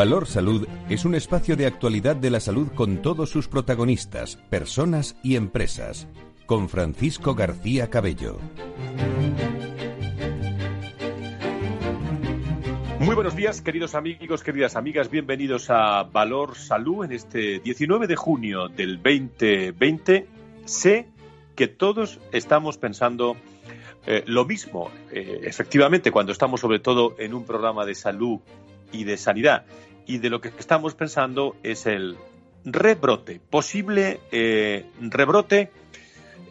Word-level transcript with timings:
Valor 0.00 0.26
Salud 0.26 0.66
es 0.88 1.04
un 1.04 1.14
espacio 1.14 1.56
de 1.56 1.66
actualidad 1.66 2.16
de 2.16 2.30
la 2.30 2.40
salud 2.40 2.68
con 2.74 3.02
todos 3.02 3.28
sus 3.28 3.48
protagonistas, 3.48 4.36
personas 4.36 5.14
y 5.22 5.36
empresas. 5.36 6.08
Con 6.46 6.70
Francisco 6.70 7.34
García 7.34 7.90
Cabello. 7.90 8.38
Muy 12.98 13.14
buenos 13.14 13.36
días, 13.36 13.60
queridos 13.60 13.94
amigos, 13.94 14.42
queridas 14.42 14.74
amigas. 14.74 15.10
Bienvenidos 15.10 15.68
a 15.68 16.04
Valor 16.04 16.56
Salud 16.56 17.04
en 17.04 17.12
este 17.12 17.58
19 17.58 18.06
de 18.06 18.16
junio 18.16 18.68
del 18.68 19.02
2020. 19.02 20.26
Sé 20.64 21.08
que 21.54 21.68
todos 21.68 22.20
estamos 22.32 22.78
pensando 22.78 23.36
eh, 24.06 24.24
lo 24.26 24.46
mismo, 24.46 24.90
eh, 25.12 25.42
efectivamente, 25.42 26.10
cuando 26.10 26.32
estamos 26.32 26.60
sobre 26.60 26.78
todo 26.78 27.16
en 27.18 27.34
un 27.34 27.44
programa 27.44 27.84
de 27.84 27.94
salud 27.94 28.40
y 28.92 29.04
de 29.04 29.18
sanidad 29.18 29.66
y 30.10 30.18
de 30.18 30.28
lo 30.28 30.40
que 30.40 30.48
estamos 30.58 30.96
pensando 30.96 31.54
es 31.62 31.86
el 31.86 32.16
rebrote, 32.64 33.40
posible 33.48 34.18
eh, 34.32 34.86
rebrote. 35.00 35.70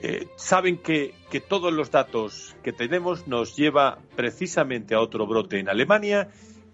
Eh, 0.01 0.29
saben 0.37 0.77
que, 0.77 1.13
todos 1.49 1.73
los 1.73 1.91
datos 1.91 2.55
que 2.63 2.71
tenemos 2.71 3.27
nos 3.27 3.57
lleva 3.57 3.99
precisamente 4.15 4.95
a 4.95 5.01
otro 5.01 5.27
brote 5.27 5.59
en 5.59 5.67
Alemania, 5.67 6.29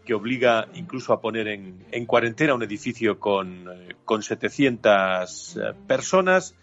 que 0.05 0.13
obliga 0.13 0.67
incluso 0.75 1.11
a 1.11 1.21
poner 1.21 1.47
en, 1.47 2.05
cuarentena 2.05 2.53
un 2.53 2.61
edificio 2.61 3.19
con, 3.19 3.67
eh, 3.67 3.95
con 4.05 4.21
700 4.21 5.57
personas, 5.87 6.53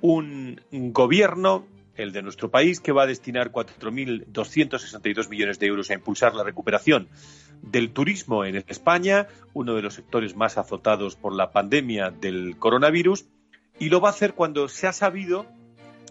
un 0.00 0.62
gobierno 0.70 1.66
el 1.94 2.12
de 2.12 2.22
nuestro 2.22 2.50
país, 2.50 2.80
que 2.80 2.92
va 2.92 3.02
a 3.02 3.06
destinar 3.06 3.52
4.262 3.52 5.28
millones 5.28 5.58
de 5.58 5.66
euros 5.66 5.90
a 5.90 5.94
impulsar 5.94 6.34
la 6.34 6.44
recuperación 6.44 7.08
del 7.62 7.90
turismo 7.90 8.44
en 8.44 8.56
España, 8.66 9.28
uno 9.54 9.74
de 9.74 9.82
los 9.82 9.94
sectores 9.94 10.36
más 10.36 10.58
azotados 10.58 11.16
por 11.16 11.34
la 11.34 11.50
pandemia 11.50 12.10
del 12.10 12.56
coronavirus, 12.58 13.26
y 13.78 13.88
lo 13.88 14.00
va 14.00 14.08
a 14.08 14.12
hacer 14.12 14.34
cuando 14.34 14.68
se 14.68 14.86
ha 14.86 14.92
sabido 14.92 15.46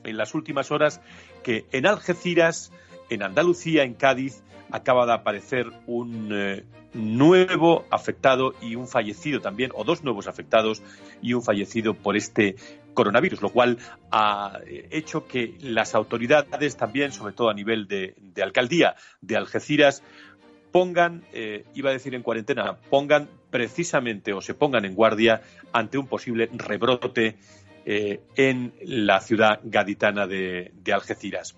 en 0.04 0.18
las 0.18 0.34
últimas 0.34 0.72
horas 0.72 1.02
que 1.44 1.66
en 1.72 1.86
Algeciras, 1.86 2.72
en 3.10 3.24
Andalucía, 3.24 3.84
en 3.84 3.94
Cádiz, 3.94 4.44
acaba 4.72 5.06
de 5.06 5.14
aparecer 5.14 5.68
un 5.86 6.30
eh, 6.32 6.66
nuevo 6.94 7.86
afectado 7.90 8.54
y 8.62 8.76
un 8.76 8.88
fallecido 8.88 9.40
también, 9.40 9.72
o 9.76 9.84
dos 9.84 10.04
nuevos 10.04 10.28
afectados 10.28 10.82
y 11.22 11.34
un 11.34 11.44
fallecido 11.44 11.94
por 11.94 12.18
este 12.18 12.56
coronavirus, 12.94 13.42
lo 13.44 13.50
cual 13.50 13.78
ha 14.12 14.60
hecho 14.66 15.28
que 15.28 15.56
las 15.62 15.94
autoridades 15.94 16.78
también, 16.78 17.12
sobre 17.12 17.34
todo 17.34 17.50
a 17.50 17.54
nivel 17.54 17.88
de, 17.88 18.16
alcaldía 18.42 18.96
de 19.22 19.38
Algeciras, 19.38 20.02
pongan, 20.78 21.24
eh, 21.34 21.66
iba 21.74 21.90
a 21.90 21.94
decir 21.94 22.14
en 22.14 22.22
cuarentena, 22.22 22.78
pongan 22.92 23.28
precisamente 23.50 24.32
o 24.32 24.42
se 24.42 24.54
pongan 24.54 24.86
en 24.86 24.94
guardia 24.94 25.42
ante 25.74 25.98
un 25.98 26.06
posible 26.06 26.52
rebrote 26.54 27.36
eh, 27.84 28.22
en 28.36 28.76
la 28.84 29.20
ciudad 29.20 29.60
gaditana 29.64 30.28
de, 30.28 30.72
de 30.76 30.94
Algeciras. 30.94 31.56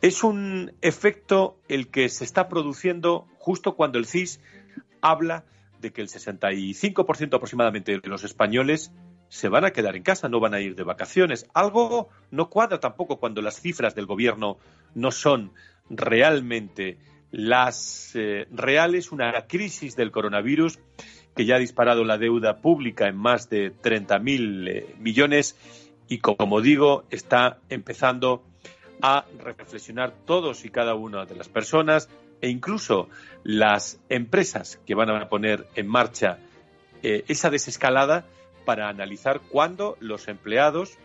Es 0.00 0.24
un 0.24 0.72
efecto 0.80 1.58
el 1.68 1.88
que 1.88 2.08
se 2.08 2.24
está 2.24 2.48
produciendo 2.48 3.26
justo 3.36 3.76
cuando 3.76 3.98
el 3.98 4.06
CIS 4.06 4.40
habla 5.02 5.44
de 5.78 5.92
que 5.92 6.00
el 6.00 6.08
65% 6.08 7.34
aproximadamente 7.34 8.00
de 8.00 8.08
los 8.08 8.24
españoles 8.24 8.92
se 9.28 9.50
van 9.50 9.66
a 9.66 9.72
quedar 9.72 9.94
en 9.94 10.04
casa, 10.04 10.30
no 10.30 10.40
van 10.40 10.54
a 10.54 10.60
ir 10.62 10.74
de 10.74 10.84
vacaciones. 10.84 11.46
Algo 11.52 12.08
no 12.30 12.48
cuadra 12.48 12.80
tampoco 12.80 13.20
cuando 13.20 13.42
las 13.42 13.60
cifras 13.60 13.94
del 13.94 14.06
gobierno 14.06 14.56
no 14.94 15.10
son 15.10 15.52
realmente 15.90 16.96
las 17.34 18.12
eh, 18.14 18.46
reales, 18.52 19.10
una 19.10 19.32
crisis 19.48 19.96
del 19.96 20.12
coronavirus 20.12 20.78
que 21.34 21.44
ya 21.44 21.56
ha 21.56 21.58
disparado 21.58 22.04
la 22.04 22.16
deuda 22.16 22.58
pública 22.58 23.08
en 23.08 23.16
más 23.16 23.50
de 23.50 23.72
30.000 23.74 24.68
eh, 24.68 24.94
millones 25.00 25.56
y, 26.06 26.18
como 26.18 26.60
digo, 26.60 27.02
está 27.10 27.58
empezando 27.70 28.44
a 29.02 29.24
reflexionar 29.40 30.14
todos 30.24 30.64
y 30.64 30.70
cada 30.70 30.94
una 30.94 31.24
de 31.24 31.34
las 31.34 31.48
personas 31.48 32.08
e 32.40 32.50
incluso 32.50 33.08
las 33.42 33.98
empresas 34.08 34.78
que 34.86 34.94
van 34.94 35.10
a 35.10 35.28
poner 35.28 35.66
en 35.74 35.88
marcha 35.88 36.38
eh, 37.02 37.24
esa 37.26 37.50
desescalada 37.50 38.26
para 38.64 38.88
analizar 38.88 39.40
cuándo 39.40 39.96
los 39.98 40.28
empleados, 40.28 40.98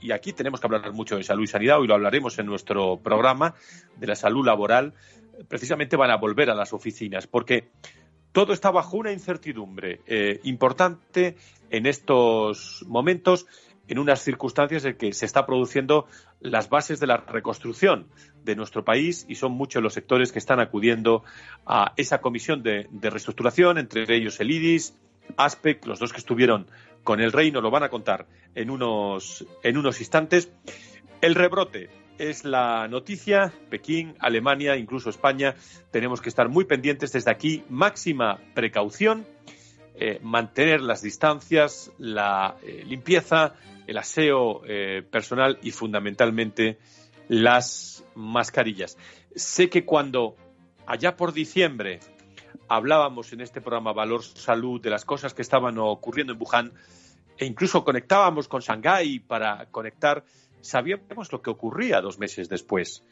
y 0.00 0.12
aquí 0.12 0.32
tenemos 0.32 0.60
que 0.60 0.66
hablar 0.66 0.92
mucho 0.92 1.16
de 1.16 1.24
salud 1.24 1.44
y 1.44 1.46
sanidad, 1.46 1.78
hoy 1.78 1.86
lo 1.86 1.94
hablaremos 1.94 2.38
en 2.38 2.46
nuestro 2.46 2.98
programa 2.98 3.54
de 3.96 4.06
la 4.06 4.14
salud 4.14 4.44
laboral, 4.44 4.92
precisamente 5.48 5.96
van 5.96 6.10
a 6.10 6.16
volver 6.16 6.50
a 6.50 6.54
las 6.54 6.72
oficinas, 6.72 7.26
porque 7.26 7.68
todo 8.32 8.52
está 8.52 8.70
bajo 8.70 8.96
una 8.96 9.12
incertidumbre 9.12 10.00
eh, 10.06 10.40
importante 10.44 11.36
en 11.70 11.86
estos 11.86 12.84
momentos, 12.86 13.46
en 13.88 13.98
unas 13.98 14.22
circunstancias 14.22 14.84
en 14.84 14.96
que 14.96 15.12
se 15.12 15.26
está 15.26 15.46
produciendo 15.46 16.06
las 16.40 16.68
bases 16.68 17.00
de 17.00 17.08
la 17.08 17.16
reconstrucción 17.16 18.06
de 18.44 18.54
nuestro 18.54 18.84
país 18.84 19.26
y 19.28 19.34
son 19.34 19.52
muchos 19.52 19.82
los 19.82 19.94
sectores 19.94 20.30
que 20.30 20.38
están 20.38 20.60
acudiendo 20.60 21.24
a 21.66 21.92
esa 21.96 22.20
comisión 22.20 22.62
de, 22.62 22.86
de 22.90 23.10
reestructuración, 23.10 23.78
entre 23.78 24.04
ellos 24.14 24.38
el 24.38 24.52
IDIS, 24.52 24.94
ASPEC, 25.36 25.86
los 25.86 25.98
dos 25.98 26.12
que 26.12 26.18
estuvieron 26.18 26.66
con 27.02 27.20
el 27.20 27.32
Reino, 27.32 27.60
lo 27.60 27.70
van 27.70 27.82
a 27.82 27.88
contar 27.88 28.26
en 28.54 28.70
unos, 28.70 29.44
en 29.62 29.76
unos 29.76 30.00
instantes. 30.00 30.52
El 31.20 31.34
rebrote 31.34 31.90
es 32.20 32.44
la 32.44 32.86
noticia. 32.86 33.52
Pekín, 33.70 34.14
Alemania, 34.18 34.76
incluso 34.76 35.08
España, 35.08 35.54
tenemos 35.90 36.20
que 36.20 36.28
estar 36.28 36.48
muy 36.48 36.64
pendientes 36.66 37.12
desde 37.12 37.30
aquí. 37.30 37.64
Máxima 37.70 38.38
precaución, 38.54 39.26
eh, 39.94 40.20
mantener 40.22 40.82
las 40.82 41.00
distancias, 41.00 41.90
la 41.98 42.56
eh, 42.62 42.84
limpieza, 42.86 43.54
el 43.86 43.96
aseo 43.96 44.62
eh, 44.66 45.02
personal 45.10 45.58
y 45.62 45.70
fundamentalmente 45.70 46.78
las 47.28 48.04
mascarillas. 48.14 48.98
Sé 49.34 49.70
que 49.70 49.86
cuando 49.86 50.36
allá 50.86 51.16
por 51.16 51.32
diciembre 51.32 52.00
hablábamos 52.68 53.32
en 53.32 53.40
este 53.40 53.60
programa 53.60 53.92
Valor 53.92 54.22
Salud 54.22 54.80
de 54.80 54.90
las 54.90 55.04
cosas 55.04 55.32
que 55.32 55.42
estaban 55.42 55.78
ocurriendo 55.78 56.34
en 56.34 56.38
Wuhan 56.40 56.72
e 57.38 57.46
incluso 57.46 57.82
conectábamos 57.82 58.48
con 58.48 58.60
Shanghái 58.60 59.20
para 59.20 59.66
conectar, 59.70 60.22
sabíamos 60.60 61.32
lo 61.32 61.42
que 61.42 61.50
ocurría 61.50 62.00
dos 62.00 62.18
meses 62.18 62.48
después. 62.48 63.04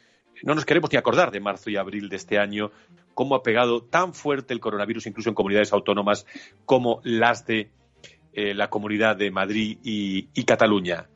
No 0.42 0.54
nos 0.54 0.64
queremos 0.64 0.92
ni 0.92 0.98
acordar 0.98 1.30
de 1.30 1.40
marzo 1.40 1.70
y 1.70 1.76
abril 1.76 2.08
de 2.08 2.16
este 2.16 2.38
año, 2.38 2.70
cómo 3.14 3.34
ha 3.34 3.42
pegado 3.42 3.82
tan 3.82 4.14
fuerte 4.14 4.54
el 4.54 4.60
coronavirus, 4.60 5.06
incluso 5.06 5.28
en 5.28 5.34
comunidades 5.34 5.72
autónomas 5.72 6.26
como 6.64 7.00
las 7.02 7.46
de 7.46 7.70
eh, 8.32 8.54
la 8.54 8.70
Comunidad 8.70 9.16
de 9.16 9.30
Madrid 9.32 9.78
y, 9.82 10.44
Cataluña. 10.44 11.08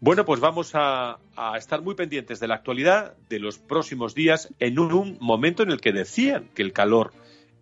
Bueno, 0.00 0.24
pues 0.24 0.40
vamos 0.40 0.70
a, 0.74 1.18
estar 1.58 1.82
muy 1.82 1.94
pendientes 1.94 2.40
de 2.40 2.48
la 2.48 2.54
actualidad 2.54 3.16
de 3.28 3.38
los 3.40 3.58
próximos 3.58 4.14
días 4.14 4.52
en 4.58 4.78
un 4.78 5.18
momento 5.20 5.62
en 5.62 5.70
el 5.70 5.80
que 5.80 5.92
decían 5.92 6.48
que 6.54 6.62
el 6.62 6.72
calor 6.72 7.12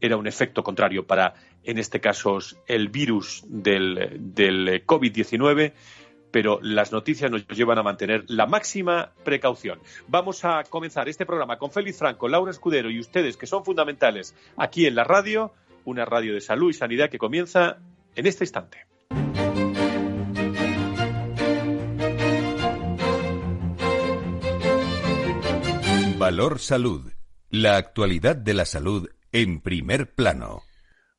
era 0.01 0.17
un 0.17 0.27
efecto 0.27 0.63
contrario 0.63 1.07
para, 1.07 1.35
en 1.65 1.79
este 1.79 2.01
caso, 2.01 2.39
el 2.69 2.89
virus 2.89 3.43
del, 3.49 4.19
del 4.35 4.87
COVID-19 4.87 5.73
pero 6.35 6.59
las 6.63 6.91
noticias 6.91 7.31
nos 7.31 7.47
llevan 7.47 7.79
a 7.79 7.85
mantener 7.85 8.25
la 8.27 8.47
máxima 8.47 9.13
precaución. 9.23 9.79
Vamos 10.09 10.45
a 10.45 10.65
comenzar 10.65 11.09
este 11.09 11.25
programa 11.25 11.59
con 11.59 11.71
Félix 11.71 11.99
Franco, 11.99 12.27
Laura 12.27 12.51
Escudero 12.51 12.91
y 12.91 12.99
ustedes, 12.99 13.37
que 13.37 13.47
son 13.47 13.65
fundamentales 13.65 14.35
aquí 14.57 14.85
en 14.87 14.97
la 14.97 15.05
radio, 15.05 15.53
una 15.85 16.05
radio 16.05 16.35
de 16.35 16.41
salud 16.41 16.71
y 16.71 16.73
sanidad 16.73 17.09
que 17.09 17.19
comienza 17.19 17.79
en 18.17 18.27
este 18.27 18.43
instante. 18.43 18.79
Valor 26.19 26.59
Salud. 26.59 27.13
La 27.49 27.77
actualidad 27.77 28.35
de 28.35 28.55
la 28.55 28.65
salud 28.65 29.09
en 29.31 29.61
primer 29.61 30.13
plano. 30.17 30.65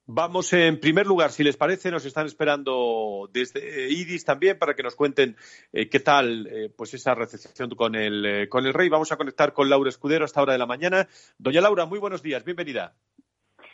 Vamos 0.08 0.54
en 0.54 0.80
primer 0.80 1.08
lugar, 1.08 1.32
si 1.32 1.44
les 1.44 1.58
parece, 1.58 1.90
nos 1.90 2.06
están 2.06 2.28
esperando 2.28 3.28
desde 3.34 3.90
IDIS 3.90 4.24
también 4.24 4.60
para 4.60 4.76
que 4.76 4.84
nos 4.84 4.96
cuenten 4.96 5.36
eh, 5.74 5.90
qué 5.90 6.00
tal 6.00 6.46
eh, 6.46 6.70
pues 6.76 6.94
esa 6.94 7.16
recepción 7.16 7.72
con 7.72 7.96
el, 7.96 8.24
eh, 8.24 8.50
con 8.50 8.68
el 8.68 8.74
rey. 8.76 8.88
Vamos 8.88 9.12
a 9.12 9.18
conectar 9.18 9.52
con 9.54 9.68
Laura 9.68 9.90
Escudero 9.90 10.24
hasta 10.24 10.36
esta 10.36 10.42
hora 10.44 10.54
de 10.54 10.60
la 10.60 10.68
mañana. 10.68 11.08
Doña 11.40 11.62
Laura, 11.62 11.86
muy 11.86 11.98
buenos 11.98 12.22
días, 12.22 12.46
bienvenida. 12.46 12.94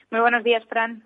Muy 0.09 0.21
buenos 0.21 0.43
días, 0.45 0.63
Fran. 0.69 1.03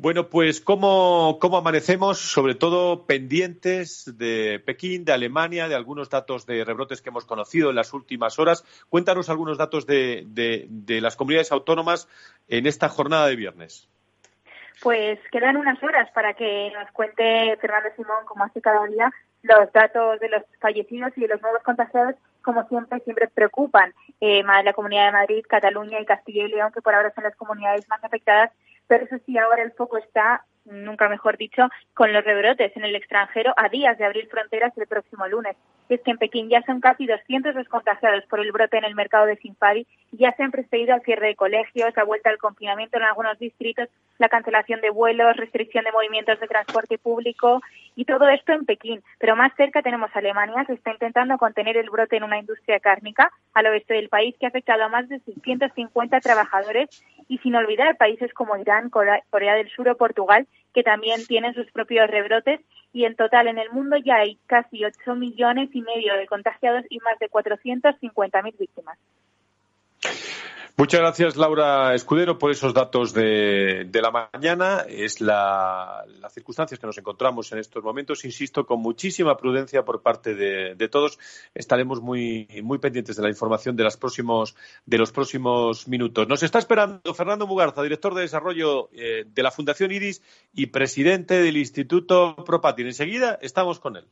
Bueno, 0.00 0.30
pues 0.30 0.60
¿cómo, 0.62 1.38
¿cómo, 1.40 1.58
amanecemos? 1.58 2.18
Sobre 2.18 2.54
todo 2.54 3.04
pendientes 3.04 4.16
de 4.16 4.62
Pekín, 4.64 5.04
de 5.04 5.12
Alemania, 5.12 5.68
de 5.68 5.74
algunos 5.74 6.08
datos 6.08 6.46
de 6.46 6.64
rebrotes 6.64 7.02
que 7.02 7.10
hemos 7.10 7.24
conocido 7.24 7.70
en 7.70 7.76
las 7.76 7.92
últimas 7.92 8.38
horas. 8.38 8.64
Cuéntanos 8.88 9.28
algunos 9.28 9.58
datos 9.58 9.86
de, 9.86 10.24
de, 10.26 11.00
las 11.00 11.16
comunidades 11.16 11.50
autónomas 11.52 12.08
en 12.46 12.66
esta 12.66 12.88
jornada 12.88 13.26
de 13.26 13.36
viernes. 13.36 13.88
Pues 14.82 15.18
quedan 15.32 15.56
unas 15.56 15.82
horas 15.82 16.10
para 16.12 16.34
que 16.34 16.72
nos 16.72 16.90
cuente 16.92 17.56
Fernando 17.60 17.90
Simón, 17.96 18.24
como 18.26 18.44
hace 18.44 18.60
cada 18.60 18.86
día, 18.86 19.10
los 19.42 19.72
datos 19.72 20.20
de 20.20 20.28
los 20.28 20.42
fallecidos 20.60 21.12
y 21.16 21.22
de 21.22 21.28
los 21.28 21.42
nuevos 21.42 21.62
contagiados, 21.62 22.14
como 22.42 22.66
siempre, 22.68 23.00
siempre 23.00 23.28
preocupan. 23.28 23.92
Eh, 24.20 24.42
la 24.42 24.72
Comunidad 24.72 25.06
de 25.06 25.12
Madrid, 25.12 25.44
Cataluña 25.48 26.00
y 26.00 26.06
Castilla 26.06 26.44
y 26.44 26.48
León, 26.48 26.72
que 26.72 26.82
por 26.82 26.94
ahora 26.94 27.12
son 27.14 27.24
las 27.24 27.36
comunidades 27.36 27.88
más 27.88 28.02
afectadas, 28.02 28.50
pero 28.86 29.04
eso 29.04 29.16
sí, 29.26 29.36
ahora 29.38 29.62
el 29.62 29.72
foco 29.72 29.98
está, 29.98 30.44
nunca 30.64 31.08
mejor 31.08 31.36
dicho, 31.36 31.68
con 31.94 32.12
los 32.12 32.24
rebrotes 32.24 32.76
en 32.76 32.84
el 32.84 32.96
extranjero 32.96 33.54
a 33.56 33.68
días 33.68 33.98
de 33.98 34.04
abrir 34.04 34.28
fronteras 34.28 34.76
el 34.76 34.86
próximo 34.86 35.26
lunes. 35.28 35.56
Y 35.88 35.94
es 35.94 36.00
que 36.02 36.10
en 36.10 36.18
Pekín 36.18 36.48
ya 36.48 36.62
son 36.62 36.80
casi 36.80 37.06
200 37.06 37.54
los 37.54 37.68
contagiados 37.68 38.24
por 38.26 38.40
el 38.40 38.52
brote 38.52 38.76
en 38.76 38.84
el 38.84 38.94
mercado 38.94 39.26
de 39.26 39.36
Sinfadi 39.36 39.86
y 40.12 40.16
ya 40.16 40.32
se 40.32 40.42
han 40.42 40.50
precedido 40.50 40.94
al 40.94 41.02
cierre 41.02 41.28
de 41.28 41.36
colegios, 41.36 41.94
la 41.96 42.04
vuelta 42.04 42.30
al 42.30 42.38
confinamiento 42.38 42.98
en 42.98 43.04
algunos 43.04 43.38
distritos, 43.38 43.88
la 44.18 44.28
cancelación 44.28 44.80
de 44.80 44.90
vuelos, 44.90 45.36
restricción 45.36 45.84
de 45.84 45.92
movimientos 45.92 46.38
de 46.40 46.46
transporte 46.46 46.98
público 46.98 47.62
y 47.96 48.04
todo 48.04 48.28
esto 48.28 48.52
en 48.52 48.64
Pekín. 48.64 49.02
Pero 49.18 49.36
más 49.36 49.52
cerca 49.56 49.82
tenemos 49.82 50.10
Alemania, 50.14 50.64
que 50.66 50.74
está 50.74 50.92
intentando 50.92 51.38
contener 51.38 51.76
el 51.76 51.90
brote 51.90 52.16
en 52.16 52.24
una 52.24 52.38
industria 52.38 52.80
cárnica 52.80 53.30
al 53.54 53.66
oeste 53.66 53.94
del 53.94 54.08
país 54.08 54.34
que 54.38 54.46
ha 54.46 54.50
afectado 54.50 54.84
a 54.84 54.88
más 54.88 55.08
de 55.08 55.20
650 55.20 56.20
trabajadores 56.20 56.88
y 57.28 57.38
sin 57.38 57.54
olvidar 57.54 57.96
países 57.96 58.32
como 58.32 58.56
Irán, 58.56 58.90
Corea 58.90 59.54
del 59.54 59.68
Sur 59.70 59.88
o 59.88 59.96
Portugal, 59.96 60.46
que 60.78 60.84
también 60.84 61.26
tienen 61.26 61.54
sus 61.54 61.68
propios 61.72 62.08
rebrotes 62.08 62.60
y 62.92 63.04
en 63.04 63.16
total 63.16 63.48
en 63.48 63.58
el 63.58 63.68
mundo 63.72 63.96
ya 63.96 64.18
hay 64.18 64.38
casi 64.46 64.84
8 64.84 65.16
millones 65.16 65.70
y 65.72 65.82
medio 65.82 66.14
de 66.14 66.28
contagiados 66.28 66.84
y 66.88 67.00
más 67.00 67.18
de 67.18 67.28
450.000 67.28 68.56
víctimas. 68.56 68.96
Muchas 70.80 71.00
gracias, 71.00 71.36
Laura 71.36 71.92
Escudero, 71.92 72.38
por 72.38 72.52
esos 72.52 72.72
datos 72.72 73.12
de, 73.12 73.90
la 73.92 74.30
mañana. 74.32 74.84
Es 74.88 75.20
la, 75.20 76.04
las 76.20 76.32
circunstancias 76.32 76.78
que 76.78 76.86
nos 76.86 76.96
encontramos 76.96 77.50
en 77.50 77.58
estos 77.58 77.82
momentos. 77.82 78.24
Insisto, 78.24 78.64
con 78.64 78.78
muchísima 78.78 79.36
prudencia 79.36 79.84
por 79.84 80.02
parte 80.02 80.36
de, 80.36 80.88
todos. 80.88 81.18
Estaremos 81.52 82.00
muy, 82.00 82.46
muy 82.62 82.78
pendientes 82.78 83.16
de 83.16 83.24
la 83.24 83.28
información 83.28 83.74
de, 83.74 83.82
las 83.82 83.96
próximos, 83.96 84.54
de 84.86 84.98
los 84.98 85.10
próximos 85.10 85.88
minutos. 85.88 86.28
Nos 86.28 86.44
está 86.44 86.60
esperando 86.60 87.12
Fernando 87.12 87.48
Mugarza, 87.48 87.82
director 87.82 88.14
de 88.14 88.20
desarrollo 88.20 88.88
eh, 88.92 89.24
de 89.26 89.42
la 89.42 89.50
Fundación 89.50 89.90
IRIS 89.90 90.22
y 90.54 90.66
presidente 90.66 91.42
del 91.42 91.56
Instituto 91.56 92.36
Propatin. 92.46 92.86
Enseguida 92.86 93.36
estamos 93.42 93.80
con 93.80 93.96
él. 93.96 94.06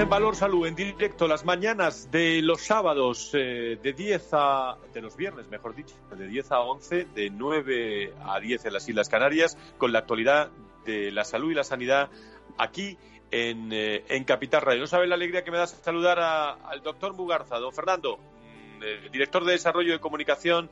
En 0.00 0.08
Valor 0.08 0.34
Salud 0.34 0.66
en 0.66 0.74
directo 0.74 1.28
las 1.28 1.44
mañanas 1.44 2.10
de 2.10 2.42
los 2.42 2.62
sábados 2.62 3.30
eh, 3.32 3.78
de 3.80 3.92
10 3.92 4.28
a 4.32 4.76
de 4.92 5.00
los 5.00 5.16
viernes, 5.16 5.48
mejor 5.48 5.76
dicho, 5.76 5.94
de 6.16 6.26
10 6.26 6.50
a 6.50 6.60
11, 6.60 7.04
de 7.14 7.30
9 7.30 8.12
a 8.24 8.40
10 8.40 8.64
en 8.64 8.72
las 8.72 8.88
Islas 8.88 9.08
Canarias 9.08 9.56
con 9.78 9.92
la 9.92 10.00
actualidad 10.00 10.50
de 10.84 11.12
la 11.12 11.24
salud 11.24 11.52
y 11.52 11.54
la 11.54 11.62
sanidad 11.62 12.10
aquí 12.58 12.98
en, 13.30 13.72
eh, 13.72 14.04
en 14.08 14.24
Capital 14.24 14.62
Radio. 14.62 14.80
No 14.80 14.86
sabe 14.88 15.06
la 15.06 15.14
alegría 15.14 15.44
que 15.44 15.52
me 15.52 15.58
da 15.58 15.68
saludar 15.68 16.18
al 16.18 16.82
doctor 16.82 17.14
Mugarza, 17.14 17.58
don 17.58 17.72
Fernando, 17.72 18.16
mm, 18.16 18.82
eh, 18.82 19.08
director 19.12 19.44
de 19.44 19.52
desarrollo 19.52 19.92
de 19.92 20.00
comunicación 20.00 20.70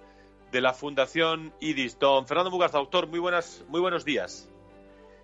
de 0.50 0.60
la 0.60 0.74
Fundación 0.74 1.52
IDIS. 1.60 1.96
Don 2.00 2.26
Fernando 2.26 2.50
Mugarza, 2.50 2.78
doctor, 2.78 3.06
muy 3.06 3.20
buenas, 3.20 3.64
muy 3.68 3.80
buenos 3.80 4.04
días. 4.04 4.48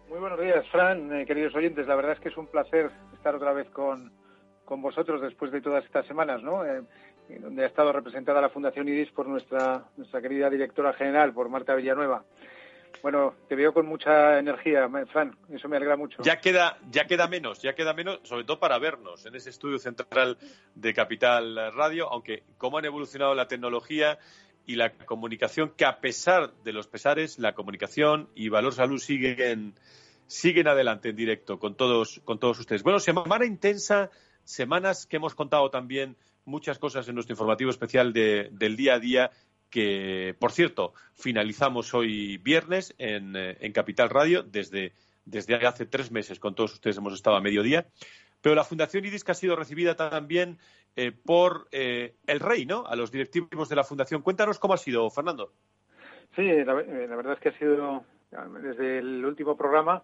Muy 0.08 0.20
buenos 0.20 0.40
días, 0.40 0.66
Fran, 0.68 1.26
queridos 1.26 1.54
oyentes. 1.54 1.86
La 1.86 1.94
verdad 1.94 2.12
es 2.12 2.20
que 2.20 2.30
es 2.30 2.36
un 2.38 2.46
placer 2.46 2.90
estar 3.12 3.34
otra 3.34 3.52
vez 3.52 3.68
con, 3.68 4.10
con 4.64 4.80
vosotros 4.80 5.20
después 5.20 5.52
de 5.52 5.60
todas 5.60 5.84
estas 5.84 6.06
semanas, 6.06 6.42
¿no? 6.42 6.64
Eh, 6.64 6.82
donde 7.40 7.62
ha 7.62 7.66
estado 7.66 7.92
representada 7.92 8.40
la 8.40 8.48
Fundación 8.48 8.88
IDIS 8.88 9.10
por 9.10 9.28
nuestra, 9.28 9.84
nuestra 9.98 10.22
querida 10.22 10.48
directora 10.48 10.94
general, 10.94 11.34
por 11.34 11.50
Marta 11.50 11.74
Villanueva. 11.74 12.24
Bueno, 13.02 13.34
te 13.48 13.54
veo 13.54 13.74
con 13.74 13.84
mucha 13.84 14.38
energía, 14.38 14.88
Fran, 15.12 15.36
eso 15.50 15.68
me 15.68 15.76
alegra 15.76 15.96
mucho. 15.96 16.22
Ya 16.22 16.40
queda, 16.40 16.78
ya 16.90 17.06
queda 17.06 17.28
menos, 17.28 17.60
ya 17.60 17.74
queda 17.74 17.92
menos, 17.92 18.20
sobre 18.22 18.44
todo 18.44 18.58
para 18.58 18.78
vernos 18.78 19.26
en 19.26 19.34
ese 19.34 19.50
estudio 19.50 19.78
central 19.78 20.38
de 20.74 20.94
Capital 20.94 21.72
Radio, 21.74 22.10
aunque 22.10 22.44
cómo 22.56 22.78
han 22.78 22.86
evolucionado 22.86 23.34
la 23.34 23.46
tecnología 23.46 24.18
y 24.68 24.76
la 24.76 24.92
comunicación, 24.92 25.72
que 25.76 25.86
a 25.86 25.98
pesar 25.98 26.52
de 26.62 26.72
los 26.74 26.86
pesares, 26.86 27.38
la 27.38 27.54
comunicación 27.54 28.28
y 28.34 28.50
Valor 28.50 28.74
Salud 28.74 28.98
siguen 28.98 29.74
siguen 30.26 30.68
adelante 30.68 31.08
en 31.08 31.16
directo 31.16 31.58
con 31.58 31.74
todos, 31.74 32.20
con 32.24 32.38
todos 32.38 32.60
ustedes. 32.60 32.82
Bueno, 32.82 33.00
semana 33.00 33.46
intensa, 33.46 34.10
semanas 34.44 35.06
que 35.06 35.16
hemos 35.16 35.34
contado 35.34 35.70
también 35.70 36.16
muchas 36.44 36.78
cosas 36.78 37.08
en 37.08 37.14
nuestro 37.14 37.32
informativo 37.32 37.70
especial 37.70 38.12
del 38.12 38.76
día 38.76 38.94
a 38.94 38.98
día 38.98 39.30
que, 39.70 40.36
por 40.38 40.52
cierto, 40.52 40.92
finalizamos 41.14 41.94
hoy 41.94 42.36
viernes 42.36 42.94
en, 42.98 43.36
eh, 43.36 43.56
en 43.60 43.72
Capital 43.72 44.10
Radio. 44.10 44.42
Desde, 44.42 44.92
desde 45.24 45.54
hace 45.66 45.86
tres 45.86 46.10
meses 46.10 46.38
con 46.38 46.54
todos 46.54 46.74
ustedes 46.74 46.98
hemos 46.98 47.14
estado 47.14 47.36
a 47.36 47.40
mediodía. 47.40 47.86
Pero 48.40 48.54
la 48.54 48.64
Fundación 48.64 49.04
IDIS 49.04 49.24
que 49.24 49.32
ha 49.32 49.34
sido 49.34 49.56
recibida 49.56 49.96
también 49.96 50.58
eh, 50.96 51.12
por 51.12 51.68
eh, 51.72 52.14
el 52.26 52.40
rey, 52.40 52.66
¿no? 52.66 52.86
A 52.86 52.96
los 52.96 53.10
directivos 53.10 53.68
de 53.68 53.76
la 53.76 53.84
Fundación. 53.84 54.22
Cuéntanos 54.22 54.58
cómo 54.58 54.74
ha 54.74 54.78
sido, 54.78 55.08
Fernando. 55.10 55.52
Sí, 56.36 56.42
la 56.64 56.74
verdad 56.74 57.32
es 57.32 57.40
que 57.40 57.48
ha 57.48 57.58
sido 57.58 58.04
desde 58.62 58.98
el 58.98 59.24
último 59.24 59.56
programa, 59.56 60.02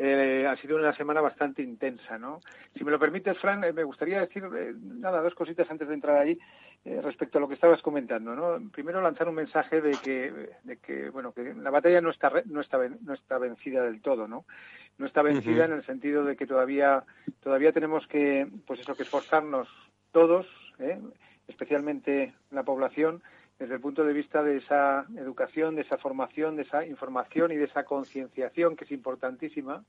eh, 0.00 0.46
ha 0.46 0.56
sido 0.58 0.76
una 0.76 0.94
semana 0.94 1.20
bastante 1.20 1.60
intensa, 1.60 2.18
¿no? 2.18 2.40
Si 2.76 2.84
me 2.84 2.92
lo 2.92 3.00
permites, 3.00 3.36
Fran, 3.38 3.64
eh, 3.64 3.72
me 3.72 3.82
gustaría 3.82 4.20
decir, 4.20 4.44
eh, 4.56 4.72
nada, 4.80 5.20
dos 5.20 5.34
cositas 5.34 5.68
antes 5.68 5.88
de 5.88 5.94
entrar 5.94 6.16
ahí 6.16 6.38
respecto 7.02 7.36
a 7.36 7.40
lo 7.40 7.48
que 7.48 7.54
estabas 7.54 7.82
comentando, 7.82 8.36
¿no? 8.36 8.70
Primero 8.70 9.02
lanzar 9.02 9.28
un 9.28 9.34
mensaje 9.34 9.80
de 9.80 9.90
que, 10.02 10.50
de 10.62 10.76
que 10.76 11.10
bueno, 11.10 11.32
que 11.32 11.52
la 11.52 11.70
batalla 11.70 12.00
no 12.00 12.10
está, 12.10 12.32
no 12.46 12.60
está, 12.60 12.78
no 13.02 13.12
está 13.12 13.36
vencida 13.38 13.82
del 13.82 14.00
todo, 14.00 14.28
¿no? 14.28 14.44
No 14.96 15.06
está 15.06 15.22
vencida 15.22 15.64
en 15.64 15.72
el 15.72 15.84
sentido 15.84 16.24
de 16.24 16.36
que 16.36 16.46
todavía, 16.46 17.02
todavía 17.42 17.72
tenemos 17.72 18.06
que, 18.06 18.48
pues 18.66 18.80
eso, 18.80 18.94
que 18.94 19.02
esforzarnos 19.02 19.68
todos, 20.12 20.46
especialmente 21.48 22.32
la 22.52 22.62
población, 22.62 23.22
desde 23.58 23.74
el 23.74 23.80
punto 23.80 24.04
de 24.04 24.12
vista 24.12 24.42
de 24.42 24.58
esa 24.58 25.06
educación, 25.16 25.74
de 25.74 25.82
esa 25.82 25.98
formación, 25.98 26.56
de 26.56 26.62
esa 26.62 26.86
información 26.86 27.50
y 27.50 27.56
de 27.56 27.64
esa 27.64 27.84
concienciación 27.84 28.76
que 28.76 28.84
es 28.84 28.92
importantísima 28.92 29.84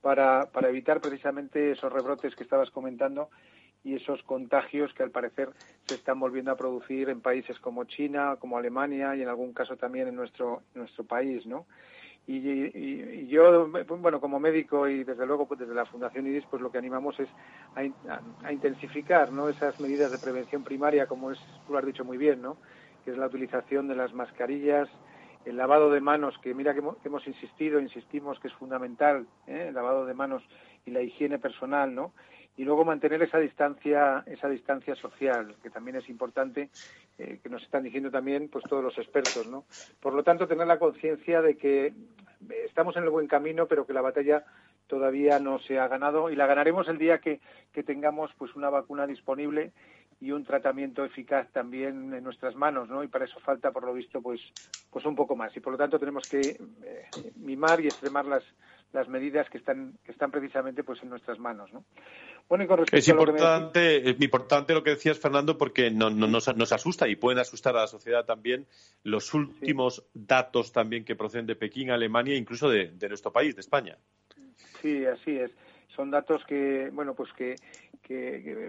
para, 0.00 0.46
para 0.46 0.68
evitar 0.68 1.00
precisamente 1.00 1.72
esos 1.72 1.92
rebrotes 1.92 2.34
que 2.36 2.44
estabas 2.44 2.70
comentando 2.70 3.28
y 3.82 3.96
esos 3.96 4.22
contagios 4.22 4.92
que 4.94 5.02
al 5.02 5.10
parecer 5.10 5.50
se 5.86 5.94
están 5.94 6.20
volviendo 6.20 6.50
a 6.50 6.56
producir 6.56 7.08
en 7.08 7.20
países 7.20 7.58
como 7.58 7.84
China, 7.84 8.36
como 8.38 8.58
Alemania 8.58 9.16
y 9.16 9.22
en 9.22 9.28
algún 9.28 9.52
caso 9.52 9.76
también 9.76 10.08
en 10.08 10.16
nuestro, 10.16 10.62
nuestro 10.74 11.04
país, 11.04 11.46
¿no? 11.46 11.66
Y, 12.26 12.36
y, 12.38 13.26
yo, 13.26 13.68
bueno, 13.68 14.20
como 14.20 14.38
médico 14.38 14.86
y 14.86 15.02
desde 15.02 15.26
luego 15.26 15.48
pues 15.48 15.58
desde 15.58 15.74
la 15.74 15.86
Fundación 15.86 16.26
IDIS, 16.28 16.44
pues 16.48 16.62
lo 16.62 16.70
que 16.70 16.78
animamos 16.78 17.18
es 17.18 17.28
a 17.74 18.52
intensificar, 18.52 19.32
¿no? 19.32 19.48
Esas 19.48 19.80
medidas 19.80 20.12
de 20.12 20.18
prevención 20.18 20.62
primaria, 20.62 21.06
como 21.06 21.32
es, 21.32 21.40
tú 21.66 21.72
lo 21.72 21.78
has 21.78 21.86
dicho 21.86 22.04
muy 22.04 22.18
bien, 22.18 22.40
¿no? 22.40 22.58
Que 23.04 23.12
es 23.12 23.18
la 23.18 23.26
utilización 23.26 23.88
de 23.88 23.96
las 23.96 24.12
mascarillas, 24.12 24.88
el 25.44 25.56
lavado 25.56 25.90
de 25.90 26.00
manos, 26.00 26.34
que 26.42 26.54
mira 26.54 26.74
que 26.74 26.80
hemos, 27.04 27.26
insistido, 27.26 27.80
insistimos 27.80 28.38
que 28.40 28.48
es 28.48 28.54
fundamental, 28.54 29.26
¿eh? 29.46 29.66
el 29.68 29.74
lavado 29.74 30.04
de 30.04 30.14
manos 30.14 30.42
y 30.84 30.90
la 30.90 31.02
higiene 31.02 31.38
personal, 31.38 31.94
¿no? 31.94 32.12
Y 32.56 32.64
luego 32.64 32.84
mantener 32.84 33.22
esa 33.22 33.38
distancia, 33.38 34.22
esa 34.26 34.48
distancia 34.48 34.94
social, 34.96 35.54
que 35.62 35.70
también 35.70 35.96
es 35.96 36.08
importante, 36.10 36.68
eh, 37.16 37.38
que 37.42 37.48
nos 37.48 37.62
están 37.62 37.84
diciendo 37.84 38.10
también, 38.10 38.48
pues 38.50 38.64
todos 38.68 38.84
los 38.84 38.98
expertos, 38.98 39.46
¿no? 39.46 39.64
Por 40.00 40.12
lo 40.12 40.22
tanto, 40.22 40.46
tener 40.46 40.66
la 40.66 40.78
conciencia 40.78 41.40
de 41.40 41.56
que 41.56 41.94
estamos 42.66 42.96
en 42.96 43.04
el 43.04 43.10
buen 43.10 43.28
camino, 43.28 43.66
pero 43.66 43.86
que 43.86 43.94
la 43.94 44.02
batalla 44.02 44.44
todavía 44.88 45.38
no 45.38 45.58
se 45.60 45.78
ha 45.78 45.88
ganado 45.88 46.28
y 46.28 46.36
la 46.36 46.46
ganaremos 46.46 46.88
el 46.88 46.98
día 46.98 47.18
que, 47.18 47.40
que 47.72 47.82
tengamos, 47.82 48.30
pues, 48.36 48.54
una 48.56 48.68
vacuna 48.68 49.06
disponible 49.06 49.72
y 50.20 50.32
un 50.32 50.44
tratamiento 50.44 51.04
eficaz 51.04 51.50
también 51.50 52.12
en 52.12 52.22
nuestras 52.22 52.54
manos, 52.54 52.88
¿no? 52.88 53.02
Y 53.02 53.08
para 53.08 53.24
eso 53.24 53.40
falta, 53.40 53.70
por 53.70 53.84
lo 53.84 53.94
visto, 53.94 54.20
pues, 54.20 54.40
pues 54.90 55.04
un 55.06 55.16
poco 55.16 55.34
más. 55.34 55.56
Y 55.56 55.60
por 55.60 55.72
lo 55.72 55.78
tanto 55.78 55.98
tenemos 55.98 56.28
que 56.28 56.40
eh, 56.40 57.06
mimar 57.36 57.80
y 57.80 57.86
extremar 57.86 58.26
las, 58.26 58.44
las 58.92 59.08
medidas 59.08 59.48
que 59.48 59.58
están 59.58 59.94
que 60.04 60.12
están 60.12 60.30
precisamente 60.30 60.84
pues 60.84 61.02
en 61.02 61.10
nuestras 61.10 61.38
manos, 61.38 61.72
¿no? 61.72 61.84
Bueno, 62.48 62.64
y 62.64 62.66
con 62.66 62.84
es 62.90 63.06
importante, 63.06 64.10
es 64.10 64.20
importante 64.20 64.74
lo 64.74 64.82
que 64.82 64.90
decías, 64.90 65.20
Fernando, 65.20 65.56
porque 65.56 65.88
no, 65.92 66.10
nos, 66.10 66.48
asusta 66.72 67.06
y 67.06 67.14
pueden 67.14 67.38
asustar 67.38 67.76
a 67.76 67.82
la 67.82 67.86
sociedad 67.86 68.24
también 68.24 68.66
los 69.04 69.32
últimos 69.34 70.04
datos 70.12 70.72
también 70.72 71.04
que 71.04 71.14
proceden 71.14 71.46
de 71.46 71.54
Pekín, 71.54 71.92
Alemania, 71.92 72.34
incluso 72.34 72.68
de, 72.68 72.90
nuestro 73.08 73.32
país, 73.32 73.54
de 73.54 73.60
España. 73.60 73.96
Sí, 74.82 75.06
así 75.06 75.36
es. 75.36 75.52
Son 75.94 76.10
datos 76.10 76.44
que, 76.46 76.90
bueno, 76.92 77.14
pues 77.14 77.32
que, 77.32 77.56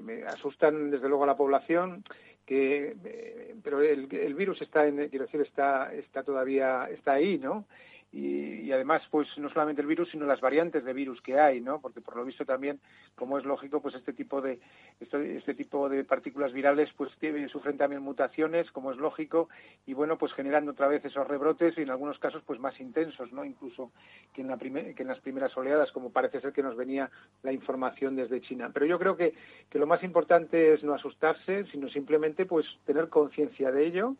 me 0.04 0.24
asustan 0.24 0.92
desde 0.92 1.10
luego 1.10 1.24
a 1.24 1.28
la 1.28 1.36
población 1.36 2.04
que 2.46 2.96
eh, 3.04 3.56
pero 3.64 3.82
el, 3.82 4.08
el, 4.12 4.36
virus 4.36 4.62
está 4.62 4.86
en, 4.86 5.10
quiero 5.10 5.26
decir 5.26 5.42
está 5.42 5.92
está 5.94 6.22
todavía 6.22 6.88
está 6.92 7.14
ahí 7.14 7.40
no 7.40 7.66
y, 8.14 8.72
además 8.72 9.02
pues 9.10 9.28
no 9.38 9.50
solamente 9.50 9.82
el 9.82 9.88
virus 9.88 10.10
sino 10.12 10.26
las 10.26 10.42
variantes 10.42 10.84
de 10.84 10.94
virus 10.94 11.22
que 11.22 11.40
hay 11.40 11.62
no 11.62 11.80
porque 11.80 12.02
por 12.02 12.16
lo 12.16 12.26
visto 12.26 12.46
también 12.46 12.80
como 13.16 13.38
es 13.38 13.46
lógico 13.46 13.82
pues 13.82 13.96
este 13.96 14.14
tipo 14.14 14.42
de 14.42 14.60
este, 15.00 15.38
este 15.38 15.54
tipo 15.54 15.88
de 15.90 16.04
partículas 16.04 16.52
virales 16.52 16.90
pues 16.96 17.12
sufren 17.52 17.78
también 17.78 18.02
mutaciones 18.02 18.70
como 18.72 18.92
es 18.92 18.98
lógico 18.98 19.50
y 19.86 19.94
bueno 19.94 20.18
pues 20.18 20.34
generando 20.34 20.72
otra 20.72 20.88
vez 20.88 21.04
esos 21.06 21.28
rebrotes 21.28 21.78
y 21.78 21.82
en 21.82 21.90
algunos 21.90 22.20
casos 22.20 22.44
pues 22.46 22.60
más 22.60 22.80
intensos 22.80 23.32
no 23.32 23.46
incluso 23.46 23.92
que 24.34 24.42
en 24.42 24.48
la 24.48 24.58
que 24.58 25.02
en 25.02 25.08
las 25.08 25.20
primeras 25.20 25.56
oleadas 25.58 25.92
como 25.92 26.12
parece 26.12 26.42
ser 26.42 26.54
que 26.54 26.64
nos 26.64 26.76
venía 26.76 27.10
la 27.44 27.52
información 27.52 28.16
desde 28.16 28.42
China. 28.42 28.70
Pero 28.74 28.86
yo 28.86 29.00
creo 29.00 29.18
que 29.18 29.34
que 29.70 29.80
lo 29.80 29.88
más 29.88 30.04
importante 30.04 30.74
es 30.74 30.84
no 30.84 30.94
asustarse 30.94 31.66
sino 31.72 31.90
simplemente 31.90 32.46
pues 32.46 32.66
tener 32.86 33.10
conciencia 33.10 33.72
de 33.72 33.86
ello 33.86 34.16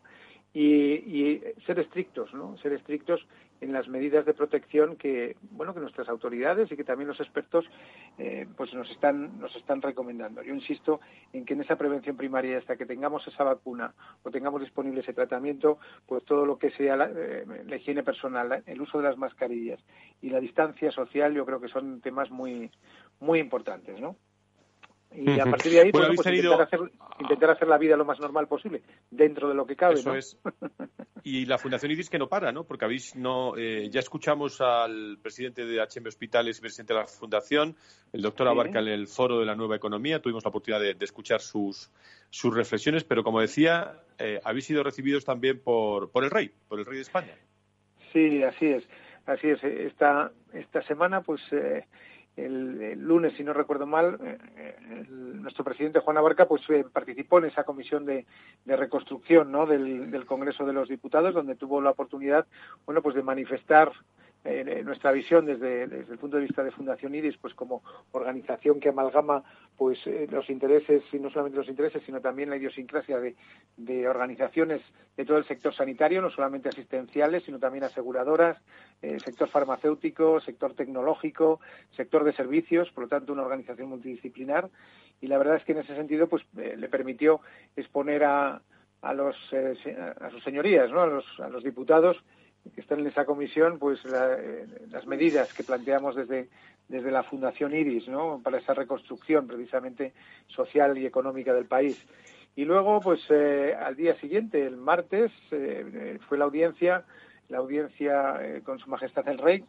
y, 0.54 1.40
ser 1.66 1.78
estrictos, 1.78 2.32
¿no? 2.34 2.56
Ser 2.58 2.72
estrictos 2.72 3.24
en 3.62 3.72
las 3.72 3.88
medidas 3.88 4.26
de 4.26 4.34
protección 4.34 4.96
que, 4.96 5.36
bueno, 5.52 5.72
que 5.72 5.80
nuestras 5.80 6.08
autoridades 6.08 6.70
y 6.70 6.76
que 6.76 6.84
también 6.84 7.08
los 7.08 7.20
expertos, 7.20 7.64
eh, 8.18 8.46
pues 8.56 8.74
nos 8.74 8.90
están, 8.90 9.38
nos 9.38 9.54
están 9.54 9.80
recomendando. 9.80 10.42
Yo 10.42 10.52
insisto 10.52 11.00
en 11.32 11.44
que 11.44 11.54
en 11.54 11.62
esa 11.62 11.76
prevención 11.76 12.16
primaria, 12.16 12.58
hasta 12.58 12.76
que 12.76 12.86
tengamos 12.86 13.26
esa 13.28 13.44
vacuna 13.44 13.94
o 14.24 14.30
tengamos 14.30 14.60
disponible 14.60 15.00
ese 15.00 15.12
tratamiento, 15.12 15.78
pues 16.06 16.24
todo 16.24 16.44
lo 16.44 16.58
que 16.58 16.70
sea 16.72 16.96
la, 16.96 17.10
eh, 17.14 17.46
la 17.64 17.76
higiene 17.76 18.02
personal, 18.02 18.62
el 18.66 18.80
uso 18.80 18.98
de 18.98 19.04
las 19.04 19.16
mascarillas 19.16 19.80
y 20.20 20.30
la 20.30 20.40
distancia 20.40 20.90
social, 20.90 21.32
yo 21.32 21.46
creo 21.46 21.60
que 21.60 21.68
son 21.68 22.00
temas 22.00 22.30
muy, 22.30 22.68
muy 23.20 23.38
importantes, 23.38 24.00
¿no? 24.00 24.16
Y 25.14 25.38
a 25.38 25.44
partir 25.44 25.72
de 25.72 25.80
ahí, 25.80 25.92
pues, 25.92 26.08
intentar, 26.08 26.62
hacer, 26.62 26.80
intentar, 27.20 27.50
hacer, 27.50 27.68
la 27.68 27.78
vida 27.78 27.96
lo 27.96 28.04
más 28.04 28.18
normal 28.18 28.48
posible, 28.48 28.82
dentro 29.10 29.48
de 29.48 29.54
lo 29.54 29.66
que 29.66 29.76
cabe. 29.76 29.94
Eso 29.94 30.14
es. 30.14 30.38
Y 31.24 31.46
la 31.46 31.56
Fundación 31.56 31.92
IDIS 31.92 32.10
que 32.10 32.18
no 32.18 32.28
para, 32.28 32.50
¿no? 32.50 32.64
Porque 32.64 32.84
habéis 32.84 33.14
no, 33.14 33.56
eh, 33.56 33.88
ya 33.90 34.00
escuchamos 34.00 34.60
al 34.60 35.18
presidente 35.22 35.64
de 35.64 35.80
HM 35.80 36.08
Hospitales 36.08 36.58
y 36.58 36.60
presidente 36.60 36.94
de 36.94 36.98
la 36.98 37.06
Fundación, 37.06 37.76
el 38.12 38.22
doctor 38.22 38.48
Abarca, 38.48 38.80
en 38.80 38.88
el 38.88 39.06
foro 39.06 39.38
de 39.38 39.46
la 39.46 39.54
nueva 39.54 39.76
economía. 39.76 40.20
Tuvimos 40.20 40.42
la 40.42 40.48
oportunidad 40.48 40.80
de, 40.80 40.96
escuchar 41.04 41.40
sus, 41.40 41.92
sus 42.28 42.52
reflexiones, 42.52 43.04
pero 43.04 43.22
como 43.22 43.40
decía, 43.40 44.02
eh, 44.18 44.40
habéis 44.42 44.64
sido 44.64 44.82
recibidos 44.82 45.24
también 45.24 45.60
por, 45.60 46.10
por 46.10 46.24
el 46.24 46.30
rey, 46.30 46.50
por 46.66 46.80
el 46.80 46.86
rey 46.86 46.96
de 46.96 47.02
España. 47.02 47.36
Sí, 48.12 48.42
así 48.42 48.66
es. 48.66 48.84
Así 49.26 49.48
es. 49.48 49.62
Esta, 49.62 50.32
esta 50.52 50.82
semana, 50.82 51.20
pues. 51.20 51.40
Eh, 51.52 51.84
el, 52.36 52.98
lunes, 53.00 53.34
si 53.36 53.44
no 53.44 53.52
recuerdo 53.52 53.86
mal, 53.86 54.18
eh, 54.24 54.38
eh, 54.56 55.04
nuestro 55.08 55.64
presidente 55.64 56.00
Juan 56.00 56.16
Abarca 56.16 56.46
pues 56.46 56.62
eh, 56.70 56.84
participó 56.90 57.38
en 57.38 57.46
esa 57.46 57.64
comisión 57.64 58.06
de, 58.06 58.24
reconstrucción 58.64 59.52
¿no? 59.52 59.66
del, 59.66 60.10
del, 60.10 60.24
Congreso 60.26 60.64
de 60.64 60.72
los 60.72 60.88
Diputados, 60.88 61.34
donde 61.34 61.56
tuvo 61.56 61.80
la 61.80 61.90
oportunidad, 61.90 62.46
bueno, 62.86 63.02
pues 63.02 63.14
de 63.14 63.22
manifestar 63.22 63.92
eh, 64.44 64.82
nuestra 64.84 65.12
visión 65.12 65.46
desde, 65.46 65.86
desde, 65.86 66.12
el 66.12 66.18
punto 66.18 66.36
de 66.36 66.42
vista 66.42 66.64
de 66.64 66.72
Fundación 66.72 67.14
IRIS, 67.14 67.36
pues 67.36 67.54
como 67.54 67.84
organización 68.10 68.80
que 68.80 68.88
amalgama 68.88 69.44
pues 69.76 70.04
eh, 70.06 70.26
los 70.28 70.50
intereses, 70.50 71.04
y 71.12 71.20
no 71.20 71.30
solamente 71.30 71.58
los 71.58 71.68
intereses, 71.68 72.02
sino 72.04 72.20
también 72.20 72.50
la 72.50 72.56
idiosincrasia 72.56 73.20
de, 73.20 73.36
de, 73.76 74.08
organizaciones 74.08 74.82
de 75.16 75.24
todo 75.24 75.38
el 75.38 75.44
sector 75.44 75.72
sanitario, 75.72 76.20
no 76.20 76.28
solamente 76.28 76.68
asistenciales, 76.68 77.44
sino 77.44 77.60
también 77.60 77.84
aseguradoras, 77.84 78.58
eh, 79.00 79.20
sector 79.20 79.48
farmacéutico, 79.48 80.40
sector 80.40 80.74
tecnológico, 80.74 81.60
sector 81.96 82.24
de 82.24 82.32
servicios, 82.32 82.90
por 82.90 83.04
lo 83.04 83.08
tanto 83.08 83.32
una 83.32 83.42
organización 83.42 83.90
multidisciplinar. 83.90 84.68
Y 85.20 85.28
la 85.28 85.38
verdad 85.38 85.56
es 85.56 85.64
que 85.64 85.70
en 85.70 85.78
ese 85.78 85.94
sentido 85.94 86.26
pues 86.28 86.42
le 86.54 86.88
permitió 86.88 87.40
exponer 87.76 88.24
a, 88.24 88.60
a 89.02 89.14
los 89.14 89.36
a 90.20 90.30
sus 90.30 90.42
señorías, 90.42 90.90
¿no? 90.90 91.00
a 91.00 91.06
los, 91.06 91.24
a 91.38 91.48
los 91.48 91.62
diputados 91.62 92.16
que 92.74 92.80
están 92.80 93.00
en 93.00 93.08
esa 93.08 93.24
comisión, 93.24 93.78
pues 93.78 94.00
eh, 94.04 94.66
las 94.90 95.06
medidas 95.06 95.52
que 95.52 95.64
planteamos 95.64 96.14
desde, 96.14 96.48
desde 96.88 97.10
la 97.10 97.22
Fundación 97.22 97.74
IRIS, 97.74 98.08
¿no? 98.08 98.40
Para 98.42 98.58
esa 98.58 98.74
reconstrucción 98.74 99.46
precisamente 99.46 100.12
social 100.46 100.96
y 100.96 101.06
económica 101.06 101.52
del 101.52 101.66
país. 101.66 102.04
Y 102.54 102.64
luego, 102.64 103.00
pues 103.00 103.20
eh, 103.30 103.74
al 103.74 103.96
día 103.96 104.14
siguiente, 104.20 104.64
el 104.64 104.76
martes, 104.76 105.32
eh, 105.50 106.18
fue 106.28 106.38
la 106.38 106.44
audiencia, 106.44 107.04
la 107.48 107.58
audiencia 107.58 108.40
con 108.64 108.78
Su 108.78 108.88
Majestad 108.88 109.28
el 109.28 109.38
Rey, 109.38 109.64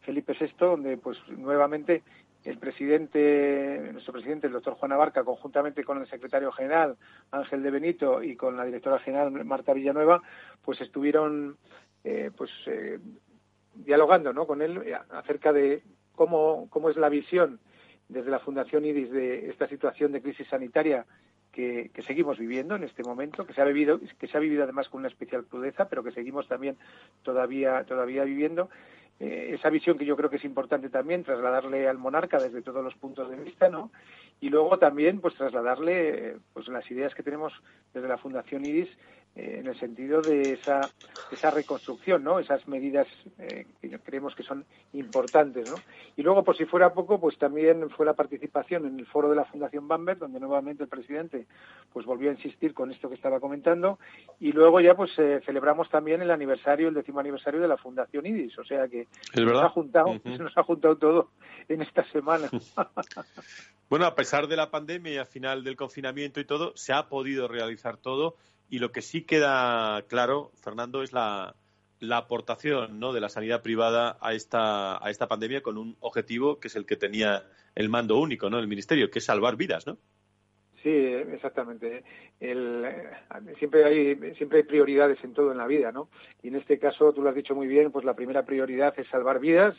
Felipe 0.00 0.34
VI, 0.38 0.54
donde 0.58 0.96
pues 0.96 1.18
nuevamente 1.28 2.02
el 2.44 2.58
presidente, 2.58 3.90
nuestro 3.92 4.12
presidente, 4.12 4.46
el 4.46 4.52
doctor 4.52 4.74
Juan 4.74 4.92
Abarca, 4.92 5.24
conjuntamente 5.24 5.84
con 5.84 5.98
el 5.98 6.08
secretario 6.08 6.50
general 6.52 6.96
Ángel 7.30 7.62
de 7.62 7.70
Benito 7.70 8.22
y 8.22 8.36
con 8.36 8.56
la 8.56 8.64
directora 8.64 8.98
general 9.00 9.44
Marta 9.44 9.74
Villanueva, 9.74 10.22
pues 10.64 10.80
estuvieron 10.80 11.56
eh, 12.04 12.30
pues 12.36 12.50
eh, 12.66 12.98
dialogando 13.74 14.32
¿no? 14.32 14.46
con 14.46 14.62
él 14.62 14.82
acerca 15.10 15.52
de 15.52 15.82
cómo, 16.14 16.68
cómo 16.70 16.90
es 16.90 16.96
la 16.96 17.08
visión 17.08 17.60
desde 18.08 18.30
la 18.30 18.38
Fundación 18.38 18.84
IDIS 18.84 19.10
de 19.10 19.50
esta 19.50 19.68
situación 19.68 20.12
de 20.12 20.22
crisis 20.22 20.48
sanitaria 20.48 21.04
que, 21.52 21.90
seguimos 22.06 22.38
viviendo 22.38 22.76
en 22.76 22.84
este 22.84 23.02
momento, 23.02 23.44
que 23.44 23.52
se 23.52 23.60
ha 23.60 23.64
vivido, 23.64 24.00
que 24.18 24.28
se 24.28 24.36
ha 24.36 24.40
vivido 24.40 24.62
además 24.62 24.88
con 24.88 25.00
una 25.00 25.08
especial 25.08 25.44
crudeza, 25.44 25.88
pero 25.88 26.04
que 26.04 26.12
seguimos 26.12 26.46
también 26.46 26.76
todavía, 27.22 27.82
todavía 27.84 28.22
viviendo. 28.24 28.70
Eh, 29.18 29.54
esa 29.54 29.68
visión 29.68 29.98
que 29.98 30.04
yo 30.04 30.16
creo 30.16 30.30
que 30.30 30.36
es 30.36 30.44
importante 30.44 30.88
también 30.88 31.24
trasladarle 31.24 31.88
al 31.88 31.98
monarca 31.98 32.38
desde 32.38 32.62
todos 32.62 32.84
los 32.84 32.94
puntos 32.94 33.28
de 33.28 33.36
vista, 33.36 33.68
¿no? 33.68 33.90
Y 34.40 34.50
luego 34.50 34.78
también, 34.78 35.20
pues 35.20 35.34
trasladarle, 35.34 36.36
pues 36.52 36.68
las 36.68 36.88
ideas 36.92 37.12
que 37.16 37.24
tenemos 37.24 37.52
desde 37.92 38.06
la 38.06 38.18
Fundación 38.18 38.64
IRIS 38.64 38.88
en 39.34 39.66
el 39.66 39.78
sentido 39.78 40.20
de 40.20 40.54
esa, 40.54 40.80
esa 41.30 41.50
reconstrucción, 41.50 42.24
¿no? 42.24 42.40
Esas 42.40 42.66
medidas 42.66 43.06
eh, 43.38 43.66
que 43.80 43.98
creemos 44.00 44.34
que 44.34 44.42
son 44.42 44.64
importantes, 44.92 45.70
¿no? 45.70 45.76
Y 46.16 46.22
luego, 46.22 46.42
por 46.42 46.56
si 46.56 46.64
fuera 46.64 46.92
poco, 46.92 47.20
pues 47.20 47.38
también 47.38 47.88
fue 47.90 48.04
la 48.04 48.14
participación 48.14 48.86
en 48.86 48.98
el 48.98 49.06
foro 49.06 49.30
de 49.30 49.36
la 49.36 49.44
Fundación 49.44 49.86
Bamberg, 49.86 50.18
donde 50.18 50.40
nuevamente 50.40 50.82
el 50.82 50.88
presidente 50.88 51.46
pues 51.92 52.04
volvió 52.04 52.30
a 52.30 52.34
insistir 52.34 52.74
con 52.74 52.90
esto 52.90 53.08
que 53.08 53.14
estaba 53.14 53.38
comentando, 53.38 53.98
y 54.40 54.52
luego 54.52 54.80
ya 54.80 54.94
pues 54.94 55.12
eh, 55.18 55.40
celebramos 55.46 55.88
también 55.88 56.20
el 56.20 56.30
aniversario, 56.30 56.88
el 56.88 56.94
décimo 56.94 57.20
aniversario 57.20 57.60
de 57.60 57.68
la 57.68 57.76
Fundación 57.76 58.26
IDIS, 58.26 58.58
o 58.58 58.64
sea 58.64 58.88
que 58.88 59.06
nos 59.36 59.62
ha 59.62 59.68
juntado, 59.68 60.18
se 60.24 60.38
nos 60.38 60.56
ha 60.58 60.62
juntado 60.64 60.96
todo 60.96 61.30
en 61.68 61.82
esta 61.82 62.04
semana. 62.10 62.48
bueno, 63.88 64.06
a 64.06 64.14
pesar 64.14 64.48
de 64.48 64.56
la 64.56 64.70
pandemia 64.70 65.12
y 65.12 65.16
al 65.18 65.26
final 65.26 65.62
del 65.62 65.76
confinamiento 65.76 66.40
y 66.40 66.44
todo, 66.44 66.72
se 66.76 66.92
ha 66.92 67.08
podido 67.08 67.46
realizar 67.46 67.96
todo 67.96 68.36
y 68.70 68.78
lo 68.78 68.92
que 68.92 69.02
sí 69.02 69.22
queda 69.22 70.02
claro, 70.08 70.50
Fernando, 70.62 71.02
es 71.02 71.12
la, 71.12 71.54
la 72.00 72.18
aportación 72.18 73.00
¿no? 73.00 73.12
de 73.12 73.20
la 73.20 73.28
sanidad 73.28 73.62
privada 73.62 74.18
a 74.20 74.34
esta, 74.34 75.04
a 75.04 75.10
esta 75.10 75.28
pandemia 75.28 75.62
con 75.62 75.78
un 75.78 75.96
objetivo 76.00 76.60
que 76.60 76.68
es 76.68 76.76
el 76.76 76.86
que 76.86 76.96
tenía 76.96 77.44
el 77.74 77.88
mando 77.88 78.18
único, 78.18 78.50
¿no? 78.50 78.58
El 78.58 78.68
ministerio, 78.68 79.10
que 79.10 79.20
es 79.20 79.24
salvar 79.24 79.56
vidas, 79.56 79.86
¿no? 79.86 79.98
Sí, 80.82 80.90
exactamente. 80.90 82.04
El, 82.40 82.86
siempre 83.58 83.84
hay 83.84 84.34
siempre 84.36 84.58
hay 84.58 84.64
prioridades 84.64 85.22
en 85.24 85.32
todo 85.32 85.50
en 85.50 85.58
la 85.58 85.66
vida, 85.66 85.90
¿no? 85.90 86.08
Y 86.42 86.48
en 86.48 86.56
este 86.56 86.78
caso, 86.78 87.12
tú 87.12 87.22
lo 87.22 87.30
has 87.30 87.34
dicho 87.34 87.54
muy 87.54 87.66
bien, 87.66 87.90
pues 87.90 88.04
la 88.04 88.14
primera 88.14 88.44
prioridad 88.44 88.94
es 88.98 89.08
salvar 89.08 89.40
vidas 89.40 89.76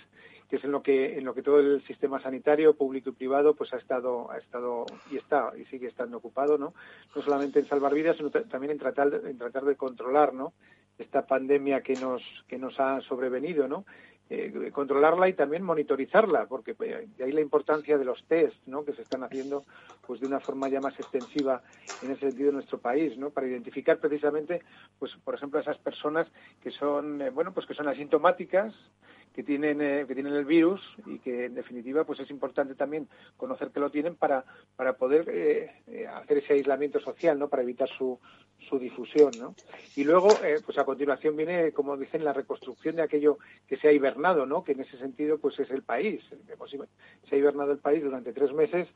que 0.49 0.55
es 0.57 0.63
en 0.63 0.71
lo 0.71 0.81
que 0.81 1.17
en 1.17 1.25
lo 1.25 1.33
que 1.33 1.43
todo 1.43 1.59
el 1.59 1.81
sistema 1.85 2.21
sanitario 2.21 2.73
público 2.73 3.09
y 3.09 3.13
privado 3.13 3.53
pues 3.53 3.73
ha 3.73 3.77
estado 3.77 4.31
ha 4.31 4.37
estado 4.37 4.85
y 5.11 5.17
está 5.17 5.51
y 5.57 5.65
sigue 5.65 5.87
estando 5.87 6.17
ocupado 6.17 6.57
no 6.57 6.73
no 7.15 7.21
solamente 7.21 7.59
en 7.59 7.67
salvar 7.67 7.93
vidas 7.93 8.17
sino 8.17 8.29
también 8.31 8.71
en 8.71 8.79
tratar 8.79 9.21
en 9.25 9.37
tratar 9.37 9.65
de 9.65 9.75
controlar 9.75 10.33
no 10.33 10.53
esta 10.97 11.25
pandemia 11.25 11.81
que 11.81 11.93
nos 11.93 12.21
que 12.47 12.57
nos 12.57 12.79
ha 12.79 12.99
sobrevenido 13.01 13.67
no 13.67 13.85
eh, 14.31 14.69
controlarla 14.71 15.27
y 15.27 15.33
también 15.33 15.63
monitorizarla, 15.63 16.45
porque 16.45 16.75
eh, 16.81 17.07
de 17.17 17.23
ahí 17.23 17.31
la 17.31 17.41
importancia 17.41 17.97
de 17.97 18.05
los 18.05 18.23
test 18.25 18.55
¿no? 18.67 18.85
que 18.85 18.93
se 18.93 19.01
están 19.01 19.23
haciendo 19.23 19.65
pues 20.05 20.19
de 20.19 20.27
una 20.27 20.39
forma 20.39 20.69
ya 20.69 20.79
más 20.79 20.93
extensiva 20.99 21.63
en 22.03 22.11
ese 22.11 22.29
sentido 22.29 22.49
en 22.49 22.55
nuestro 22.57 22.77
país, 22.77 23.17
¿no? 23.17 23.31
para 23.31 23.47
identificar 23.47 23.97
precisamente, 23.97 24.61
pues 24.99 25.15
por 25.23 25.33
ejemplo, 25.33 25.59
esas 25.59 25.79
personas 25.79 26.27
que 26.61 26.69
son, 26.69 27.23
eh, 27.23 27.31
bueno, 27.31 27.55
pues 27.55 27.65
que 27.65 27.73
son 27.73 27.87
asintomáticas, 27.87 28.71
que 29.33 29.43
tienen 29.43 29.81
eh, 29.81 30.05
que 30.07 30.13
tienen 30.13 30.33
el 30.33 30.45
virus 30.45 30.81
y 31.05 31.19
que 31.19 31.45
en 31.45 31.55
definitiva 31.55 32.03
pues 32.03 32.19
es 32.19 32.29
importante 32.29 32.75
también 32.75 33.07
conocer 33.37 33.69
que 33.69 33.79
lo 33.79 33.89
tienen 33.89 34.15
para 34.15 34.43
para 34.75 34.93
poder 34.93 35.29
eh, 35.29 35.71
eh, 35.87 36.07
hacer 36.07 36.39
ese 36.39 36.53
aislamiento 36.53 36.99
social 36.99 37.37
no 37.37 37.47
para 37.47 37.63
evitar 37.63 37.89
su 37.89 38.19
su 38.67 38.77
difusión 38.77 39.31
no 39.39 39.55
y 39.95 40.03
luego 40.03 40.29
pues 40.65 40.77
a 40.77 40.83
continuación 40.83 41.37
viene 41.37 41.71
como 41.71 41.95
dicen 41.95 42.25
la 42.25 42.33
reconstrucción 42.33 42.97
de 42.97 43.03
aquello 43.03 43.37
que 43.67 43.77
se 43.77 43.87
ha 43.87 43.91
hibernado 43.91 44.45
no 44.45 44.63
que 44.63 44.73
en 44.73 44.81
ese 44.81 44.97
sentido 44.97 45.37
pues 45.37 45.59
es 45.59 45.69
el 45.71 45.83
país. 45.83 46.21
Se 47.29 47.35
ha 47.35 47.37
hibernado 47.37 47.71
el 47.71 47.79
país 47.79 48.03
durante 48.03 48.33
tres 48.33 48.53
meses 48.53 48.87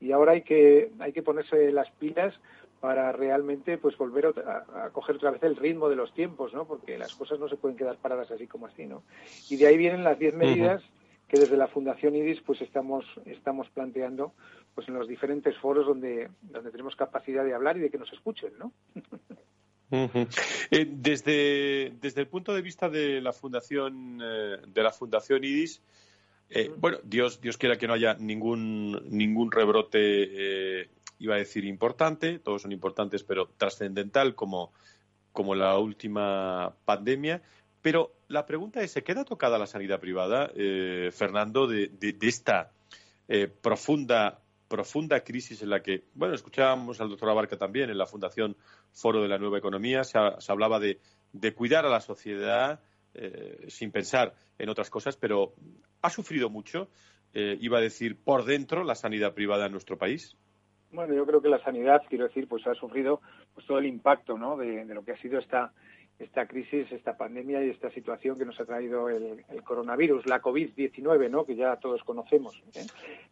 y 0.00 0.12
ahora 0.12 0.32
hay 0.32 0.42
que 0.42 0.90
hay 0.98 1.12
que 1.12 1.22
ponerse 1.22 1.70
las 1.72 1.90
pilas 1.92 2.34
para 2.80 3.12
realmente 3.12 3.76
pues 3.76 3.96
volver 3.96 4.26
a, 4.46 4.90
coger 4.90 5.16
otra 5.16 5.30
vez 5.30 5.42
el 5.42 5.56
ritmo 5.56 5.88
de 5.88 5.96
los 5.96 6.12
tiempos, 6.14 6.54
¿no? 6.54 6.66
Porque 6.66 6.98
las 6.98 7.14
cosas 7.14 7.38
no 7.38 7.48
se 7.48 7.56
pueden 7.56 7.76
quedar 7.76 7.96
paradas 7.98 8.30
así 8.30 8.46
como 8.46 8.66
así, 8.66 8.86
¿no? 8.86 9.02
Y 9.50 9.56
de 9.56 9.66
ahí 9.66 9.76
vienen 9.76 10.02
las 10.02 10.18
diez 10.18 10.34
medidas 10.34 10.82
que 11.28 11.38
desde 11.38 11.56
la 11.56 11.68
Fundación 11.68 12.16
IDIS 12.16 12.40
pues 12.40 12.60
estamos 12.62 13.04
estamos 13.26 13.68
planteando 13.70 14.32
pues 14.74 14.88
en 14.88 14.94
los 14.94 15.06
diferentes 15.06 15.56
foros 15.58 15.86
donde 15.86 16.30
donde 16.42 16.70
tenemos 16.70 16.96
capacidad 16.96 17.44
de 17.44 17.54
hablar 17.54 17.76
y 17.76 17.80
de 17.80 17.90
que 17.90 17.98
nos 17.98 18.12
escuchen, 18.12 18.52
¿no? 18.58 18.72
Eh, 20.70 20.86
desde, 20.88 21.94
desde 22.00 22.20
el 22.20 22.28
punto 22.28 22.54
de 22.54 22.62
vista 22.62 22.88
de 22.88 23.20
la 23.20 23.32
fundación 23.32 24.20
eh, 24.22 24.58
de 24.64 24.82
la 24.84 24.92
fundación 24.92 25.42
IDIS, 25.42 25.82
eh, 26.48 26.70
bueno, 26.76 26.98
Dios, 27.02 27.40
Dios 27.40 27.56
quiera 27.56 27.76
que 27.76 27.88
no 27.88 27.94
haya 27.94 28.14
ningún 28.14 29.02
ningún 29.10 29.50
rebrote 29.50 30.88
iba 31.20 31.34
a 31.34 31.38
decir 31.38 31.64
importante, 31.64 32.38
todos 32.38 32.62
son 32.62 32.72
importantes, 32.72 33.22
pero 33.22 33.50
trascendental 33.56 34.34
como, 34.34 34.72
como 35.32 35.54
la 35.54 35.78
última 35.78 36.74
pandemia. 36.84 37.42
Pero 37.82 38.12
la 38.28 38.46
pregunta 38.46 38.80
es, 38.80 38.90
¿se 38.90 39.04
queda 39.04 39.24
tocada 39.24 39.58
la 39.58 39.66
sanidad 39.66 40.00
privada, 40.00 40.50
eh, 40.54 41.10
Fernando, 41.12 41.66
de, 41.66 41.90
esta 42.22 42.72
eh, 43.28 43.48
profunda, 43.48 44.40
profunda 44.66 45.20
crisis 45.20 45.62
en 45.62 45.70
la 45.70 45.82
que, 45.82 46.04
bueno, 46.14 46.34
escuchábamos 46.34 47.00
al 47.00 47.10
doctor 47.10 47.28
Abarca 47.28 47.56
también 47.56 47.90
en 47.90 47.98
la 47.98 48.06
Fundación 48.06 48.56
Foro 48.92 49.22
de 49.22 49.28
la 49.28 49.38
Nueva 49.38 49.58
Economía, 49.58 50.04
se, 50.04 50.18
hablaba 50.48 50.80
de, 50.80 50.98
cuidar 51.54 51.84
a 51.84 51.90
la 51.90 52.00
sociedad 52.00 52.80
eh, 53.12 53.66
sin 53.68 53.92
pensar 53.92 54.34
en 54.58 54.70
otras 54.70 54.88
cosas, 54.88 55.16
pero 55.18 55.54
¿ha 56.00 56.10
sufrido 56.10 56.48
mucho, 56.48 56.88
iba 57.32 57.78
a 57.78 57.80
decir, 57.80 58.18
por 58.18 58.44
dentro 58.44 58.82
la 58.82 58.96
sanidad 58.96 59.34
privada 59.34 59.66
en 59.66 59.72
nuestro 59.72 59.96
país? 59.96 60.36
Bueno, 60.92 61.14
yo 61.14 61.24
creo 61.24 61.40
que 61.40 61.48
la 61.48 61.62
sanidad, 61.62 62.02
quiero 62.08 62.26
decir, 62.26 62.48
pues 62.48 62.66
ha 62.66 62.74
sufrido 62.74 63.20
pues 63.54 63.66
todo 63.66 63.78
el 63.78 63.86
impacto, 63.86 64.36
¿no? 64.36 64.56
De, 64.56 64.84
lo 64.86 65.04
que 65.04 65.12
ha 65.12 65.16
sido 65.18 65.38
esta 65.38 65.72
esta 66.18 66.46
crisis, 66.46 66.90
esta 66.92 67.16
pandemia 67.16 67.64
y 67.64 67.70
esta 67.70 67.90
situación 67.92 68.38
que 68.38 68.44
nos 68.44 68.60
ha 68.60 68.66
traído 68.66 69.08
el, 69.08 69.42
coronavirus, 69.64 70.26
la 70.26 70.42
COVID-19, 70.42 71.30
¿no? 71.30 71.46
que 71.46 71.56
ya 71.56 71.76
todos 71.76 72.04
conocemos. 72.04 72.62
¿eh? 72.74 72.84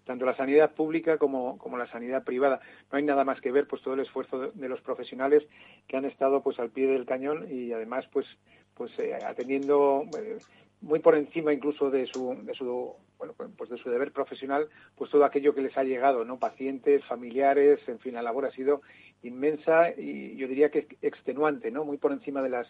Tanto 0.05 0.25
la 0.25 0.35
sanidad 0.35 0.73
pública 0.73 1.19
como, 1.19 1.59
como, 1.59 1.77
la 1.77 1.87
sanidad 1.91 2.25
privada. 2.25 2.61
No 2.91 2.97
hay 2.97 3.05
nada 3.05 3.25
más 3.25 3.43
que 3.43 3.53
ver 3.53 3.67
pues 3.67 3.83
todo 3.83 3.93
el 3.93 4.01
esfuerzo 4.01 4.53
de, 4.53 4.69
los 4.71 4.81
profesionales 4.81 5.47
que 5.87 5.99
han 5.99 6.07
estado 6.07 6.43
pues 6.43 6.59
al 6.59 6.71
pie 6.71 6.87
del 6.87 7.05
cañón 7.05 7.47
y 7.51 7.73
además 7.73 8.07
pues 8.11 8.27
pues 8.75 8.91
eh, 8.99 9.13
atendiendo 9.15 10.05
eh, 10.19 10.39
muy 10.81 11.01
por 11.01 11.17
encima 11.17 11.53
incluso 11.53 11.91
de 11.91 12.07
su, 12.07 12.37
de 12.43 12.55
su 12.55 12.95
bueno 13.19 13.35
pues, 13.57 13.71
de 13.71 13.79
su 13.79 13.91
deber 13.91 14.13
profesional 14.13 14.69
pues 14.97 15.11
todo 15.11 15.25
aquello 15.25 15.55
que 15.55 15.63
les 15.63 15.77
ha 15.77 15.85
llegado 15.85 16.25
no 16.25 16.39
pacientes 16.39 17.05
familiares 17.05 17.81
en 17.89 17.99
fin 17.99 18.15
la 18.15 18.23
labor 18.23 18.47
ha 18.47 18.53
sido 18.53 18.83
inmensa 19.23 19.91
y 19.91 20.37
yo 20.37 20.47
diría 20.47 20.71
que 20.71 20.87
extenuante 21.03 21.71
no 21.71 21.85
muy 21.85 21.97
por 21.97 22.13
encima 22.13 22.43
de 22.43 22.51
las 22.51 22.69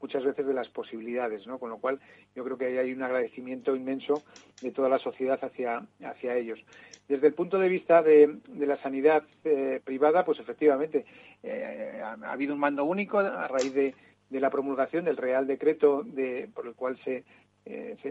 muchas 0.00 0.24
veces 0.24 0.46
de 0.46 0.54
las 0.54 0.68
posibilidades 0.68 1.46
no 1.48 1.58
con 1.58 1.70
lo 1.70 1.78
cual 1.78 1.98
yo 2.36 2.44
creo 2.44 2.56
que 2.56 2.66
ahí 2.66 2.78
hay 2.78 2.92
un 2.92 3.02
agradecimiento 3.02 3.74
inmenso 3.74 4.22
de 4.62 4.70
toda 4.70 4.88
la 4.88 4.98
sociedad 5.00 5.38
hacia 5.42 5.84
hacia 6.04 6.36
ellos. 6.36 6.60
Desde 7.08 7.26
el 7.26 7.34
punto 7.34 7.58
de 7.58 7.68
vista 7.68 8.02
de, 8.02 8.38
de 8.48 8.66
la 8.66 8.80
sanidad 8.82 9.24
eh, 9.42 9.80
privada 9.84 10.24
pues 10.24 10.38
efectivamente 10.38 11.04
eh, 11.42 12.00
ha, 12.04 12.16
ha 12.24 12.32
habido 12.32 12.54
un 12.54 12.60
mando 12.60 12.84
único 12.84 13.18
a 13.18 13.48
raíz 13.48 13.74
de 13.74 13.94
de 14.30 14.40
la 14.40 14.50
promulgación 14.50 15.04
del 15.04 15.16
Real 15.16 15.46
Decreto 15.46 16.02
de, 16.04 16.48
por 16.54 16.66
el 16.66 16.74
cual 16.74 16.98
se, 17.04 17.24
eh, 17.70 17.96
se, 18.02 18.08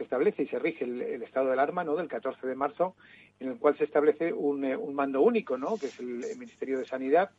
establece, 0.00 0.42
y 0.42 0.48
se 0.48 0.58
rige 0.58 0.84
el, 0.84 1.22
estado 1.22 1.46
de 1.46 1.52
alarma 1.52 1.84
¿no? 1.84 1.94
del 1.94 2.08
14 2.08 2.44
de 2.48 2.56
marzo, 2.56 2.96
en 3.38 3.50
el 3.50 3.56
cual 3.56 3.78
se 3.78 3.84
establece 3.84 4.32
un, 4.32 4.64
eh, 4.64 4.76
un 4.76 4.92
mando 4.92 5.20
único, 5.20 5.56
¿no? 5.56 5.76
que 5.76 5.86
es 5.86 6.00
el, 6.00 6.24
Ministerio 6.36 6.80
de 6.80 6.84
Sanidad, 6.84 7.30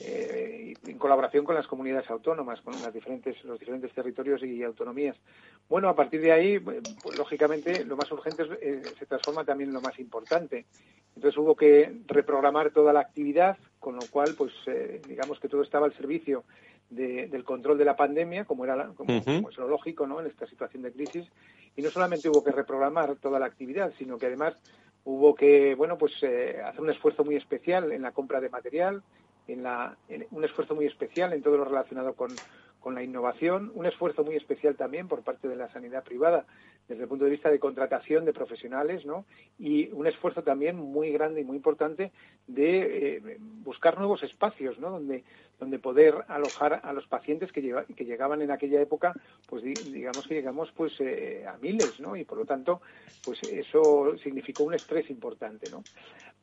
eh, 0.00 0.74
en 0.84 0.98
colaboración 0.98 1.44
con 1.44 1.54
las 1.54 1.68
comunidades 1.68 2.10
autónomas, 2.10 2.60
con 2.60 2.74
las 2.82 2.92
diferentes, 2.92 3.42
los 3.44 3.56
diferentes 3.60 3.92
territorios 3.92 4.42
y 4.42 4.64
autonomías. 4.64 5.16
Bueno, 5.68 5.88
a 5.88 5.94
partir 5.94 6.20
de 6.20 6.32
ahí, 6.32 6.58
pues, 6.58 6.82
lógicamente, 7.16 7.84
lo 7.84 7.96
más 7.96 8.10
urgente 8.10 8.44
se 8.98 9.06
transforma 9.06 9.44
también 9.44 9.70
en 9.70 9.74
lo 9.74 9.80
más 9.80 9.96
importante. 10.00 10.66
Entonces 11.14 11.38
hubo 11.38 11.54
que 11.54 12.00
reprogramar 12.08 12.72
toda 12.72 12.92
la 12.92 13.00
actividad, 13.00 13.56
con 13.78 13.94
lo 13.94 14.02
cual, 14.10 14.34
pues 14.36 14.52
digamos 15.06 15.38
que 15.38 15.48
todo 15.48 15.62
estaba 15.62 15.86
al 15.86 15.94
servicio 15.94 16.44
del 16.90 17.44
control 17.44 17.78
de 17.78 17.84
la 17.84 17.96
pandemia, 17.96 18.44
como 18.44 18.64
era 18.64 18.88
como, 18.94 19.12
es 19.50 19.56
lo 19.58 19.68
lógico 19.68 20.06
¿no? 20.06 20.20
en 20.20 20.26
esta 20.26 20.46
situación 20.46 20.82
de 20.82 20.92
crisis, 20.92 21.26
y 21.76 21.82
no 21.82 21.90
solamente 21.90 22.28
hubo 22.28 22.44
que 22.44 22.52
reprogramar 22.52 23.16
toda 23.16 23.38
la 23.38 23.46
actividad, 23.46 23.92
sino 23.98 24.18
que 24.18 24.26
además 24.26 24.56
hubo 25.04 25.34
que 25.34 25.74
bueno 25.74 25.98
pues 25.98 26.12
eh, 26.22 26.60
hacer 26.64 26.80
un 26.80 26.90
esfuerzo 26.90 27.24
muy 27.24 27.36
especial 27.36 27.92
en 27.92 28.02
la 28.02 28.12
compra 28.12 28.40
de 28.40 28.50
material, 28.50 29.02
en, 29.48 29.62
la, 29.62 29.96
un 30.30 30.44
esfuerzo 30.44 30.74
muy 30.74 30.86
especial 30.86 31.32
en 31.32 31.42
todo 31.42 31.56
lo 31.56 31.64
relacionado 31.64 32.14
con, 32.14 32.30
con 32.80 32.94
la 32.94 33.02
innovación, 33.02 33.72
un 33.74 33.86
esfuerzo 33.86 34.24
muy 34.24 34.36
especial 34.36 34.76
también 34.76 35.08
por 35.08 35.22
parte 35.22 35.48
de 35.48 35.56
la 35.56 35.68
sanidad 35.72 36.04
privada 36.04 36.46
desde 36.88 37.02
el 37.02 37.08
punto 37.08 37.24
de 37.24 37.32
vista 37.32 37.50
de 37.50 37.58
contratación 37.58 38.24
de 38.24 38.32
profesionales, 38.32 39.04
¿no? 39.04 39.24
Y 39.58 39.90
un 39.92 40.06
esfuerzo 40.06 40.42
también 40.42 40.76
muy 40.76 41.10
grande 41.10 41.40
y 41.40 41.44
muy 41.44 41.56
importante 41.56 42.12
de 42.46 43.16
eh, 43.16 43.38
buscar 43.40 43.98
nuevos 43.98 44.22
espacios, 44.22 44.78
¿no? 44.78 44.90
Donde, 44.90 45.24
donde 45.58 45.78
poder 45.78 46.24
alojar 46.28 46.80
a 46.84 46.92
los 46.92 47.06
pacientes 47.08 47.50
que, 47.50 47.84
que 47.96 48.04
llegaban 48.04 48.40
en 48.42 48.52
aquella 48.52 48.80
época, 48.80 49.14
pues 49.46 49.64
digamos 49.64 50.26
que 50.28 50.34
llegamos 50.34 50.70
pues 50.76 50.92
eh, 51.00 51.44
a 51.46 51.56
miles, 51.58 51.98
¿no? 51.98 52.16
Y 52.16 52.24
por 52.24 52.38
lo 52.38 52.44
tanto, 52.44 52.80
pues 53.24 53.42
eso 53.42 54.16
significó 54.22 54.62
un 54.62 54.74
estrés 54.74 55.10
importante, 55.10 55.68
¿no? 55.68 55.84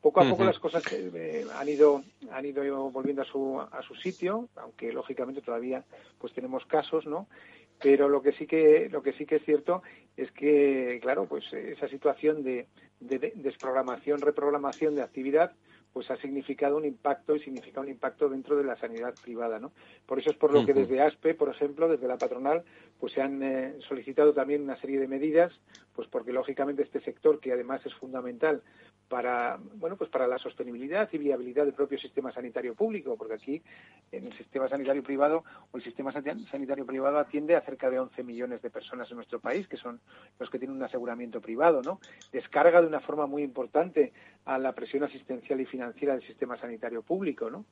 Poco 0.02 0.20
a 0.20 0.28
poco 0.28 0.44
las 0.44 0.58
cosas 0.58 0.84
eh, 0.92 1.46
han 1.54 1.66
ido 1.66 2.04
han 2.30 2.44
ido 2.44 2.90
volviendo 2.90 3.22
a 3.22 3.24
su 3.24 3.58
a 3.58 3.80
su 3.80 3.94
sitio, 3.94 4.50
aunque 4.56 4.92
lógicamente 4.92 5.40
todavía 5.40 5.82
pues 6.24 6.32
tenemos 6.32 6.64
casos, 6.64 7.04
¿no? 7.04 7.28
Pero 7.82 8.08
lo 8.08 8.22
que 8.22 8.32
sí 8.32 8.46
que 8.46 8.88
lo 8.90 9.02
que 9.02 9.12
sí 9.12 9.26
que 9.26 9.36
es 9.36 9.44
cierto 9.44 9.82
es 10.16 10.32
que 10.32 10.98
claro, 11.02 11.26
pues 11.26 11.44
esa 11.52 11.86
situación 11.86 12.42
de, 12.42 12.66
de 12.98 13.34
desprogramación, 13.34 14.22
reprogramación 14.22 14.94
de 14.94 15.02
actividad 15.02 15.52
pues 15.92 16.10
ha 16.10 16.16
significado 16.16 16.78
un 16.78 16.86
impacto 16.86 17.36
y 17.36 17.40
significa 17.40 17.82
un 17.82 17.90
impacto 17.90 18.30
dentro 18.30 18.56
de 18.56 18.64
la 18.64 18.74
sanidad 18.76 19.14
privada, 19.22 19.58
¿no? 19.58 19.72
Por 20.06 20.18
eso 20.18 20.30
es 20.30 20.36
por 20.36 20.50
lo 20.50 20.64
que 20.64 20.72
desde 20.72 21.02
ASPE, 21.02 21.34
por 21.34 21.50
ejemplo, 21.50 21.86
desde 21.88 22.08
la 22.08 22.16
patronal, 22.16 22.64
pues 22.98 23.12
se 23.12 23.20
han 23.20 23.42
eh, 23.42 23.74
solicitado 23.86 24.32
también 24.32 24.62
una 24.62 24.80
serie 24.80 24.98
de 24.98 25.06
medidas, 25.06 25.52
pues 25.94 26.08
porque 26.08 26.32
lógicamente 26.32 26.82
este 26.82 27.02
sector, 27.02 27.38
que 27.38 27.52
además 27.52 27.84
es 27.84 27.94
fundamental 27.94 28.62
para 29.14 29.60
bueno 29.76 29.96
pues 29.96 30.10
para 30.10 30.26
la 30.26 30.38
sostenibilidad 30.38 31.08
y 31.12 31.18
viabilidad 31.18 31.64
del 31.64 31.72
propio 31.72 31.96
sistema 32.00 32.32
sanitario 32.32 32.74
público 32.74 33.14
porque 33.16 33.34
aquí 33.34 33.62
en 34.10 34.26
el 34.26 34.36
sistema 34.36 34.68
sanitario 34.68 35.04
privado 35.04 35.44
o 35.70 35.76
el 35.76 35.84
sistema 35.84 36.10
sanitario 36.10 36.84
privado 36.84 37.20
atiende 37.20 37.54
a 37.54 37.60
cerca 37.60 37.88
de 37.90 38.00
11 38.00 38.24
millones 38.24 38.60
de 38.60 38.70
personas 38.70 39.08
en 39.12 39.18
nuestro 39.18 39.38
país 39.38 39.68
que 39.68 39.76
son 39.76 40.00
los 40.40 40.50
que 40.50 40.58
tienen 40.58 40.76
un 40.76 40.82
aseguramiento 40.82 41.40
privado 41.40 41.80
no 41.80 42.00
descarga 42.32 42.80
de 42.80 42.88
una 42.88 42.98
forma 42.98 43.26
muy 43.26 43.44
importante 43.44 44.12
a 44.46 44.58
la 44.58 44.72
presión 44.72 45.04
asistencial 45.04 45.60
y 45.60 45.66
financiera 45.66 46.14
del 46.14 46.26
sistema 46.26 46.58
sanitario 46.58 47.02
público 47.02 47.48
no 47.50 47.66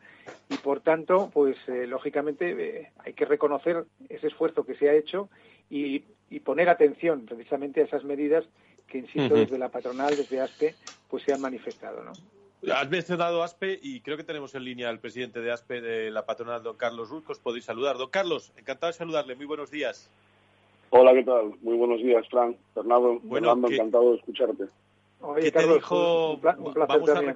y 0.49 0.57
por 0.59 0.79
tanto 0.79 1.29
pues 1.35 1.57
eh, 1.67 1.89
lógicamente 1.89 2.55
eh, 2.57 2.93
hay 2.99 3.15
que 3.15 3.25
reconocer 3.25 3.85
ese 4.09 4.29
esfuerzo 4.29 4.65
que 4.65 4.77
se 4.77 4.89
ha 4.89 4.93
hecho 4.93 5.29
y, 5.69 6.05
y 6.31 6.39
poner 6.39 6.69
atención 6.69 7.27
precisamente 7.27 7.81
a 7.81 7.85
esas 7.87 8.05
medidas 8.05 8.45
que, 8.93 8.99
insisto, 8.99 9.35
desde 9.35 9.59
la 9.59 9.71
patronal, 9.71 10.15
desde 10.15 10.41
ASPE, 10.41 10.75
pues 11.13 11.25
se 11.25 11.35
han 11.35 11.43
manifestado, 11.43 12.03
¿no? 12.03 12.13
Has 12.73 12.89
mencionado 12.89 13.43
ASPE 13.43 13.79
y 13.83 14.01
creo 14.01 14.17
que 14.17 14.25
tenemos 14.25 14.55
en 14.55 14.65
línea 14.65 14.89
al 14.89 14.99
presidente 14.99 15.43
de 15.43 15.53
ASPE 15.53 15.83
de 15.83 16.11
la 16.11 16.25
patronal, 16.25 16.63
don 16.63 16.75
Carlos 16.75 17.11
Ruz, 17.11 17.23
os 17.29 17.39
podéis 17.39 17.67
saludar. 17.67 17.99
Don 17.99 18.09
Carlos, 18.09 18.51
encantado 18.57 18.91
de 18.91 18.97
saludarle. 18.97 19.35
Muy 19.35 19.45
buenos 19.45 19.71
días. 19.71 20.09
Hola, 20.89 21.13
¿qué 21.13 21.23
tal? 21.23 21.53
Muy 21.61 21.77
buenos 21.77 22.03
días, 22.03 22.27
Fran. 22.31 22.57
Fernando, 22.73 23.21
Fernando 23.31 23.69
encantado 23.69 24.13
de 24.13 24.17
escucharte. 24.17 24.65
¿Qué 25.39 25.53
te 25.53 25.67
dijo? 25.67 26.39
vamos, 26.39 27.11
a 27.11 27.35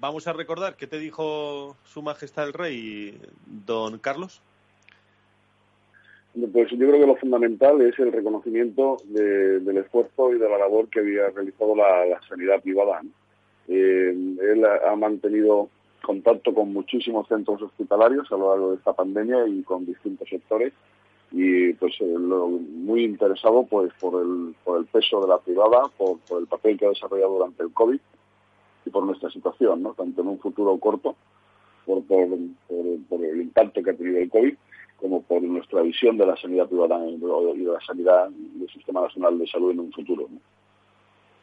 vamos 0.00 0.26
a 0.26 0.32
recordar, 0.32 0.74
¿qué 0.74 0.88
te 0.88 0.98
dijo 0.98 1.76
Su 1.84 2.02
Majestad 2.02 2.48
el 2.48 2.52
Rey, 2.52 3.20
don 3.46 4.00
Carlos? 4.00 4.42
Pues 6.52 6.70
yo 6.70 6.76
creo 6.76 7.00
que 7.00 7.06
lo 7.06 7.16
fundamental 7.16 7.80
es 7.80 7.98
el 7.98 8.12
reconocimiento 8.12 8.98
del 9.04 9.76
esfuerzo 9.78 10.32
y 10.32 10.38
de 10.38 10.48
la 10.48 10.58
labor 10.58 10.88
que 10.88 11.00
había 11.00 11.30
realizado 11.30 11.74
la, 11.74 12.20
sanidad 12.28 12.62
privada. 12.62 13.02
Eh, 13.66 14.10
él 14.10 14.64
ha 14.64 14.94
mantenido 14.96 15.68
contacto 16.02 16.54
con 16.54 16.72
muchísimos 16.72 17.26
centros 17.28 17.60
hospitalarios 17.62 18.30
a 18.30 18.36
lo 18.36 18.50
largo 18.50 18.70
de 18.70 18.76
esta 18.76 18.92
pandemia 18.92 19.46
y 19.48 19.62
con 19.62 19.84
distintos 19.84 20.28
sectores 20.28 20.72
y 21.30 21.74
pues 21.74 21.94
eh, 22.00 22.04
muy 22.06 23.04
interesado 23.04 23.66
pues 23.66 23.92
por 24.00 24.22
el, 24.22 24.54
por 24.64 24.78
el 24.78 24.86
peso 24.86 25.20
de 25.20 25.28
la 25.28 25.38
privada, 25.38 25.82
por, 25.96 26.18
el 26.38 26.46
papel 26.46 26.78
que 26.78 26.86
ha 26.86 26.90
desarrollado 26.90 27.34
durante 27.34 27.62
el 27.62 27.72
COVID 27.72 28.00
y 28.86 28.90
por 28.90 29.04
nuestra 29.04 29.30
situación, 29.30 29.82
¿no? 29.82 29.92
tanto 29.94 30.22
en 30.22 30.28
un 30.28 30.38
futuro 30.38 30.78
corto, 30.78 31.16
por, 31.84 32.02
por, 32.04 32.28
por, 33.08 33.24
el 33.24 33.42
impacto 33.42 33.82
que 33.82 33.90
ha 33.90 33.94
tenido 33.94 34.18
el 34.18 34.30
COVID, 34.30 34.54
como 34.98 35.22
por 35.22 35.42
nuestra 35.42 35.82
visión 35.82 36.18
de 36.18 36.26
la 36.26 36.36
sanidad 36.36 36.66
privada 36.66 36.98
y 37.06 37.16
de 37.16 37.72
la 37.72 37.80
sanidad 37.80 38.28
del 38.30 38.68
Sistema 38.70 39.02
Nacional 39.02 39.38
de 39.38 39.46
Salud 39.46 39.70
en 39.70 39.80
un 39.80 39.92
futuro. 39.92 40.28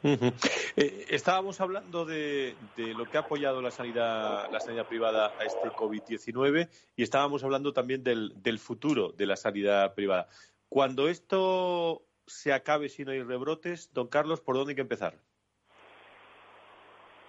Eh, 0.03 1.05
estábamos 1.09 1.59
hablando 1.61 2.05
de, 2.05 2.55
lo 2.77 3.05
que 3.05 3.17
ha 3.17 3.21
apoyado 3.21 3.61
la 3.61 3.71
sanidad, 3.71 4.51
la 4.51 4.59
sanidad 4.59 4.87
privada 4.87 5.33
a 5.39 5.45
este 5.45 5.69
COVID-19 5.69 6.69
y 6.95 7.03
estábamos 7.03 7.43
hablando 7.43 7.73
también 7.73 8.03
del, 8.03 8.59
futuro 8.59 9.13
de 9.13 9.25
la 9.25 9.35
sanidad 9.35 9.95
privada. 9.95 10.27
Cuando 10.69 11.07
esto 11.07 12.03
se 12.27 12.53
acabe 12.53 12.89
si 12.89 13.03
no 13.03 13.11
rebrotes, 13.11 13.91
don 13.93 14.07
Carlos, 14.07 14.41
¿por 14.41 14.55
dónde 14.55 14.71
hay 14.71 14.75
que 14.75 14.81
empezar? 14.81 15.17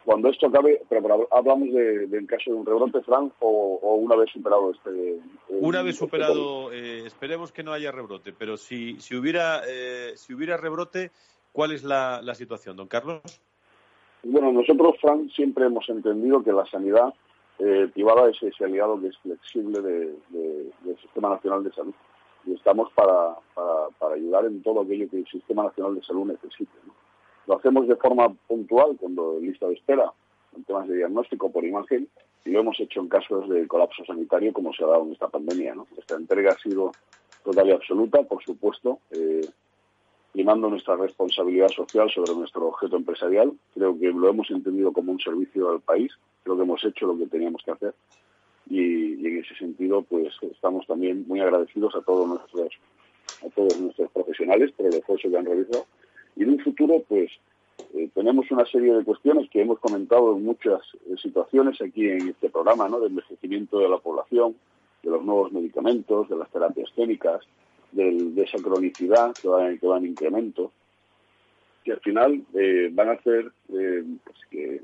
Cuando 0.07 0.31
esto 0.31 0.47
acabe, 0.47 0.81
pero, 0.89 1.29
hablamos 1.31 1.69
del 1.75 2.27
caso 2.27 2.53
de 2.53 2.57
un 2.57 2.65
rebrote, 2.65 3.03
Frank, 3.03 3.35
o, 3.41 3.97
una 3.97 4.17
vez 4.17 4.31
superado 4.31 4.71
este. 4.71 5.19
una 5.51 5.83
vez 5.83 5.95
este 5.95 6.07
superado, 6.07 6.73
eh, 6.73 7.03
esperemos 7.05 7.53
que 7.53 7.63
no 7.63 7.73
haya 7.73 7.93
rebrote, 7.93 8.33
pero 8.33 8.57
si, 8.57 8.99
si 9.01 9.15
hubiera 9.17 9.63
eh, 9.67 10.13
si 10.15 10.33
hubiera 10.33 10.57
rebrote, 10.57 11.11
¿Cuál 11.57 11.73
es 11.73 11.85
la, 11.85 12.35
situación, 12.35 12.77
don 12.77 12.87
Carlos? 12.87 13.23
Bueno, 14.23 14.53
nosotros, 14.53 14.97
Frank, 15.01 15.31
siempre 15.31 15.65
hemos 15.65 15.89
entendido 15.89 16.45
que 16.45 16.53
la 16.53 16.67
sanidad 16.67 17.15
eh, 17.59 17.89
privada 17.95 18.29
es 18.29 18.43
ese 18.43 18.67
aliado 18.67 19.01
que 19.01 19.07
es 19.07 19.17
flexible 19.21 19.81
del 19.81 20.99
Sistema 21.01 21.31
Nacional 21.31 21.65
de 21.65 21.73
Salud. 21.73 21.95
Y 22.45 22.53
estamos 22.53 22.93
para, 22.93 23.39
ayudar 24.13 24.45
en 24.45 24.63
todo 24.63 24.83
aquello 24.83 25.09
que 25.09 25.21
el 25.21 25.27
Sistema 25.29 25.65
Nacional 25.65 25.95
de 25.95 26.03
Salud 26.03 26.27
necesite. 26.27 26.77
Lo 27.47 27.57
hacemos 27.57 27.87
de 27.89 27.97
forma 27.97 28.29
puntual, 28.47 28.97
cuando 28.99 29.39
lista 29.41 29.67
de 29.69 29.75
espera, 29.75 30.13
en 30.57 30.65
temas 30.65 30.89
de 30.89 30.97
diagnóstico 30.97 31.51
por 31.51 31.65
imagen, 31.65 32.09
y 32.45 32.51
lo 32.51 32.61
hemos 32.61 32.79
hecho 32.81 33.01
en 33.01 33.09
casos 33.09 33.49
de 33.49 33.67
colapso 33.67 34.05
sanitario, 34.05 34.53
como 34.53 34.73
se 34.73 34.85
ha 34.85 34.89
dado 34.89 35.05
en 35.05 35.13
esta 35.13 35.29
pandemia. 35.29 35.75
Esta 35.99 36.17
entrega 36.17 36.53
ha 36.53 36.59
sido 36.59 36.93
total 37.45 37.69
y 37.69 37.73
absoluta, 37.73 38.23
por 38.23 38.43
supuesto. 38.43 39.01
Eh, 39.11 39.49
primando 40.33 40.69
nuestra 40.69 40.97
responsabilidad 40.97 41.69
social 41.69 42.11
sobre 42.11 42.35
nuestro 42.35 42.67
objeto 42.67 42.97
empresarial. 42.97 43.53
Creo 43.73 43.99
que 43.99 44.09
lo 44.09 44.29
hemos 44.29 44.51
entendido 44.51 44.93
como 44.93 45.13
un 45.13 45.19
servicio 45.19 45.71
al 45.71 45.81
país, 45.81 46.13
creo 46.43 46.57
que 46.57 46.63
hemos 46.63 46.85
hecho 46.85 47.07
lo 47.07 47.17
que 47.17 47.27
teníamos 47.27 47.63
que 47.65 47.71
hacer 47.71 47.95
y, 48.69 49.27
en 49.27 49.39
ese 49.39 49.55
sentido 49.57 50.03
pues 50.03 50.35
estamos 50.43 50.87
también 50.87 51.25
muy 51.27 51.41
agradecidos 51.41 51.95
a 51.95 52.03
todos 52.03 52.29
nuestros 52.29 52.71
a 53.45 53.49
todos 53.51 53.81
nuestros 53.81 54.11
profesionales 54.11 54.73
por 54.73 54.87
el 54.87 54.95
esfuerzo 54.95 55.31
que 55.31 55.37
han 55.39 55.47
realizado 55.47 55.87
y 56.37 56.43
en 56.43 56.51
un 56.51 56.61
futuro 56.61 57.03
pues 57.09 57.31
eh, 57.95 58.09
tenemos 58.15 58.51
una 58.51 58.65
serie 58.67 58.95
de 58.95 59.05
cuestiones 59.05 59.51
que 59.51 59.63
hemos 59.63 59.79
comentado 59.81 60.37
en 60.37 60.45
muchas 60.45 60.81
eh, 61.09 61.17
situaciones 61.21 61.81
aquí 61.81 62.09
en 62.09 62.29
este 62.29 62.49
programa, 62.49 62.89
¿no? 62.89 63.01
Del 63.01 63.11
envejecimiento 63.11 63.79
de 63.79 63.89
la 63.89 63.99
población, 63.99 64.57
de 65.03 65.11
los 65.11 65.25
nuevos 65.25 65.53
medicamentos, 65.53 66.29
de 66.29 66.37
las 66.37 66.51
terapias 66.51 66.91
técnicas, 66.95 67.41
de 67.93 68.43
esa 68.43 68.59
cronicidad 68.59 69.33
que 69.33 69.49
va, 69.49 69.75
que 69.75 69.87
va 69.87 69.97
en 69.99 70.07
incremento, 70.07 70.71
que 71.87 71.93
al 71.93 72.01
final 72.01 72.43
eh, 72.53 72.91
van 72.93 73.11
a 73.11 73.13
hacer 73.13 73.53
eh, 73.73 74.05
pues 74.25 74.39
que 74.51 74.83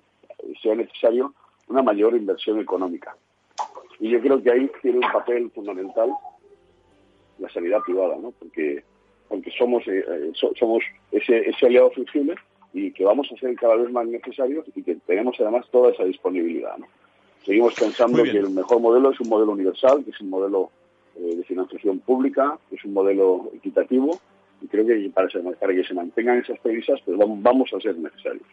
sea 0.62 0.76
necesario 0.76 1.34
una 1.68 1.82
mayor 1.82 2.14
inversión 2.14 2.60
económica. 2.60 3.16
Y 3.98 4.10
yo 4.10 4.20
creo 4.20 4.40
que 4.40 4.52
ahí 4.52 4.70
tiene 4.80 4.98
un 4.98 5.12
papel 5.12 5.50
fundamental 5.50 6.10
la 7.38 7.48
sanidad 7.50 7.80
privada, 7.80 8.16
¿no? 8.18 8.30
Porque, 8.30 8.84
porque 9.32 9.50
somos, 9.56 9.82
eh, 9.88 10.04
somos 10.58 10.84
ese, 11.10 11.48
ese 11.48 11.64
aliado 11.66 11.90
flexible 11.92 12.34
y 12.74 12.90
que 12.90 13.02
vamos 13.02 13.32
a 13.32 13.36
ser 13.38 13.54
cada 13.54 13.76
vez 13.76 13.90
más 13.90 14.06
necesarios 14.06 14.66
y 14.74 14.82
que 14.82 14.96
tenemos 15.06 15.40
además 15.40 15.66
toda 15.70 15.90
esa 15.90 16.04
disponibilidad, 16.04 16.76
¿no? 16.76 16.86
Seguimos 17.42 17.72
pensando 17.72 18.22
que 18.24 18.36
el 18.36 18.50
mejor 18.50 18.80
modelo 18.80 19.10
es 19.10 19.18
un 19.20 19.30
modelo 19.30 19.52
universal, 19.52 20.04
que 20.04 20.10
es 20.10 20.20
un 20.20 20.28
modelo 20.28 20.70
eh, 21.16 21.34
de 21.34 21.44
financiación 21.44 22.00
pública, 22.00 22.58
es 22.70 22.84
un 22.84 22.92
modelo 22.92 23.50
equitativo 23.54 24.20
y 24.60 24.66
creo 24.66 24.86
que 24.86 25.10
para, 25.14 25.28
para 25.58 25.74
que 25.74 25.82
se 25.82 25.94
mantengan 25.94 26.36
esas 26.36 26.58
premisas 26.58 27.00
pues 27.02 27.16
vamos 27.16 27.72
a 27.72 27.80
ser 27.80 27.96
necesarios. 27.96 28.44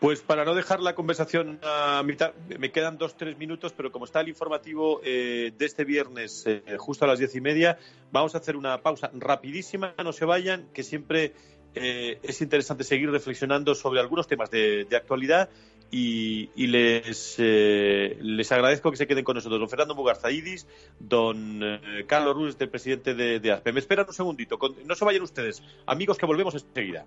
Pues 0.00 0.22
para 0.22 0.44
no 0.44 0.54
dejar 0.54 0.80
la 0.80 0.94
conversación 0.94 1.60
a 1.62 2.02
mitad, 2.02 2.32
me 2.58 2.72
quedan 2.72 2.98
dos, 2.98 3.16
tres 3.16 3.36
minutos, 3.36 3.72
pero 3.76 3.92
como 3.92 4.06
está 4.06 4.20
el 4.22 4.28
informativo 4.28 5.00
eh, 5.04 5.52
de 5.56 5.66
este 5.66 5.84
viernes, 5.84 6.44
eh, 6.46 6.62
justo 6.78 7.04
a 7.04 7.08
las 7.08 7.18
diez 7.18 7.34
y 7.34 7.40
media, 7.40 7.78
vamos 8.10 8.34
a 8.34 8.38
hacer 8.38 8.56
una 8.56 8.80
pausa 8.82 9.10
rapidísima, 9.12 9.94
no 10.02 10.12
se 10.12 10.24
vayan, 10.24 10.68
que 10.72 10.82
siempre 10.82 11.34
es 11.72 12.40
interesante 12.40 12.82
seguir 12.82 13.12
reflexionando 13.12 13.76
sobre 13.76 14.00
algunos 14.00 14.26
temas 14.26 14.50
de 14.50 14.88
actualidad 14.90 15.50
y, 15.90 16.66
les, 16.68 17.34
eh, 17.38 18.16
les 18.20 18.52
agradezco 18.52 18.90
que 18.90 18.96
se 18.96 19.06
queden 19.06 19.24
con 19.24 19.34
nosotros. 19.34 19.58
Don 19.58 19.68
Fernando 19.68 19.94
Mugarzaidis, 19.94 20.66
don 20.98 21.60
eh, 21.62 22.04
Carlos 22.06 22.36
Ruiz, 22.36 22.56
el 22.60 22.68
presidente 22.68 23.14
de, 23.14 23.40
de 23.40 23.52
ASPE. 23.52 23.72
Me 23.72 23.80
esperan 23.80 24.06
un 24.06 24.14
segundito. 24.14 24.58
no 24.84 24.94
se 24.94 25.04
vayan 25.04 25.22
ustedes. 25.22 25.62
Amigos, 25.86 26.18
que 26.18 26.26
volvemos 26.26 26.54
enseguida. 26.54 27.06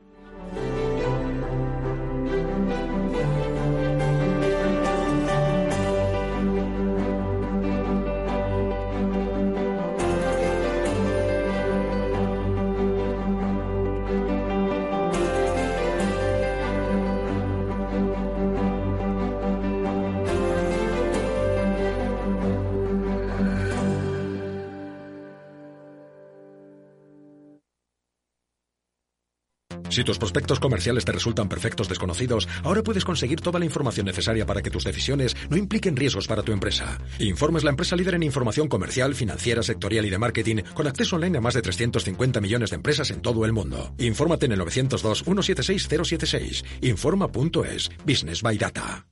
Si 29.94 30.04
tus 30.04 30.18
prospectos 30.18 30.60
comerciales 30.60 31.06
te 31.06 31.12
resultan 31.12 31.48
perfectos 31.48 31.88
desconocidos, 31.88 32.50
ahora 32.64 32.82
puedes 32.82 33.06
conseguir 33.06 33.42
toda 33.42 33.60
la 33.60 33.66
información 33.66 34.08
necesaria 34.08 34.44
para 34.44 34.64
que 34.64 34.72
tus 34.72 34.86
decisiones 34.86 35.38
no 35.52 35.58
impliquen 35.58 35.96
riesgos 35.96 36.26
para 36.26 36.42
tu 36.42 36.52
empresa. 36.52 36.98
Informes 37.20 37.64
la 37.64 37.70
empresa 37.70 37.96
líder 37.96 38.16
en 38.16 38.24
información 38.24 38.68
comercial, 38.68 39.14
financiera, 39.14 39.62
sectorial 39.62 40.08
y 40.08 40.10
de 40.10 40.18
marketing, 40.18 40.64
con 40.74 40.88
acceso 40.88 41.18
online 41.18 41.38
a 41.38 41.42
más 41.42 41.54
de 41.54 41.62
350 41.62 42.42
millones 42.42 42.72
de 42.72 42.78
empresas 42.78 43.12
en 43.12 43.22
todo 43.22 43.46
el 43.46 43.54
mundo. 43.54 43.94
Infórmate 44.00 44.48
en 44.48 44.54
el 44.54 44.62
902-176-076. 44.62 46.64
Informa.es. 46.82 47.92
Business 48.04 48.42
by 48.42 48.58
Data. 48.58 49.06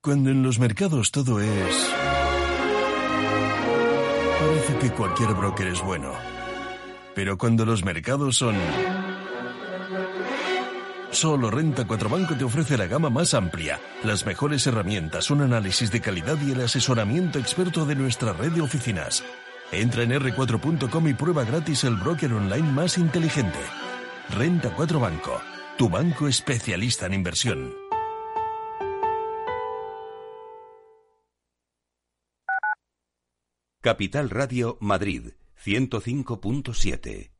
Cuando 0.00 0.30
en 0.30 0.44
los 0.44 0.60
mercados 0.60 1.10
todo 1.10 1.40
es... 1.40 1.90
Parece 4.38 4.78
que 4.78 4.90
cualquier 4.94 5.34
broker 5.34 5.66
es 5.66 5.82
bueno. 5.82 6.12
Pero 7.16 7.36
cuando 7.36 7.66
los 7.66 7.84
mercados 7.84 8.36
son 8.36 8.54
Solo 11.12 11.50
Renta 11.50 11.86
4 11.86 12.08
Banco 12.08 12.36
te 12.36 12.44
ofrece 12.44 12.78
la 12.78 12.86
gama 12.86 13.10
más 13.10 13.34
amplia, 13.34 13.80
las 14.04 14.24
mejores 14.24 14.66
herramientas, 14.66 15.30
un 15.30 15.42
análisis 15.42 15.90
de 15.90 16.00
calidad 16.00 16.38
y 16.40 16.52
el 16.52 16.60
asesoramiento 16.60 17.38
experto 17.38 17.84
de 17.84 17.96
nuestra 17.96 18.32
red 18.32 18.52
de 18.52 18.60
oficinas. 18.60 19.24
Entra 19.72 20.04
en 20.04 20.12
r4.com 20.12 21.08
y 21.08 21.14
prueba 21.14 21.44
gratis 21.44 21.84
el 21.84 21.96
broker 21.96 22.32
online 22.32 22.70
más 22.72 22.96
inteligente. 22.96 23.58
Renta 24.30 24.70
4 24.74 25.00
Banco, 25.00 25.40
tu 25.76 25.88
banco 25.88 26.28
especialista 26.28 27.06
en 27.06 27.14
inversión. 27.14 27.74
Capital 33.82 34.30
Radio 34.30 34.76
Madrid 34.80 35.32
105.7 35.64 37.39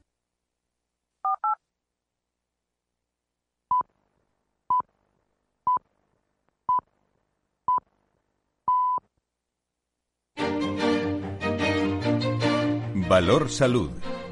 Valor 13.11 13.49
Salud. 13.49 13.91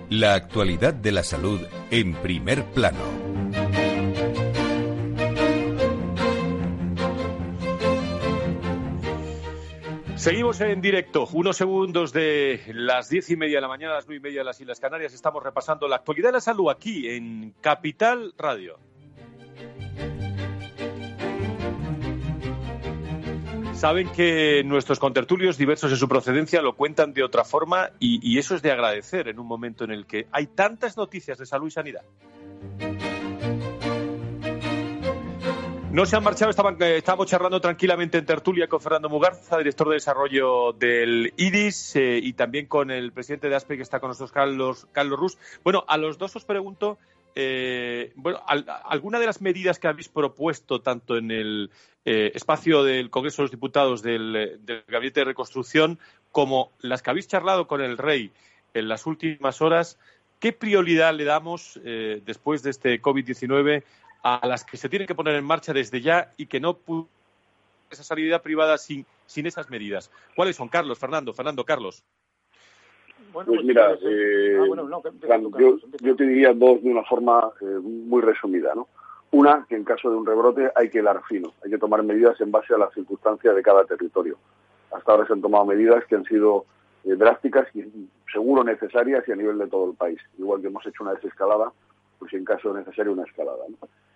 La 0.09 0.35
actualidad 0.35 0.93
de 0.93 1.11
la 1.11 1.25
salud 1.25 1.59
en 1.91 2.13
primer 2.13 2.63
plano. 2.67 3.03
Seguimos 10.15 10.61
en 10.61 10.79
directo, 10.79 11.27
unos 11.33 11.57
segundos 11.57 12.13
de 12.13 12.61
las 12.67 13.09
diez 13.09 13.29
y 13.29 13.35
media 13.35 13.57
de 13.57 13.61
la 13.63 13.67
mañana 13.67 13.95
las 13.95 14.07
nueve 14.07 14.19
y 14.19 14.23
media 14.23 14.39
de 14.39 14.45
las 14.45 14.61
Islas 14.61 14.79
Canarias. 14.79 15.13
Estamos 15.13 15.43
repasando 15.43 15.85
la 15.89 15.97
actualidad 15.97 16.29
de 16.29 16.33
la 16.35 16.39
salud 16.39 16.69
aquí 16.69 17.09
en 17.09 17.53
Capital 17.59 18.33
Radio. 18.37 18.79
Saben 23.79 24.09
que 24.09 24.61
nuestros 24.65 24.99
contertulios, 24.99 25.57
diversos 25.57 25.89
en 25.89 25.97
su 25.97 26.09
procedencia, 26.09 26.61
lo 26.61 26.75
cuentan 26.75 27.13
de 27.13 27.23
otra 27.23 27.45
forma 27.45 27.91
y, 27.97 28.37
eso 28.37 28.53
es 28.53 28.61
de 28.61 28.73
agradecer 28.73 29.29
en 29.29 29.39
un 29.39 29.47
momento 29.47 29.85
en 29.85 29.91
el 29.91 30.05
que 30.05 30.27
hay 30.33 30.47
tantas 30.47 30.97
noticias 30.97 31.37
de 31.37 31.45
salud 31.45 31.67
y 31.67 31.71
sanidad. 31.71 32.01
No 35.93 36.05
se 36.05 36.17
han 36.17 36.23
marchado, 36.25 36.51
estaban, 36.51 36.75
eh, 36.81 36.97
estábamos 36.97 37.27
charlando 37.27 37.61
tranquilamente 37.61 38.17
en 38.17 38.25
tertulia 38.25 38.67
con 38.67 38.81
Fernando 38.81 39.07
Mugarza, 39.07 39.57
director 39.57 39.87
de 39.87 39.93
desarrollo 39.93 40.73
del 40.73 41.33
IDIS, 41.37 41.95
eh, 41.95 42.19
y 42.21 42.33
también 42.33 42.65
con 42.65 42.91
el 42.91 43.13
presidente 43.13 43.47
de 43.47 43.55
ASPE 43.55 43.77
que 43.77 43.83
está 43.83 44.01
con 44.01 44.09
nosotros, 44.09 44.33
Carlos, 44.33 44.87
Carlos 44.91 45.17
Rus. 45.17 45.37
Bueno, 45.63 45.85
a 45.87 45.95
los 45.95 46.17
dos 46.17 46.35
os 46.35 46.43
pregunto, 46.43 46.97
eh, 47.41 48.11
bueno, 48.15 48.41
alguna 48.45 49.17
de 49.17 49.25
las 49.25 49.39
medidas 49.39 49.79
que 49.79 49.87
habéis 49.87 50.09
propuesto 50.09 50.81
tanto 50.81 51.15
en 51.15 51.31
el 51.31 51.71
eh, 52.03 52.33
espacio 52.35 52.83
del 52.83 53.09
Congreso 53.09 53.41
de 53.41 53.43
los 53.45 53.51
Diputados 53.51 54.01
del, 54.01 54.59
Gabinete 54.89 55.21
de 55.21 55.25
Reconstrucción, 55.25 55.99
como 56.33 56.73
las 56.81 57.01
que 57.01 57.11
habéis 57.11 57.29
charlado 57.29 57.65
con 57.65 57.79
el 57.79 57.97
Rey 57.97 58.33
en 58.73 58.89
las 58.89 59.05
últimas 59.05 59.61
horas, 59.61 59.97
¿qué 60.41 60.51
prioridad 60.51 61.13
le 61.13 61.23
damos 61.23 61.79
eh, 61.85 62.21
después 62.25 62.61
de 62.61 62.71
este 62.71 63.01
COVID-19 63.01 63.83
a 64.21 64.45
las 64.45 64.65
que 64.65 64.75
se 64.75 64.89
tienen 64.89 65.07
que 65.07 65.15
poner 65.15 65.35
en 65.35 65.45
marcha 65.45 65.71
desde 65.71 66.01
ya 66.01 66.33
y 66.35 66.47
que 66.47 66.59
no 66.59 66.77
esa 67.89 68.03
salida 68.03 68.41
privada 68.41 68.77
sin, 68.77 69.05
sin 69.27 69.47
esas 69.47 69.69
medidas? 69.69 70.11
¿Cuáles 70.35 70.57
son, 70.57 70.67
Carlos, 70.67 70.99
Fernando, 70.99 71.33
Fernando, 71.33 71.63
Carlos? 71.63 72.03
Pues, 73.31 73.47
pues 73.47 73.63
mira, 73.63 73.93
eh, 74.01 74.57
ah, 75.29 75.39
yo, 76.01 76.15
te 76.15 76.23
diría 76.23 76.53
dos 76.53 76.81
de 76.83 76.91
una 76.91 77.03
forma 77.03 77.51
muy 77.81 78.21
resumida, 78.21 78.73
¿no? 78.75 78.87
Una, 79.31 79.65
que 79.69 79.75
en 79.75 79.83
caso 79.83 80.09
de 80.09 80.17
un 80.17 80.25
rebrote 80.25 80.71
hay 80.75 80.89
que 80.89 80.99
hilar 80.99 81.21
fino, 81.27 81.53
hay 81.63 81.69
que 81.69 81.77
tomar 81.77 82.01
medidas 82.01 82.39
en 82.41 82.51
base 82.51 82.73
a 82.73 82.77
las 82.77 82.93
circunstancias 82.93 83.55
de 83.55 83.61
cada 83.61 83.85
territorio. 83.85 84.37
Hasta 84.91 85.11
ahora 85.11 85.27
se 85.27 85.33
han 85.33 85.41
tomado 85.41 85.65
medidas 85.65 86.03
que 86.05 86.15
han 86.15 86.25
sido 86.25 86.65
eh, 87.03 87.15
drásticas 87.15 87.67
y 87.75 87.83
seguro 88.31 88.63
necesarias 88.63 89.23
y 89.27 89.31
a 89.31 89.35
nivel 89.35 89.59
de 89.59 89.67
todo 89.67 89.91
el 89.91 89.95
país. 89.95 90.19
Igual 90.39 90.61
que 90.61 90.67
hemos 90.67 90.85
hecho 90.85 91.03
una 91.03 91.13
desescalada, 91.13 91.71
pues 92.17 92.33
en 92.33 92.43
caso 92.43 92.73
necesario 92.73 93.13
una 93.13 93.23
escalada. 93.23 93.65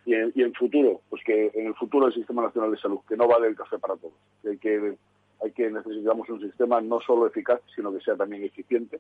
Y, 0.06 0.15
en, 0.15 0.32
y 0.36 0.43
futuro, 0.52 1.02
pues 1.10 1.23
que 1.23 1.52
en 1.54 1.67
el 1.67 1.76
futuro 1.76 2.08
el 2.08 2.13
Sistema 2.13 2.41
Nacional 2.41 2.71
de 2.71 2.78
Salud, 2.78 2.99
que 3.08 3.15
no 3.15 3.28
vale 3.28 3.47
el 3.47 3.56
café 3.56 3.78
para 3.78 3.95
todos. 3.95 4.13
Hay 4.45 4.58
que, 4.58 4.95
hay 5.43 5.51
que 5.51 5.69
necesitamos 5.69 6.29
un 6.29 6.41
sistema 6.41 6.79
no 6.82 7.01
solo 7.01 7.27
eficaz, 7.27 7.60
sino 7.75 7.91
que 7.91 8.01
sea 8.01 8.15
también 8.15 8.43
eficiente 8.43 8.99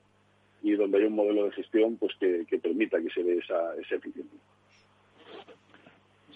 y 0.61 0.73
donde 0.73 0.97
hay 0.97 1.05
un 1.05 1.15
modelo 1.15 1.45
de 1.45 1.51
gestión 1.51 1.97
pues 1.97 2.13
que, 2.19 2.45
permita 2.61 3.01
que 3.01 3.09
se 3.09 3.23
dé 3.23 3.37
esa, 3.37 3.75
esa 3.75 3.95
eficiencia. 3.95 4.39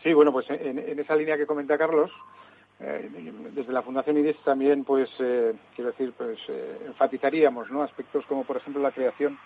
Sí, 0.03 0.13
bueno, 0.13 0.31
pues 0.31 0.45
en, 0.49 0.99
esa 0.99 1.15
línea 1.15 1.37
que 1.37 1.47
comenta 1.47 1.77
Carlos, 1.77 2.11
eh, 2.79 3.09
desde 3.53 3.73
la 3.73 3.81
Fundación 3.81 4.17
IDES 4.17 4.37
también, 4.43 4.83
pues, 4.83 5.09
eh, 5.19 5.53
quiero 5.75 5.91
decir, 5.91 6.13
pues, 6.15 6.37
eh, 6.49 6.77
enfatizaríamos, 6.85 7.71
¿no? 7.71 7.81
Aspectos 7.81 8.25
como, 8.27 8.43
por 8.43 8.57
ejemplo, 8.57 8.81
la 8.81 8.91
creación 8.91 9.39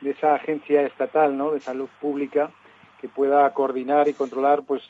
de 0.00 0.10
esa 0.10 0.34
agencia 0.34 0.82
estatal, 0.82 1.36
¿no? 1.36 1.50
De 1.50 1.60
salud 1.60 1.88
pública 2.00 2.50
que 3.00 3.08
pueda 3.08 3.52
coordinar 3.52 4.08
y 4.08 4.14
controlar, 4.14 4.62
pues, 4.64 4.82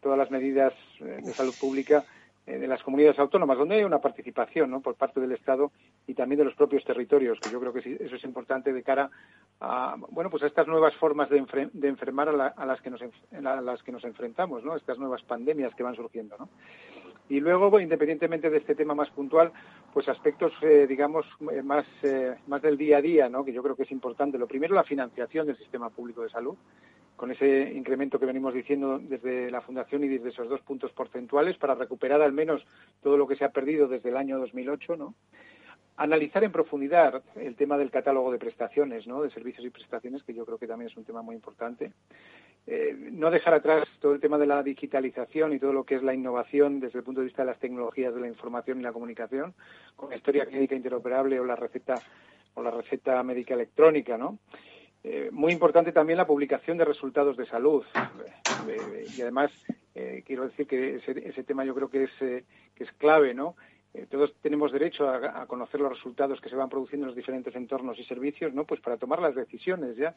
todas 0.00 0.18
las 0.18 0.30
medidas 0.30 0.72
de 1.00 1.32
salud 1.32 1.54
pública 1.60 2.04
de 2.46 2.66
las 2.66 2.82
comunidades 2.82 3.18
autónomas, 3.18 3.56
donde 3.56 3.76
hay 3.76 3.84
una 3.84 4.00
participación 4.00 4.70
¿no? 4.70 4.80
por 4.80 4.96
parte 4.96 5.20
del 5.20 5.32
Estado 5.32 5.70
y 6.06 6.14
también 6.14 6.40
de 6.40 6.44
los 6.44 6.54
propios 6.54 6.84
territorios, 6.84 7.38
que 7.38 7.50
yo 7.50 7.60
creo 7.60 7.72
que 7.72 7.98
eso 8.00 8.16
es 8.16 8.24
importante 8.24 8.72
de 8.72 8.82
cara 8.82 9.10
a, 9.60 9.94
bueno, 10.10 10.28
pues 10.28 10.42
a 10.42 10.46
estas 10.46 10.66
nuevas 10.66 10.94
formas 10.96 11.28
de, 11.30 11.38
enfermar 11.86 12.28
a, 12.28 12.66
las 12.66 12.80
que 12.80 12.90
nos, 12.90 13.00
a 13.00 13.60
las 13.60 13.82
que 13.84 13.92
nos 13.92 14.04
enfrentamos, 14.04 14.64
¿no? 14.64 14.74
estas 14.74 14.98
nuevas 14.98 15.22
pandemias 15.22 15.72
que 15.76 15.84
van 15.84 15.94
surgiendo. 15.94 16.36
¿no? 16.36 16.48
Y 17.28 17.40
luego, 17.40 17.80
independientemente 17.80 18.50
de 18.50 18.58
este 18.58 18.74
tema 18.74 18.94
más 18.94 19.10
puntual, 19.10 19.52
pues 19.92 20.08
aspectos, 20.08 20.52
eh, 20.62 20.86
digamos, 20.88 21.26
eh, 21.52 21.62
más, 21.62 21.86
eh, 22.02 22.34
más 22.46 22.60
del 22.62 22.76
día 22.76 22.98
a 22.98 23.02
día, 23.02 23.28
¿no? 23.28 23.44
que 23.44 23.52
yo 23.52 23.62
creo 23.62 23.76
que 23.76 23.84
es 23.84 23.92
importante. 23.92 24.38
Lo 24.38 24.46
primero, 24.46 24.74
la 24.74 24.84
financiación 24.84 25.46
del 25.46 25.56
sistema 25.56 25.90
público 25.90 26.22
de 26.22 26.30
salud 26.30 26.56
con 27.16 27.30
ese 27.30 27.72
incremento 27.74 28.18
que 28.18 28.26
venimos 28.26 28.52
diciendo 28.52 28.98
desde 28.98 29.50
la 29.50 29.60
Fundación 29.60 30.02
y 30.02 30.08
desde 30.08 30.30
esos 30.30 30.48
dos 30.48 30.60
puntos 30.62 30.90
porcentuales 30.90 31.56
para 31.56 31.76
recuperar 31.76 32.20
al 32.20 32.32
menos 32.32 32.64
todo 33.00 33.16
lo 33.16 33.28
que 33.28 33.36
se 33.36 33.44
ha 33.44 33.50
perdido 33.50 33.86
desde 33.86 34.08
el 34.08 34.16
año 34.16 34.40
2008, 34.40 34.96
¿no? 34.96 35.14
Analizar 35.96 36.42
en 36.42 36.50
profundidad 36.50 37.22
el 37.36 37.54
tema 37.54 37.78
del 37.78 37.92
catálogo 37.92 38.32
de 38.32 38.38
prestaciones, 38.38 39.06
¿no? 39.06 39.22
De 39.22 39.30
servicios 39.30 39.64
y 39.64 39.70
prestaciones, 39.70 40.24
que 40.24 40.34
yo 40.34 40.44
creo 40.44 40.58
que 40.58 40.66
también 40.66 40.90
es 40.90 40.96
un 40.96 41.04
tema 41.04 41.22
muy 41.22 41.36
importante. 41.36 41.92
Eh, 42.66 42.96
no 43.12 43.30
dejar 43.30 43.54
atrás 43.54 43.88
todo 44.00 44.14
el 44.14 44.20
tema 44.20 44.38
de 44.38 44.46
la 44.46 44.62
digitalización 44.62 45.52
y 45.52 45.58
todo 45.58 45.72
lo 45.72 45.84
que 45.84 45.96
es 45.96 46.02
la 46.02 46.14
innovación 46.14 46.78
desde 46.78 46.98
el 46.98 47.04
punto 47.04 47.20
de 47.20 47.26
vista 47.26 47.42
de 47.42 47.50
las 47.50 47.58
tecnologías 47.58 48.14
de 48.14 48.20
la 48.20 48.28
información 48.28 48.78
y 48.78 48.82
la 48.82 48.92
comunicación, 48.92 49.54
con 49.96 50.10
la 50.10 50.16
historia 50.16 50.46
clínica 50.46 50.76
interoperable 50.76 51.40
o 51.40 51.44
la 51.44 51.56
receta 51.56 51.96
o 52.54 52.62
la 52.62 52.70
receta 52.70 53.22
médica 53.22 53.54
electrónica, 53.54 54.16
¿no? 54.16 54.38
Eh, 55.04 55.30
muy 55.32 55.52
importante 55.52 55.90
también 55.90 56.16
la 56.16 56.26
publicación 56.26 56.78
de 56.78 56.84
resultados 56.84 57.36
de 57.36 57.46
salud. 57.46 57.84
Eh, 58.68 59.06
y 59.16 59.22
además, 59.22 59.50
eh, 59.94 60.22
quiero 60.24 60.44
decir 60.44 60.66
que 60.66 60.96
ese, 60.96 61.42
tema 61.42 61.64
yo 61.64 61.74
creo 61.74 61.90
que 61.90 62.04
es, 62.04 62.12
que 62.18 62.84
es 62.84 62.92
clave, 62.92 63.34
¿no? 63.34 63.56
Todos 64.10 64.32
tenemos 64.40 64.72
derecho 64.72 65.08
a, 65.08 65.46
conocer 65.46 65.80
los 65.80 65.92
resultados 65.92 66.40
que 66.40 66.48
se 66.48 66.56
van 66.56 66.68
produciendo 66.68 67.04
en 67.04 67.08
los 67.08 67.16
diferentes 67.16 67.54
entornos 67.54 67.98
y 67.98 68.04
servicios, 68.04 68.54
¿no? 68.54 68.64
Pues 68.64 68.80
para 68.80 68.96
tomar 68.96 69.20
las 69.20 69.34
decisiones 69.34 69.96
ya 69.96 70.14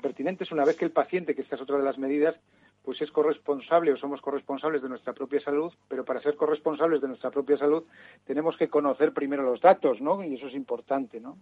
pertinentes 0.00 0.52
una 0.52 0.64
vez 0.64 0.76
que 0.76 0.84
el 0.84 0.92
paciente, 0.92 1.34
que 1.34 1.42
esta 1.42 1.56
es 1.56 1.62
otra 1.62 1.78
de 1.78 1.84
las 1.84 1.98
medidas, 1.98 2.36
pues 2.84 3.02
es 3.02 3.10
corresponsable 3.10 3.92
o 3.92 3.96
somos 3.96 4.20
corresponsables 4.20 4.82
de 4.82 4.88
nuestra 4.88 5.12
propia 5.12 5.40
salud, 5.40 5.72
pero 5.88 6.04
para 6.04 6.22
ser 6.22 6.36
corresponsables 6.36 7.00
de 7.00 7.08
nuestra 7.08 7.30
propia 7.30 7.58
salud 7.58 7.84
tenemos 8.24 8.56
que 8.56 8.68
conocer 8.68 9.12
primero 9.12 9.42
los 9.42 9.60
datos, 9.60 10.00
¿no? 10.00 10.22
Y 10.22 10.36
eso 10.36 10.46
es 10.46 10.54
importante, 10.54 11.20
¿no? 11.20 11.36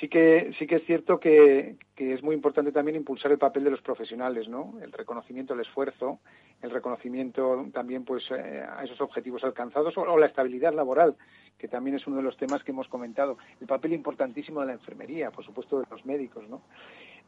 Sí 0.00 0.08
que 0.08 0.52
sí 0.58 0.66
que 0.66 0.76
es 0.76 0.86
cierto 0.86 1.18
que, 1.18 1.76
es 1.96 2.22
muy 2.22 2.34
importante 2.34 2.72
también 2.72 2.96
impulsar 2.96 3.32
el 3.32 3.38
papel 3.38 3.64
de 3.64 3.70
los 3.70 3.82
profesionales, 3.82 4.48
¿no? 4.48 4.74
El 4.80 4.92
reconocimiento 4.92 5.54
del 5.54 5.66
esfuerzo, 5.66 6.20
el 6.62 6.70
reconocimiento 6.70 7.66
también 7.72 8.04
pues 8.04 8.24
eh, 8.30 8.64
a 8.68 8.84
esos 8.84 9.00
objetivos 9.00 9.42
alcanzados 9.44 9.96
o, 9.96 10.18
la 10.18 10.26
estabilidad 10.26 10.72
laboral, 10.72 11.16
que 11.58 11.68
también 11.68 11.96
es 11.96 12.06
uno 12.06 12.16
de 12.16 12.22
los 12.22 12.36
temas 12.36 12.62
que 12.62 12.70
hemos 12.70 12.88
comentado. 12.88 13.38
El 13.60 13.66
papel 13.66 13.92
importantísimo 13.92 14.60
de 14.60 14.66
la 14.66 14.72
enfermería, 14.74 15.30
por 15.30 15.44
supuesto 15.44 15.80
de 15.80 15.86
los 15.90 16.04
médicos, 16.06 16.48
¿no? 16.48 16.62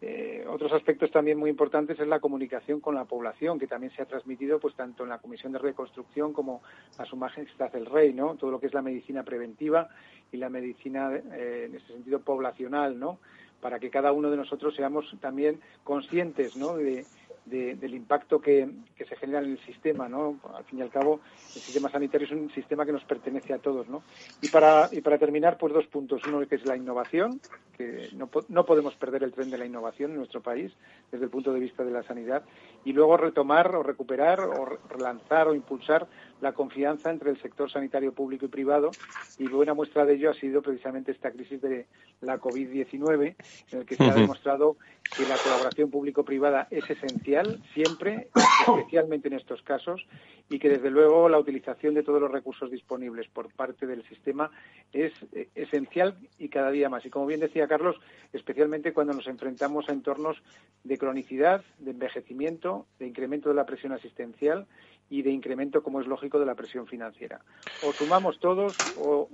Eh, 0.03 0.47
otros 0.49 0.73
aspectos 0.73 1.11
también 1.11 1.39
muy 1.39 1.51
importantes 1.51 2.01
es 2.01 2.09
la 2.09 2.21
comunicación 2.21 2.81
con 2.81 2.95
la 2.95 3.05
población, 3.05 3.59
que 3.59 3.67
también 3.67 3.93
se 3.95 4.01
ha 4.01 4.07
transmitido 4.07 4.59
pues 4.59 4.75
tanto 4.75 5.03
en 5.03 5.11
la 5.11 5.19
Comisión 5.19 5.53
de 5.53 5.59
Reconstrucción 5.59 6.33
como 6.33 6.63
a 6.97 7.05
su 7.05 7.17
majestad 7.17 7.75
el 7.77 7.85
Rey, 7.85 8.15
¿no? 8.15 8.37
Todo 8.37 8.51
lo 8.51 8.61
que 8.61 8.67
es 8.67 8.75
la 8.75 8.81
medicina 8.81 9.23
preventiva 9.25 9.89
y 10.33 10.39
la 10.39 10.49
medicina 10.49 11.15
eh, 11.15 11.67
en 11.69 11.75
ese 11.75 11.87
sentido 11.89 12.21
poblacional, 12.21 12.99
¿no? 12.99 13.19
Para 13.61 13.79
que 13.79 13.91
cada 13.91 14.13
uno 14.13 14.31
de 14.31 14.39
nosotros 14.39 14.75
seamos 14.75 15.15
también 15.21 15.61
conscientes, 15.85 16.57
¿no? 16.57 16.77
De, 16.77 17.05
del 17.51 17.95
impacto 17.95 18.41
que, 18.41 18.69
se 18.97 19.17
genera 19.17 19.41
en 19.41 19.53
el 19.53 19.59
sistema, 19.65 20.09
¿no? 20.09 20.39
Al 20.55 20.65
fin 20.65 20.79
y 20.79 20.83
al 20.83 20.91
cabo, 20.91 21.21
el 21.55 21.61
sistema 21.61 21.91
sanitario 21.91 22.27
es 22.27 22.33
un 22.33 22.51
sistema 22.51 22.87
que 22.87 22.93
nos 22.93 23.05
pertenece 23.05 23.53
a 23.53 23.59
todos, 23.59 23.89
¿no? 23.89 24.03
Y 24.41 24.49
para, 24.49 24.89
y 24.93 25.01
para 25.01 25.19
terminar, 25.19 25.59
pues 25.59 25.73
dos 25.73 25.87
puntos. 25.87 26.23
Uno 26.27 26.47
que 26.47 26.55
es 26.55 26.65
la 26.65 26.77
innovación, 26.77 27.41
que 27.77 28.09
no, 28.15 28.31
no 28.49 28.65
podemos 28.65 28.95
perder 28.95 29.25
el 29.25 29.33
tren 29.33 29.51
de 29.51 29.59
la 29.59 29.67
innovación 29.67 30.13
en 30.13 30.19
nuestro 30.19 30.41
país 30.41 30.73
desde 31.11 31.25
el 31.25 31.31
punto 31.31 31.53
de 31.53 31.61
vista 31.61 31.85
de 31.85 31.91
la 31.91 32.03
sanidad. 32.05 32.45
Y 32.85 32.93
luego 32.93 33.17
retomar 33.17 33.75
o 33.75 33.83
recuperar 33.83 34.41
o 34.41 34.79
relanzar 34.89 35.49
o 35.49 35.55
impulsar 35.55 36.07
la 36.41 36.53
confianza 36.53 37.11
entre 37.11 37.31
el 37.31 37.41
sector 37.41 37.71
sanitario 37.71 38.13
público 38.13 38.47
y 38.47 38.49
privado 38.49 38.91
y 39.39 39.49
buena 39.49 39.75
muestra 39.75 40.05
de 40.05 40.15
ello 40.15 40.31
ha 40.31 40.35
sido 40.35 40.63
precisamente 40.63 41.13
esta 41.13 41.31
crisis 41.31 41.61
de 41.61 41.87
la 42.21 42.39
COVID-19 42.39 43.35
en 43.73 43.79
el 43.79 43.87
que 43.87 43.97
se 43.97 44.05
ha 44.05 44.15
demostrado 44.15 44.77
que 45.17 45.27
la 45.27 45.37
colaboración 45.37 45.91
público-privada 45.91 46.69
es 46.71 46.89
esencial 46.89 47.61
siempre, 47.75 48.29
especialmente 48.67 49.29
en 49.29 49.35
estos 49.35 49.63
casos, 49.63 50.07
y 50.49 50.59
que 50.59 50.69
desde 50.69 50.91
luego 50.91 51.29
la 51.29 51.39
utilización 51.39 51.95
de 51.95 52.03
todos 52.03 52.21
los 52.21 52.31
recursos 52.31 52.71
disponibles 52.71 53.29
por 53.29 53.53
parte 53.53 53.87
del 53.87 54.07
sistema 54.09 54.51
es 54.93 55.13
eh, 55.33 55.49
esencial 55.55 56.17
y 56.39 56.49
cada 56.49 56.71
día 56.71 56.89
más. 56.89 57.05
Y 57.07 57.11
como 57.11 57.27
bien 57.27 57.41
decía 57.41 57.69
Carlos, 57.69 57.97
especialmente 58.33 58.93
cuando 58.93 59.13
nos 59.13 59.27
enfrentamos 59.27 59.89
a 59.89 59.93
entornos 59.93 60.43
de 60.85 60.99
cronicidad, 60.99 61.65
de 61.79 61.93
envejecimiento, 61.93 62.87
de 62.99 63.07
incremento 63.07 63.49
de 63.49 63.55
la 63.55 63.67
presión 63.67 63.93
asistencial 63.93 64.67
y 65.11 65.23
de 65.23 65.31
incremento, 65.31 65.83
como 65.83 66.01
es 66.01 66.07
lógico, 66.07 66.39
de 66.39 66.47
la 66.47 66.55
presión 66.55 66.87
financiera. 66.87 67.41
O 67.85 67.93
sumamos 67.93 68.39
todos 68.39 68.77
o, 68.97 69.29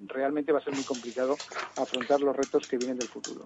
realmente 0.00 0.50
va 0.50 0.58
a 0.58 0.64
ser 0.64 0.74
muy 0.74 0.82
complicado 0.82 1.36
afrontar 1.76 2.20
los 2.20 2.34
retos 2.34 2.66
que 2.66 2.78
vienen 2.78 2.98
del 2.98 3.08
futuro. 3.08 3.44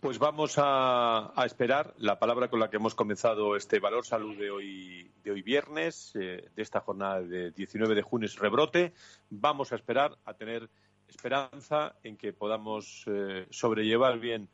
Pues 0.00 0.18
vamos 0.18 0.54
a, 0.58 1.32
esperar 1.44 1.94
la 1.96 2.18
palabra 2.18 2.48
con 2.48 2.60
la 2.60 2.68
que 2.68 2.76
hemos 2.76 2.94
comenzado 2.94 3.56
este 3.56 3.80
Valor 3.80 4.04
Salud 4.04 4.36
de 4.36 4.50
hoy, 4.50 5.10
de 5.24 5.30
hoy 5.30 5.40
viernes, 5.40 6.12
eh, 6.14 6.50
de 6.54 6.62
esta 6.62 6.80
jornada 6.80 7.22
de 7.22 7.50
19 7.50 7.94
de 7.94 8.02
junio, 8.02 8.26
es 8.26 8.36
rebrote. 8.38 8.92
Vamos 9.30 9.72
a 9.72 9.76
esperar 9.76 10.18
a 10.26 10.34
tener 10.34 10.68
esperanza 11.08 11.96
en 12.02 12.18
que 12.18 12.34
podamos 12.34 13.04
eh, 13.06 13.46
sobrellevar 13.50 14.18
bien 14.18 14.48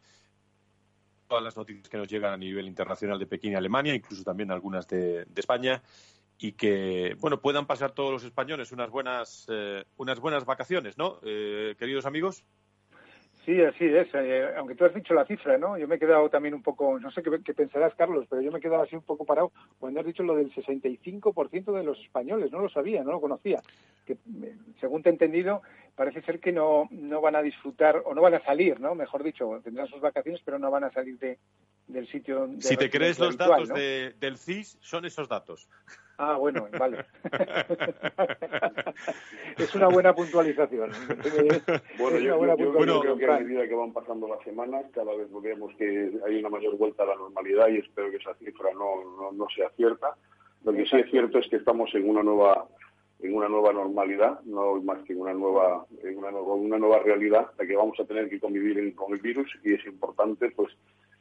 todas 1.26 1.42
las 1.42 1.56
noticias 1.56 1.88
que 1.88 1.98
nos 1.98 2.06
llegan 2.06 2.32
a 2.32 2.36
nivel 2.36 2.68
internacional 2.68 3.18
de 3.18 3.26
Pekín 3.26 3.52
y 3.52 3.56
Alemania, 3.56 3.94
incluso 3.94 4.22
también 4.22 4.52
algunas 4.52 4.86
de 4.86 5.26
España, 5.34 5.82
y 6.38 6.52
que 6.52 7.16
bueno 7.20 7.40
puedan 7.40 7.66
pasar 7.66 7.92
todos 7.92 8.12
los 8.12 8.24
españoles 8.24 8.72
unas 8.72 8.90
buenas 8.90 9.46
eh, 9.50 9.84
unas 9.96 10.20
buenas 10.20 10.44
vacaciones, 10.44 10.98
¿no? 10.98 11.18
Eh, 11.22 11.74
queridos 11.78 12.06
amigos. 12.06 12.44
Sí, 13.46 13.62
así 13.62 13.84
es. 13.84 14.08
Eh, 14.12 14.44
aunque 14.56 14.74
tú 14.74 14.84
has 14.84 14.92
dicho 14.92 15.14
la 15.14 15.24
cifra, 15.24 15.56
¿no? 15.56 15.78
Yo 15.78 15.86
me 15.86 15.94
he 15.94 15.98
quedado 16.00 16.28
también 16.28 16.52
un 16.52 16.64
poco, 16.64 16.98
no 16.98 17.12
sé 17.12 17.22
qué, 17.22 17.54
pensarás, 17.54 17.94
Carlos, 17.94 18.26
pero 18.28 18.42
yo 18.42 18.50
me 18.50 18.58
he 18.58 18.60
quedado 18.60 18.82
así 18.82 18.96
un 18.96 19.02
poco 19.02 19.24
parado 19.24 19.52
cuando 19.78 20.00
has 20.00 20.06
dicho 20.06 20.24
lo 20.24 20.34
del 20.34 20.52
65% 20.52 21.72
de 21.72 21.84
los 21.84 21.96
españoles. 22.00 22.50
No 22.50 22.58
lo 22.58 22.68
sabía, 22.68 23.04
no 23.04 23.12
lo 23.12 23.20
conocía. 23.20 23.62
Que, 24.04 24.16
según 24.80 25.04
te 25.04 25.10
he 25.10 25.12
entendido, 25.12 25.62
parece 25.96 26.22
ser 26.22 26.38
que 26.38 26.52
no, 26.52 26.86
no 26.90 27.20
van 27.20 27.34
a 27.34 27.42
disfrutar 27.42 28.02
o 28.04 28.14
no 28.14 28.20
van 28.20 28.34
a 28.34 28.44
salir, 28.44 28.78
¿no? 28.78 28.94
Mejor 28.94 29.24
dicho, 29.24 29.60
tendrán 29.64 29.88
sus 29.88 30.00
vacaciones, 30.00 30.40
pero 30.44 30.58
no 30.58 30.70
van 30.70 30.84
a 30.84 30.92
salir 30.92 31.18
de, 31.18 31.38
del 31.86 32.06
sitio. 32.08 32.50
si 32.60 32.76
te 32.76 32.90
crees 32.90 33.18
los 33.18 33.36
datos 33.36 33.70
del 33.70 34.36
CIS, 34.36 34.78
son 34.80 35.06
esos 35.06 35.28
datos. 35.28 35.68
Ah, 36.18 36.36
bueno, 36.36 36.68
vale. 36.78 37.04
es 39.58 39.74
una 39.74 39.88
buena 39.88 40.14
puntualización. 40.14 40.90
Bueno, 41.98 42.18
yo, 42.18 42.38
creo 42.40 43.18
que 43.18 43.26
a 43.26 43.38
medida 43.38 43.68
que 43.68 43.74
van 43.74 43.92
pasando 43.92 44.28
las 44.28 44.42
semanas, 44.42 44.86
cada 44.94 45.14
vez 45.14 45.28
vemos 45.42 45.74
que 45.76 46.12
hay 46.26 46.38
una 46.38 46.48
mayor 46.48 46.76
vuelta 46.76 47.02
a 47.02 47.06
la 47.06 47.16
normalidad 47.16 47.68
y 47.68 47.78
espero 47.78 48.10
que 48.10 48.16
esa 48.16 48.34
cifra 48.34 48.70
no, 48.74 49.32
no, 49.32 49.46
sea 49.54 49.70
cierta. 49.76 50.16
Lo 50.64 50.72
que 50.72 50.86
sí 50.86 50.96
es 50.96 51.10
cierto 51.10 51.38
es 51.38 51.48
que 51.48 51.56
estamos 51.56 51.94
en 51.94 52.08
una 52.08 52.22
nueva 52.22 52.66
en 53.20 53.34
una 53.34 53.48
nueva 53.48 53.72
normalidad, 53.72 54.40
no 54.44 54.80
más 54.82 55.02
que 55.04 55.14
en 55.14 55.20
una 55.20 55.32
nueva, 55.32 55.86
en 56.02 56.18
una, 56.18 56.30
una 56.30 56.78
nueva 56.78 56.98
realidad, 57.00 57.50
la 57.58 57.66
que 57.66 57.76
vamos 57.76 57.98
a 57.98 58.04
tener 58.04 58.28
que 58.28 58.40
convivir 58.40 58.94
con 58.94 59.12
el 59.12 59.20
virus 59.20 59.50
y 59.64 59.74
es 59.74 59.86
importante 59.86 60.50
pues 60.50 60.72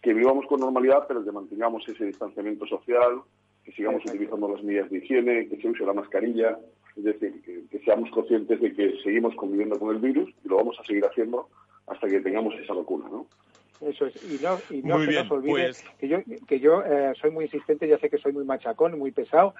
que 0.02 0.14
vivamos 0.14 0.46
con 0.48 0.60
normalidad, 0.60 1.06
pero 1.08 1.24
que 1.24 1.32
mantengamos 1.32 1.88
ese 1.88 2.06
distanciamiento 2.06 2.68
social, 2.68 3.22
que 3.64 3.72
sigamos 3.72 4.04
utilizando 4.06 4.48
las 4.48 4.64
medidas 4.64 4.90
de 4.92 5.00
higiene, 5.00 5.48
que 5.48 5.58
se 5.58 5.68
use 5.68 5.84
la 5.84 5.94
mascarilla, 5.94 6.60
es 6.96 7.04
decir, 7.04 7.42
que, 7.72 7.80
seamos 7.80 8.10
conscientes 8.12 8.62
de 8.62 8.74
que 8.74 8.98
seguimos 9.04 9.36
conviviendo 9.36 9.80
con 9.80 9.96
el 9.96 10.02
virus 10.02 10.30
y 10.44 10.48
lo 10.48 10.58
vamos 10.58 10.78
a 10.80 10.84
seguir 10.84 11.06
haciendo 11.06 11.50
hasta 11.88 12.08
que 12.08 12.20
tengamos 12.20 12.54
esa 12.56 12.74
vacuna, 12.74 13.10
¿no? 13.10 13.26
Eso 13.82 14.06
es, 14.06 14.16
y 14.24 14.42
no, 14.42 14.58
y 14.70 14.82
no 14.84 15.04
se 15.04 15.12
nos 15.12 15.32
olvide 15.32 15.52
pues 15.52 15.86
que 16.00 16.08
yo, 16.08 16.20
que 16.48 16.60
yo 16.60 16.82
eh, 16.84 17.14
soy 17.20 17.32
muy 17.32 17.46
insistente, 17.46 17.88
ya 17.88 17.98
sé 17.98 18.10
que 18.10 18.18
soy 18.18 18.32
muy 18.32 18.46
machacón, 18.46 18.98
muy 18.98 19.12
pesado, 19.12 19.54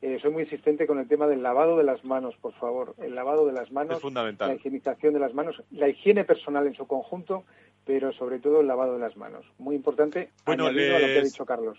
eh, 0.00 0.18
soy 0.22 0.30
muy 0.30 0.44
insistente 0.44 0.86
con 0.86 1.00
el 1.00 1.08
tema 1.08 1.26
del 1.26 1.42
lavado 1.42 1.76
de 1.76 1.82
las 1.82 2.04
manos, 2.04 2.36
por 2.40 2.52
favor. 2.54 2.94
El 2.98 3.14
lavado 3.16 3.46
de 3.46 3.52
las 3.52 3.72
manos, 3.72 4.00
la 4.12 4.54
higienización 4.54 5.12
de 5.12 5.20
las 5.20 5.34
manos, 5.34 5.62
la 5.72 5.88
higiene 5.88 6.24
personal 6.24 6.66
en 6.66 6.74
su 6.74 6.86
conjunto, 6.86 7.44
pero 7.84 8.12
sobre 8.12 8.38
todo 8.38 8.60
el 8.60 8.68
lavado 8.68 8.94
de 8.94 9.00
las 9.00 9.16
manos. 9.16 9.44
Muy 9.58 9.74
importante, 9.74 10.30
bueno, 10.46 10.66
a 10.66 10.72
lo 10.72 10.78
que 10.78 11.18
ha 11.18 11.22
dicho 11.22 11.44
Carlos. 11.44 11.78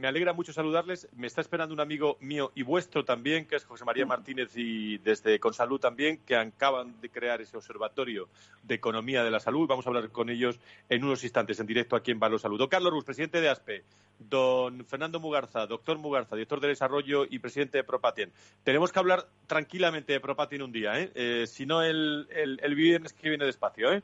Me 0.00 0.08
alegra 0.08 0.32
mucho 0.32 0.54
saludarles. 0.54 1.08
Me 1.14 1.26
está 1.26 1.42
esperando 1.42 1.74
un 1.74 1.80
amigo 1.80 2.16
mío 2.20 2.52
y 2.54 2.62
vuestro 2.62 3.04
también, 3.04 3.44
que 3.44 3.56
es 3.56 3.66
José 3.66 3.84
María 3.84 4.06
Martínez 4.06 4.50
y 4.56 4.96
desde 4.96 5.38
Consalud 5.38 5.78
también, 5.78 6.20
que 6.24 6.36
acaban 6.36 6.98
de 7.02 7.10
crear 7.10 7.42
ese 7.42 7.54
observatorio 7.58 8.30
de 8.62 8.76
economía 8.76 9.22
de 9.22 9.30
la 9.30 9.40
salud. 9.40 9.68
Vamos 9.68 9.84
a 9.84 9.90
hablar 9.90 10.08
con 10.08 10.30
ellos 10.30 10.58
en 10.88 11.04
unos 11.04 11.22
instantes 11.22 11.60
en 11.60 11.66
directo 11.66 11.96
aquí 11.96 12.12
en 12.12 12.18
Valor 12.18 12.40
Salud. 12.40 12.66
Carlos 12.70 12.90
Ruz, 12.90 13.04
presidente 13.04 13.42
de 13.42 13.50
ASPE. 13.50 13.84
Don 14.18 14.86
Fernando 14.86 15.20
Mugarza, 15.20 15.66
doctor 15.66 15.98
Mugarza, 15.98 16.34
director 16.34 16.60
de 16.60 16.68
desarrollo 16.68 17.26
y 17.28 17.38
presidente 17.38 17.76
de 17.76 17.84
Propatien. 17.84 18.32
Tenemos 18.64 18.92
que 18.92 18.98
hablar 18.98 19.26
tranquilamente 19.46 20.14
de 20.14 20.20
Propatien 20.20 20.62
un 20.62 20.72
día, 20.72 20.98
¿eh? 20.98 21.10
eh 21.14 21.44
si 21.46 21.66
no, 21.66 21.82
el, 21.82 22.26
el, 22.30 22.58
el 22.62 22.74
viernes 22.74 23.12
que 23.12 23.28
viene 23.28 23.44
despacio, 23.44 23.92
¿eh? 23.92 24.02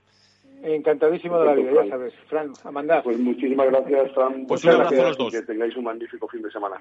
Encantadísimo 0.62 1.38
de 1.38 1.46
la 1.46 1.54
vida, 1.54 1.84
ya 1.84 1.90
sabes. 1.90 2.14
Fran, 2.28 2.52
Amanda. 2.64 3.02
Pues 3.02 3.18
muchísimas 3.18 3.68
gracias, 3.68 4.12
Fran. 4.12 4.46
Pues 4.46 4.64
un 4.64 4.70
abrazo 4.70 5.00
a 5.00 5.08
los 5.08 5.18
dos. 5.18 5.32
Que 5.32 5.42
tengáis 5.42 5.76
un 5.76 5.84
magnífico 5.84 6.26
fin 6.28 6.42
de 6.42 6.50
semana. 6.50 6.80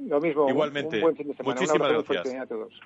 Lo 0.00 0.20
mismo. 0.20 0.48
Igualmente. 0.48 0.96
Un, 0.96 1.02
buen 1.02 1.16
fin 1.16 1.28
de 1.28 1.34
semana. 1.34 1.60
Muchísimas 1.60 1.88
gracias. 1.88 2.34
A 2.34 2.46
todos. 2.46 2.80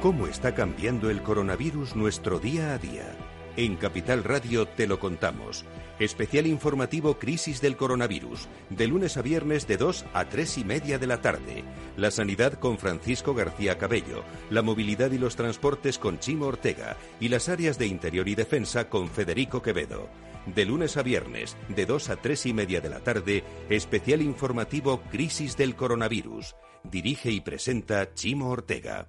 ¿Cómo 0.00 0.28
está 0.28 0.54
cambiando 0.54 1.10
el 1.10 1.22
coronavirus 1.22 1.96
nuestro 1.96 2.38
día 2.38 2.74
a 2.74 2.78
día? 2.78 3.16
En 3.58 3.74
Capital 3.74 4.22
Radio 4.22 4.68
te 4.68 4.86
lo 4.86 5.00
contamos. 5.00 5.64
Especial 5.98 6.46
informativo 6.46 7.18
Crisis 7.18 7.60
del 7.60 7.76
Coronavirus, 7.76 8.46
de 8.70 8.86
lunes 8.86 9.16
a 9.16 9.22
viernes 9.22 9.66
de 9.66 9.76
2 9.76 10.04
a 10.12 10.28
3 10.28 10.58
y 10.58 10.64
media 10.64 11.00
de 11.00 11.08
la 11.08 11.20
tarde. 11.20 11.64
La 11.96 12.12
sanidad 12.12 12.52
con 12.52 12.78
Francisco 12.78 13.34
García 13.34 13.76
Cabello, 13.76 14.22
la 14.50 14.62
movilidad 14.62 15.10
y 15.10 15.18
los 15.18 15.34
transportes 15.34 15.98
con 15.98 16.20
Chimo 16.20 16.46
Ortega 16.46 16.96
y 17.18 17.30
las 17.30 17.48
áreas 17.48 17.80
de 17.80 17.88
interior 17.88 18.28
y 18.28 18.36
defensa 18.36 18.88
con 18.88 19.08
Federico 19.08 19.60
Quevedo. 19.60 20.08
De 20.46 20.64
lunes 20.64 20.96
a 20.96 21.02
viernes, 21.02 21.56
de 21.68 21.84
2 21.84 22.10
a 22.10 22.16
3 22.16 22.46
y 22.46 22.52
media 22.52 22.80
de 22.80 22.90
la 22.90 23.00
tarde, 23.00 23.42
especial 23.68 24.22
informativo 24.22 25.02
Crisis 25.10 25.56
del 25.56 25.74
Coronavirus. 25.74 26.54
Dirige 26.84 27.32
y 27.32 27.40
presenta 27.40 28.14
Chimo 28.14 28.50
Ortega. 28.50 29.08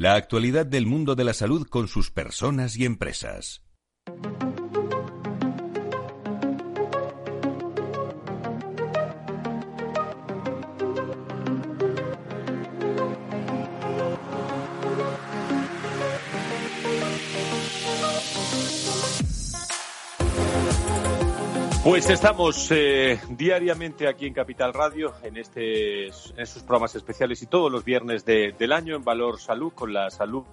la 0.00 0.14
actualidad 0.14 0.64
del 0.64 0.86
mundo 0.86 1.14
de 1.14 1.24
la 1.24 1.34
salud 1.34 1.68
con 1.68 1.86
sus 1.86 2.10
personas 2.10 2.74
y 2.74 2.86
empresas. 2.86 3.62
Pues 21.82 22.10
estamos 22.10 22.70
eh, 22.72 23.18
diariamente 23.30 24.06
aquí 24.06 24.26
en 24.26 24.34
Capital 24.34 24.74
Radio, 24.74 25.14
en, 25.22 25.38
este, 25.38 26.08
en 26.08 26.12
estos 26.36 26.62
programas 26.62 26.94
especiales 26.94 27.40
y 27.40 27.46
todos 27.46 27.72
los 27.72 27.86
viernes 27.86 28.26
del 28.26 28.72
año 28.72 28.96
en 28.96 29.02
Valor 29.02 29.40
Salud, 29.40 29.72
con 29.72 29.94
la 29.94 30.10
salud 30.10 30.44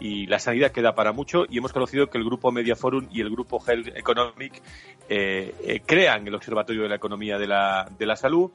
y 0.00 0.26
la 0.26 0.38
sanidad 0.38 0.72
que 0.72 0.80
da 0.80 0.94
para 0.94 1.12
mucho. 1.12 1.44
Y 1.50 1.58
hemos 1.58 1.74
conocido 1.74 2.08
que 2.08 2.16
el 2.16 2.24
grupo 2.24 2.50
Media 2.50 2.76
Forum 2.76 3.08
y 3.12 3.20
el 3.20 3.28
grupo 3.28 3.62
Health 3.64 3.88
Economic 3.94 4.62
eh, 5.10 5.54
eh, 5.62 5.82
crean 5.84 6.26
el 6.26 6.34
Observatorio 6.34 6.84
de 6.84 6.88
la 6.88 6.96
Economía 6.96 7.36
de 7.36 7.46
la, 7.46 7.86
de 7.98 8.06
la 8.06 8.16
Salud. 8.16 8.50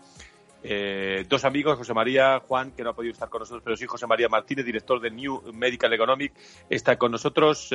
dos 1.30 1.46
amigos, 1.46 1.78
José 1.78 1.94
María 1.94 2.40
Juan, 2.40 2.72
que 2.72 2.84
no 2.84 2.90
ha 2.90 2.94
podido 2.94 3.14
estar 3.14 3.30
con 3.30 3.42
nosotros, 3.42 3.62
pero 3.64 3.78
sí 3.78 3.86
José 3.86 4.08
María 4.08 4.30
Martínez, 4.30 4.66
director 4.66 5.00
de 5.00 5.12
New 5.12 5.54
Medical 5.54 5.94
Economic, 5.94 6.34
está 6.72 6.98
con 6.98 7.12
nosotros. 7.12 7.70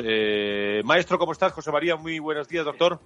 maestro, 0.83 1.17
¿cómo 1.17 1.31
estás? 1.31 1.53
José 1.53 1.71
María, 1.71 1.95
muy 1.95 2.19
buenos 2.19 2.49
días, 2.49 2.65
doctor. 2.65 2.99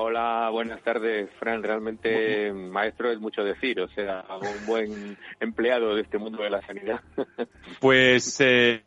Hola, 0.00 0.48
buenas 0.52 0.80
tardes, 0.84 1.28
Fran. 1.40 1.60
Realmente 1.60 2.52
maestro 2.52 3.10
es 3.10 3.18
mucho 3.18 3.42
decir, 3.42 3.80
o 3.80 3.88
sea, 3.88 4.24
un 4.40 4.64
buen 4.64 5.18
empleado 5.40 5.96
de 5.96 6.02
este 6.02 6.18
mundo 6.18 6.40
de 6.44 6.50
la 6.50 6.62
sanidad. 6.62 7.00
Pues 7.80 8.40
eh, 8.40 8.84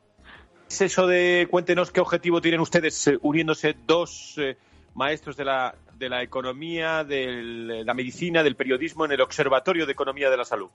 es 0.70 0.82
eso 0.82 1.08
de 1.08 1.50
cuéntenos 1.52 1.92
qué 1.92 2.00
objetivo 2.00 2.40
tienen 2.40 2.62
ustedes 2.62 3.08
eh, 3.08 3.18
uniéndose 3.24 3.76
dos 3.86 4.38
eh, 4.38 4.56
maestros 4.96 5.36
de 5.36 5.44
la, 5.44 5.76
de 5.98 6.08
la 6.08 6.24
economía, 6.24 7.04
de 7.04 7.84
la 7.84 7.94
medicina, 7.94 8.42
del 8.42 8.56
periodismo 8.56 9.04
en 9.04 9.12
el 9.12 9.20
Observatorio 9.20 9.86
de 9.86 9.92
Economía 9.92 10.30
de 10.30 10.38
la 10.38 10.46
Salud. 10.46 10.70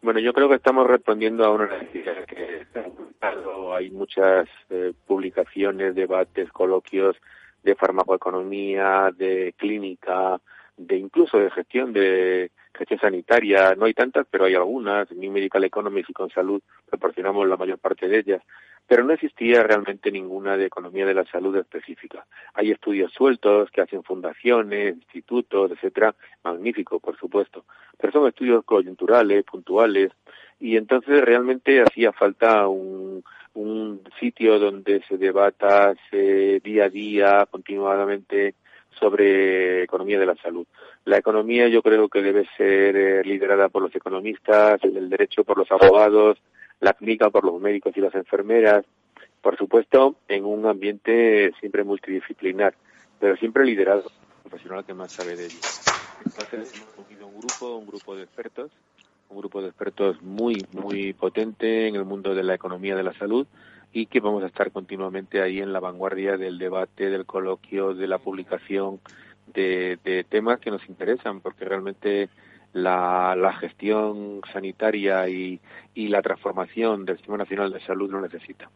Bueno, 0.00 0.18
yo 0.18 0.32
creo 0.32 0.48
que 0.48 0.56
estamos 0.56 0.86
respondiendo 0.86 1.44
a 1.44 1.50
una 1.50 1.66
necesidad 1.66 2.24
que 2.24 2.66
hay 3.74 3.90
muchas 3.90 4.48
publicaciones, 5.06 5.94
debates, 5.94 6.50
coloquios 6.52 7.16
de 7.62 7.74
farmacoeconomía, 7.74 9.10
de 9.16 9.54
clínica, 9.56 10.40
de 10.76 10.96
incluso 10.96 11.38
de 11.38 11.50
gestión 11.50 11.92
de 11.92 12.50
gestión 12.74 13.00
sanitaria, 13.00 13.74
no 13.74 13.84
hay 13.84 13.94
tantas, 13.94 14.26
pero 14.30 14.46
hay 14.46 14.54
algunas, 14.54 15.10
en 15.10 15.32
Medical 15.32 15.64
Economics 15.64 16.08
y 16.08 16.12
con 16.14 16.30
salud 16.30 16.62
proporcionamos 16.88 17.46
la 17.46 17.56
mayor 17.56 17.78
parte 17.78 18.08
de 18.08 18.18
ellas, 18.18 18.42
pero 18.86 19.04
no 19.04 19.12
existía 19.12 19.62
realmente 19.62 20.10
ninguna 20.10 20.56
de 20.56 20.66
economía 20.66 21.06
de 21.06 21.14
la 21.14 21.24
salud 21.26 21.54
específica. 21.56 22.26
Hay 22.54 22.70
estudios 22.70 23.12
sueltos 23.12 23.70
que 23.70 23.82
hacen 23.82 24.02
fundaciones, 24.02 24.96
institutos, 24.96 25.70
etcétera, 25.70 26.14
magnífico, 26.42 26.98
por 26.98 27.16
supuesto, 27.18 27.64
pero 27.98 28.12
son 28.12 28.28
estudios 28.28 28.64
coyunturales, 28.64 29.44
puntuales, 29.44 30.10
y 30.58 30.76
entonces 30.76 31.22
realmente 31.22 31.82
hacía 31.82 32.12
falta 32.12 32.66
un, 32.68 33.22
un 33.54 34.02
sitio 34.18 34.58
donde 34.58 35.02
se 35.08 35.16
debata 35.16 35.94
día 36.10 36.84
a 36.84 36.88
día, 36.88 37.46
continuadamente, 37.50 38.54
sobre 38.98 39.82
economía 39.84 40.18
de 40.18 40.26
la 40.26 40.36
salud. 40.36 40.66
La 41.04 41.18
economía 41.18 41.68
yo 41.68 41.82
creo 41.82 42.08
que 42.08 42.22
debe 42.22 42.46
ser 42.56 42.96
eh, 42.96 43.24
liderada 43.24 43.68
por 43.68 43.82
los 43.82 43.94
economistas, 43.94 44.82
el 44.84 45.10
derecho 45.10 45.44
por 45.44 45.58
los 45.58 45.70
abogados, 45.70 46.38
la 46.80 46.92
clínica 46.92 47.30
por 47.30 47.44
los 47.44 47.60
médicos 47.60 47.96
y 47.96 48.00
las 48.00 48.14
enfermeras, 48.14 48.84
por 49.40 49.56
supuesto, 49.56 50.16
en 50.28 50.44
un 50.44 50.66
ambiente 50.66 51.52
siempre 51.58 51.82
multidisciplinar, 51.82 52.74
pero 53.18 53.36
siempre 53.36 53.64
liderado 53.64 54.04
profesional 54.42 54.84
que 54.84 54.94
más 54.94 55.12
sabe 55.12 55.36
de 55.36 55.46
ello. 55.46 55.58
Entonces 56.24 56.72
hemos 56.74 57.08
unido 57.08 57.26
un 57.26 57.40
grupo, 57.40 57.76
un 57.76 57.86
grupo 57.86 58.14
de 58.14 58.22
expertos, 58.22 58.70
un 59.32 59.38
grupo 59.38 59.62
de 59.62 59.68
expertos 59.68 60.20
muy, 60.22 60.64
muy 60.72 61.12
potente 61.14 61.88
en 61.88 61.96
el 61.96 62.04
mundo 62.04 62.34
de 62.34 62.42
la 62.42 62.54
economía 62.54 62.94
de 62.94 63.02
la 63.02 63.14
salud 63.14 63.46
y 63.92 64.06
que 64.06 64.20
vamos 64.20 64.42
a 64.42 64.46
estar 64.46 64.70
continuamente 64.70 65.42
ahí 65.42 65.58
en 65.58 65.72
la 65.72 65.80
vanguardia 65.80 66.36
del 66.36 66.58
debate, 66.58 67.10
del 67.10 67.26
coloquio, 67.26 67.94
de 67.94 68.06
la 68.06 68.18
publicación 68.18 69.00
de, 69.46 70.26
temas 70.28 70.60
que 70.60 70.70
nos 70.70 70.86
interesan, 70.88 71.40
porque 71.40 71.64
realmente 71.64 72.30
la, 72.72 73.34
la 73.36 73.52
gestión 73.54 74.40
sanitaria 74.52 75.28
y, 75.28 75.60
y, 75.94 76.08
la 76.08 76.22
transformación 76.22 77.04
del 77.04 77.16
Sistema 77.16 77.38
Nacional 77.38 77.72
de 77.72 77.84
Salud 77.84 78.10
lo 78.10 78.20
necesita. 78.20 78.70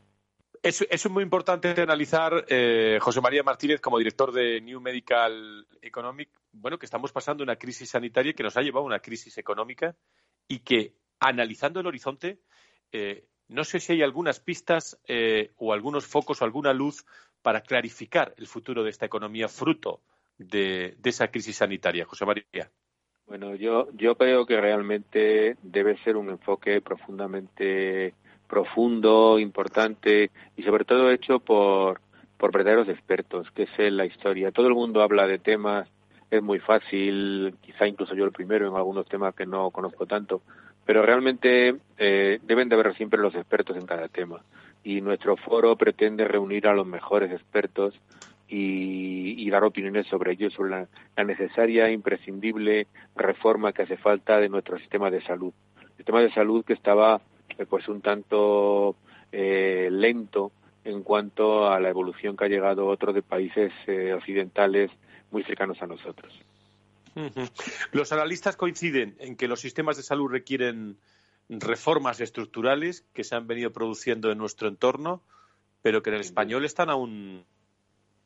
Es, 0.62 0.86
es 0.90 1.08
muy 1.08 1.22
importante 1.22 1.68
analizar, 1.80 2.44
eh, 2.48 2.98
José 3.00 3.20
María 3.20 3.42
Martínez, 3.42 3.80
como 3.80 3.98
director 3.98 4.32
de 4.32 4.60
New 4.60 4.80
Medical 4.80 5.66
Economic, 5.80 6.28
bueno, 6.52 6.78
que 6.78 6.86
estamos 6.86 7.12
pasando 7.12 7.42
una 7.44 7.56
crisis 7.56 7.90
sanitaria 7.90 8.32
que 8.32 8.42
nos 8.42 8.56
ha 8.56 8.62
llevado 8.62 8.82
a 8.84 8.86
una 8.86 8.98
crisis 8.98 9.38
económica 9.38 9.94
y 10.48 10.60
que, 10.60 10.94
analizando 11.20 11.80
el 11.80 11.86
horizonte, 11.86 12.38
eh, 12.92 13.24
no 13.48 13.64
sé 13.64 13.80
si 13.80 13.92
hay 13.92 14.02
algunas 14.02 14.40
pistas 14.40 14.98
eh, 15.06 15.52
o 15.56 15.72
algunos 15.72 16.06
focos 16.06 16.40
o 16.40 16.44
alguna 16.44 16.72
luz 16.72 17.04
para 17.42 17.60
clarificar 17.60 18.34
el 18.36 18.46
futuro 18.46 18.82
de 18.82 18.90
esta 18.90 19.06
economía 19.06 19.48
fruto 19.48 20.00
de, 20.38 20.96
esa 21.04 21.28
crisis 21.28 21.56
sanitaria. 21.56 22.04
José 22.04 22.26
María. 22.26 22.70
Bueno, 23.26 23.54
yo, 23.54 23.88
yo 23.94 24.16
creo 24.16 24.46
que 24.46 24.60
realmente 24.60 25.56
debe 25.62 25.96
ser 26.02 26.16
un 26.16 26.30
enfoque 26.30 26.80
profundamente 26.80 28.14
profundo, 28.48 29.38
importante 29.38 30.30
y 30.56 30.62
sobre 30.62 30.84
todo 30.84 31.10
hecho 31.10 31.40
por, 31.40 32.00
por 32.36 32.52
verdaderos 32.52 32.88
expertos, 32.88 33.50
que 33.50 33.64
es 33.64 33.92
la 33.92 34.06
historia. 34.06 34.52
Todo 34.52 34.68
el 34.68 34.74
mundo 34.74 35.02
habla 35.02 35.26
de 35.26 35.38
temas 35.38 35.88
es 36.30 36.42
muy 36.42 36.58
fácil, 36.58 37.54
quizá 37.60 37.86
incluso 37.86 38.14
yo 38.14 38.24
el 38.24 38.32
primero 38.32 38.68
en 38.68 38.74
algunos 38.74 39.06
temas 39.06 39.34
que 39.34 39.46
no 39.46 39.70
conozco 39.70 40.06
tanto, 40.06 40.42
pero 40.84 41.02
realmente 41.02 41.76
eh, 41.98 42.38
deben 42.42 42.68
de 42.68 42.74
haber 42.74 42.94
siempre 42.96 43.20
los 43.20 43.34
expertos 43.34 43.76
en 43.76 43.86
cada 43.86 44.08
tema. 44.08 44.42
Y 44.84 45.00
nuestro 45.00 45.36
foro 45.36 45.76
pretende 45.76 46.26
reunir 46.26 46.68
a 46.68 46.74
los 46.74 46.86
mejores 46.86 47.32
expertos 47.32 47.94
y, 48.48 49.50
dar 49.50 49.64
opiniones 49.64 50.06
sobre 50.06 50.32
ellos, 50.32 50.52
sobre 50.52 50.70
la, 51.16 51.24
necesaria, 51.24 51.90
imprescindible 51.90 52.86
reforma 53.16 53.72
que 53.72 53.82
hace 53.82 53.96
falta 53.96 54.38
de 54.38 54.48
nuestro 54.48 54.78
sistema 54.78 55.10
de 55.10 55.22
salud. 55.22 55.52
El 55.80 55.96
sistema 55.96 56.20
de 56.20 56.32
salud 56.32 56.64
que 56.64 56.74
estaba 56.74 57.20
eh, 57.58 57.66
pues 57.66 57.88
un 57.88 58.00
tanto 58.00 58.96
eh, 59.32 59.88
lento 59.90 60.52
en 60.86 61.02
cuanto 61.02 61.68
a 61.68 61.80
la 61.80 61.88
evolución 61.88 62.36
que 62.36 62.44
ha 62.44 62.48
llegado 62.48 62.86
otros 62.86 63.14
de 63.14 63.22
países 63.22 63.72
occidentales 64.14 64.90
muy 65.30 65.42
cercanos 65.42 65.82
a 65.82 65.86
nosotros. 65.86 66.32
Los 67.92 68.12
analistas 68.12 68.56
coinciden 68.56 69.16
en 69.18 69.36
que 69.36 69.48
los 69.48 69.60
sistemas 69.60 69.96
de 69.96 70.02
salud 70.02 70.30
requieren 70.30 70.98
reformas 71.48 72.20
estructurales 72.20 73.04
que 73.14 73.24
se 73.24 73.34
han 73.34 73.46
venido 73.46 73.72
produciendo 73.72 74.30
en 74.30 74.38
nuestro 74.38 74.68
entorno, 74.68 75.22
pero 75.82 76.02
que 76.02 76.10
en 76.10 76.16
el 76.16 76.20
español 76.20 76.64
están 76.64 76.90
aún 76.90 77.44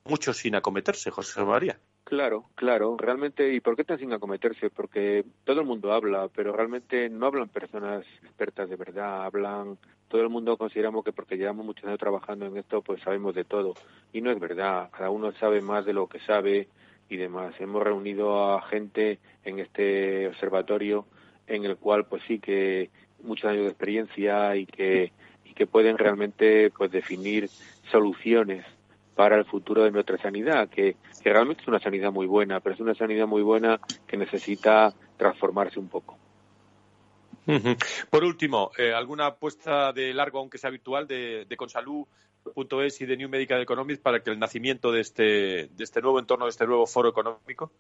muchos 0.05 0.37
sin 0.39 0.55
acometerse, 0.55 1.11
José 1.11 1.43
María. 1.45 1.79
Claro, 2.05 2.51
claro, 2.57 2.97
realmente, 2.99 3.53
¿y 3.55 3.61
por 3.61 3.77
qué 3.77 3.83
están 3.83 3.99
sin 3.99 4.13
acometerse? 4.13 4.69
Porque 4.69 5.25
todo 5.45 5.61
el 5.61 5.67
mundo 5.67 5.93
habla, 5.93 6.29
pero 6.35 6.53
realmente 6.53 7.09
no 7.09 7.27
hablan 7.27 7.49
personas 7.49 8.05
expertas 8.25 8.69
de 8.69 8.75
verdad, 8.75 9.25
hablan, 9.25 9.79
todo 10.09 10.21
el 10.23 10.29
mundo 10.29 10.57
consideramos 10.57 11.05
que 11.05 11.13
porque 11.13 11.37
llevamos 11.37 11.65
muchos 11.65 11.85
años 11.85 12.01
trabajando 12.01 12.47
en 12.47 12.57
esto, 12.57 12.83
pues 12.83 13.01
sabemos 13.03 13.35
de 13.37 13.45
todo, 13.45 13.75
y 14.13 14.23
no 14.23 14.31
es 14.33 14.41
verdad, 14.41 14.91
cada 14.91 15.11
uno 15.11 15.31
sabe 15.33 15.61
más 15.61 15.85
de 15.85 15.93
lo 15.93 16.09
que 16.09 16.19
sabe, 16.21 16.69
y 17.11 17.17
demás. 17.17 17.55
Hemos 17.61 17.83
reunido 17.83 18.55
a 18.55 18.63
gente 18.63 19.19
en 19.45 19.59
este 19.59 20.29
observatorio 20.29 21.05
en 21.47 21.65
el 21.65 21.77
cual 21.77 22.07
pues 22.07 22.23
sí 22.27 22.39
que 22.39 22.89
muchos 23.23 23.51
años 23.51 23.65
de 23.65 23.69
experiencia 23.71 24.57
y 24.57 24.65
que 24.67 25.13
y 25.45 25.53
que 25.53 25.67
pueden 25.67 25.99
realmente 25.99 26.71
pues 26.71 26.91
definir 26.93 27.49
soluciones 27.91 28.65
para 29.15 29.37
el 29.37 29.45
futuro 29.45 29.85
de 29.85 29.91
nuestra 29.91 30.19
sanidad, 30.19 30.69
que, 30.69 30.97
realmente 31.25 31.63
es 31.63 31.69
una 31.69 31.81
sanidad 31.81 32.13
muy 32.13 32.27
buena, 32.27 32.61
pero 32.61 32.75
es 32.75 32.81
una 32.81 32.95
sanidad 32.95 33.27
muy 33.27 33.43
buena 33.43 33.81
que 34.07 34.17
necesita 34.17 34.93
transformarse 35.17 35.79
un 35.79 35.89
poco. 35.89 36.17
Por 38.11 38.25
último, 38.25 38.71
eh, 38.79 38.93
¿alguna 38.93 39.27
apuesta 39.27 39.93
de 39.93 40.15
largo, 40.15 40.39
aunque 40.39 40.59
sea 40.59 40.71
virtual, 40.71 41.07
de, 41.07 41.47
de 41.47 41.57
Consalud 41.57 42.07
.es 42.85 43.01
y 43.01 43.07
de 43.07 43.17
New 43.17 43.29
Medical 43.29 43.61
Economics 43.61 44.01
para 44.01 44.23
que 44.23 44.31
el 44.31 44.39
nacimiento 44.39 44.93
de 44.93 45.01
este, 45.01 45.23
de 45.69 45.85
este 45.85 46.01
nuevo 46.01 46.19
entorno, 46.19 46.47
de 46.47 46.51
este 46.51 46.67
nuevo 46.67 46.87
foro 46.87 47.09
económico? 47.09 47.71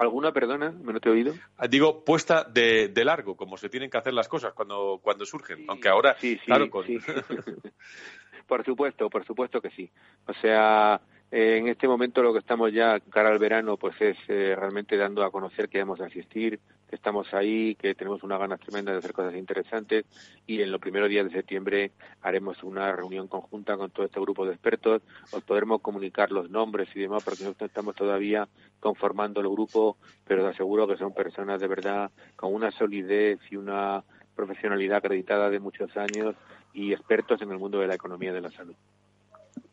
¿Alguna, 0.00 0.32
perdona? 0.32 0.70
¿Me 0.70 0.94
no 0.94 1.00
te 1.00 1.10
he 1.10 1.12
oído? 1.12 1.34
Ah, 1.58 1.68
digo, 1.68 2.06
puesta 2.06 2.42
de, 2.42 2.88
de, 2.88 3.04
largo, 3.04 3.36
como 3.36 3.58
se 3.58 3.68
tienen 3.68 3.90
que 3.90 3.98
hacer 3.98 4.14
las 4.14 4.28
cosas 4.28 4.54
cuando, 4.54 4.98
cuando 5.02 5.26
surgen. 5.26 5.66
Aunque 5.68 5.90
ahora, 5.90 6.16
sí, 6.18 6.36
sí, 6.36 6.46
claro, 6.46 6.70
por 8.46 8.64
supuesto, 8.64 9.10
por 9.10 9.26
supuesto 9.26 9.60
que 9.60 9.68
sí. 9.70 9.90
O 10.26 10.32
sea, 10.32 10.98
eh, 11.30 11.58
en 11.58 11.68
este 11.68 11.86
momento 11.86 12.22
lo 12.22 12.32
que 12.32 12.38
estamos 12.38 12.72
ya 12.72 12.98
cara 13.10 13.28
al 13.28 13.38
verano 13.38 13.76
pues 13.76 13.94
es 14.00 14.16
eh, 14.28 14.56
realmente 14.56 14.96
dando 14.96 15.22
a 15.22 15.30
conocer 15.30 15.68
que 15.68 15.80
vamos 15.80 16.00
a 16.00 16.06
asistir, 16.06 16.58
que 16.90 16.96
estamos 16.96 17.32
ahí, 17.34 17.76
que 17.76 17.94
tenemos 17.94 18.24
una 18.24 18.36
ganas 18.36 18.58
tremenda 18.58 18.90
de 18.90 18.98
hacer 18.98 19.12
cosas 19.12 19.36
interesantes 19.36 20.04
y 20.44 20.60
en 20.60 20.72
los 20.72 20.80
primeros 20.80 21.08
días 21.08 21.24
de 21.24 21.30
septiembre 21.30 21.92
haremos 22.20 22.64
una 22.64 22.90
reunión 22.90 23.28
conjunta 23.28 23.76
con 23.76 23.92
todo 23.92 24.04
este 24.04 24.18
grupo 24.18 24.44
de 24.44 24.54
expertos, 24.54 25.00
os 25.30 25.44
podremos 25.44 25.80
comunicar 25.82 26.32
los 26.32 26.50
nombres 26.50 26.88
y 26.96 27.00
demás 27.00 27.22
porque 27.22 27.44
nosotros 27.44 27.70
estamos 27.70 27.94
todavía 27.94 28.48
conformando 28.80 29.40
el 29.40 29.48
grupo, 29.48 29.98
pero 30.26 30.42
te 30.42 30.48
aseguro 30.48 30.88
que 30.88 30.96
son 30.96 31.14
personas 31.14 31.60
de 31.60 31.68
verdad 31.68 32.10
con 32.34 32.52
una 32.52 32.72
solidez 32.72 33.38
y 33.52 33.56
una 33.56 34.02
profesionalidad 34.34 34.98
acreditada 34.98 35.48
de 35.48 35.60
muchos 35.60 35.96
años 35.96 36.34
y 36.72 36.92
expertos 36.92 37.40
en 37.40 37.52
el 37.52 37.58
mundo 37.58 37.78
de 37.78 37.86
la 37.86 37.94
economía 37.94 38.32
de 38.32 38.40
la 38.40 38.50
salud. 38.50 38.74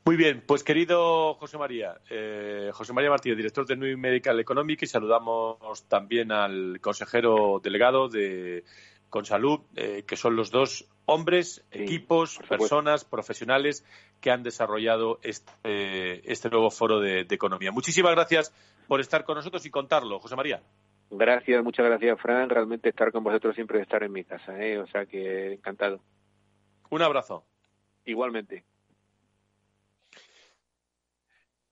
Muy 0.08 0.16
bien, 0.16 0.42
pues 0.48 0.64
querido 0.64 1.34
José 1.34 1.58
María, 1.58 1.98
eh, 2.10 2.70
José 2.72 2.94
María 2.94 3.10
Martínez, 3.10 3.36
director 3.36 3.66
de 3.66 3.76
New 3.76 3.98
Medical 3.98 4.40
Economic, 4.40 4.84
y 4.84 4.88
saludamos 4.88 5.84
también 5.90 6.32
al 6.32 6.80
consejero 6.80 7.60
delegado 7.62 8.08
de 8.08 8.64
Consalud, 9.10 9.60
eh, 9.76 10.06
que 10.08 10.16
son 10.16 10.38
los 10.38 10.50
dos 10.50 10.88
hombres, 11.04 11.66
equipos, 11.72 12.40
personas, 12.48 13.04
profesionales 13.04 13.84
que 14.22 14.32
han 14.32 14.44
desarrollado 14.44 15.20
este, 15.24 16.32
este 16.32 16.50
nuevo 16.52 16.72
foro 16.72 17.02
de, 17.02 17.28
economía. 17.30 17.74
Muchísimas 17.74 18.14
gracias 18.14 18.54
por 18.88 19.02
estar 19.02 19.26
con 19.26 19.36
nosotros 19.36 19.66
y 19.66 19.70
contarlo, 19.70 20.22
José 20.22 20.38
María. 20.38 20.62
Gracias, 21.12 21.62
muchas 21.66 21.86
gracias, 21.86 22.18
Fran. 22.22 22.50
Realmente 22.50 22.88
estar 22.88 23.12
con 23.12 23.26
vosotros 23.26 23.56
siempre 23.56 23.80
es 23.80 23.84
estar 23.84 24.04
en 24.04 24.14
mi 24.14 24.24
casa, 24.24 24.58
¿eh? 24.58 24.80
o 24.80 24.88
sea 24.88 25.06
que 25.06 25.56
encantado. 25.56 26.00
Un 26.92 27.02
abrazo. 27.02 27.44
Igualmente. 28.06 28.64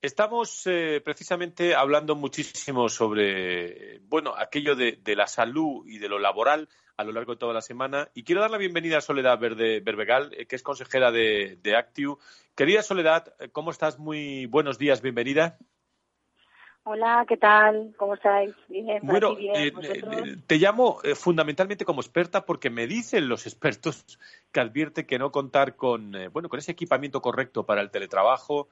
Estamos 0.06 0.68
eh, 0.68 1.02
precisamente 1.04 1.74
hablando 1.74 2.16
muchísimo 2.16 2.90
sobre, 2.90 4.02
bueno, 4.02 4.36
aquello 4.38 4.76
de, 4.76 5.00
la 5.16 5.26
salud 5.26 5.84
y 5.88 5.98
de 5.98 6.08
lo 6.08 6.20
laboral 6.20 6.70
a 6.96 7.04
lo 7.04 7.12
largo 7.12 7.32
de 7.32 7.40
toda 7.40 7.56
la 7.56 7.62
semana. 7.62 8.10
Y 8.14 8.24
quiero 8.24 8.42
dar 8.42 8.52
la 8.52 8.60
bienvenida 8.60 9.00
a 9.00 9.02
Soledad 9.02 9.40
Verde 9.40 9.80
Berbegal, 9.80 10.32
eh, 10.38 10.46
que 10.46 10.58
es 10.58 10.62
consejera 10.62 11.12
de, 11.12 11.58
de 11.60 11.76
Actiu. 11.76 12.20
Querida 12.54 12.84
Soledad, 12.84 13.34
¿cómo 13.52 13.72
estás? 13.72 13.98
Muy 13.98 14.46
buenos 14.46 14.78
días, 14.78 15.02
bienvenida. 15.02 15.58
Hola, 16.84 17.26
¿qué 17.28 17.38
tal? 17.38 17.96
¿Cómo 17.98 18.14
estáis? 18.14 18.54
Bien, 18.68 19.00
bueno, 19.02 19.36
eh, 19.40 19.74
te 20.46 20.58
llamo 20.58 21.00
fundamentalmente 21.16 21.84
como 21.84 22.02
experta 22.02 22.46
porque 22.46 22.70
me 22.70 22.86
dicen 22.86 23.28
los 23.28 23.48
expertos 23.48 24.20
que 24.52 24.60
advierte 24.60 25.08
que 25.08 25.18
no 25.18 25.32
contar 25.32 25.76
con, 25.76 26.12
bueno, 26.32 26.48
con 26.48 26.60
ese 26.60 26.74
equipamiento 26.74 27.24
correcto 27.24 27.66
para 27.66 27.82
el 27.82 27.90
teletrabajo, 27.90 28.70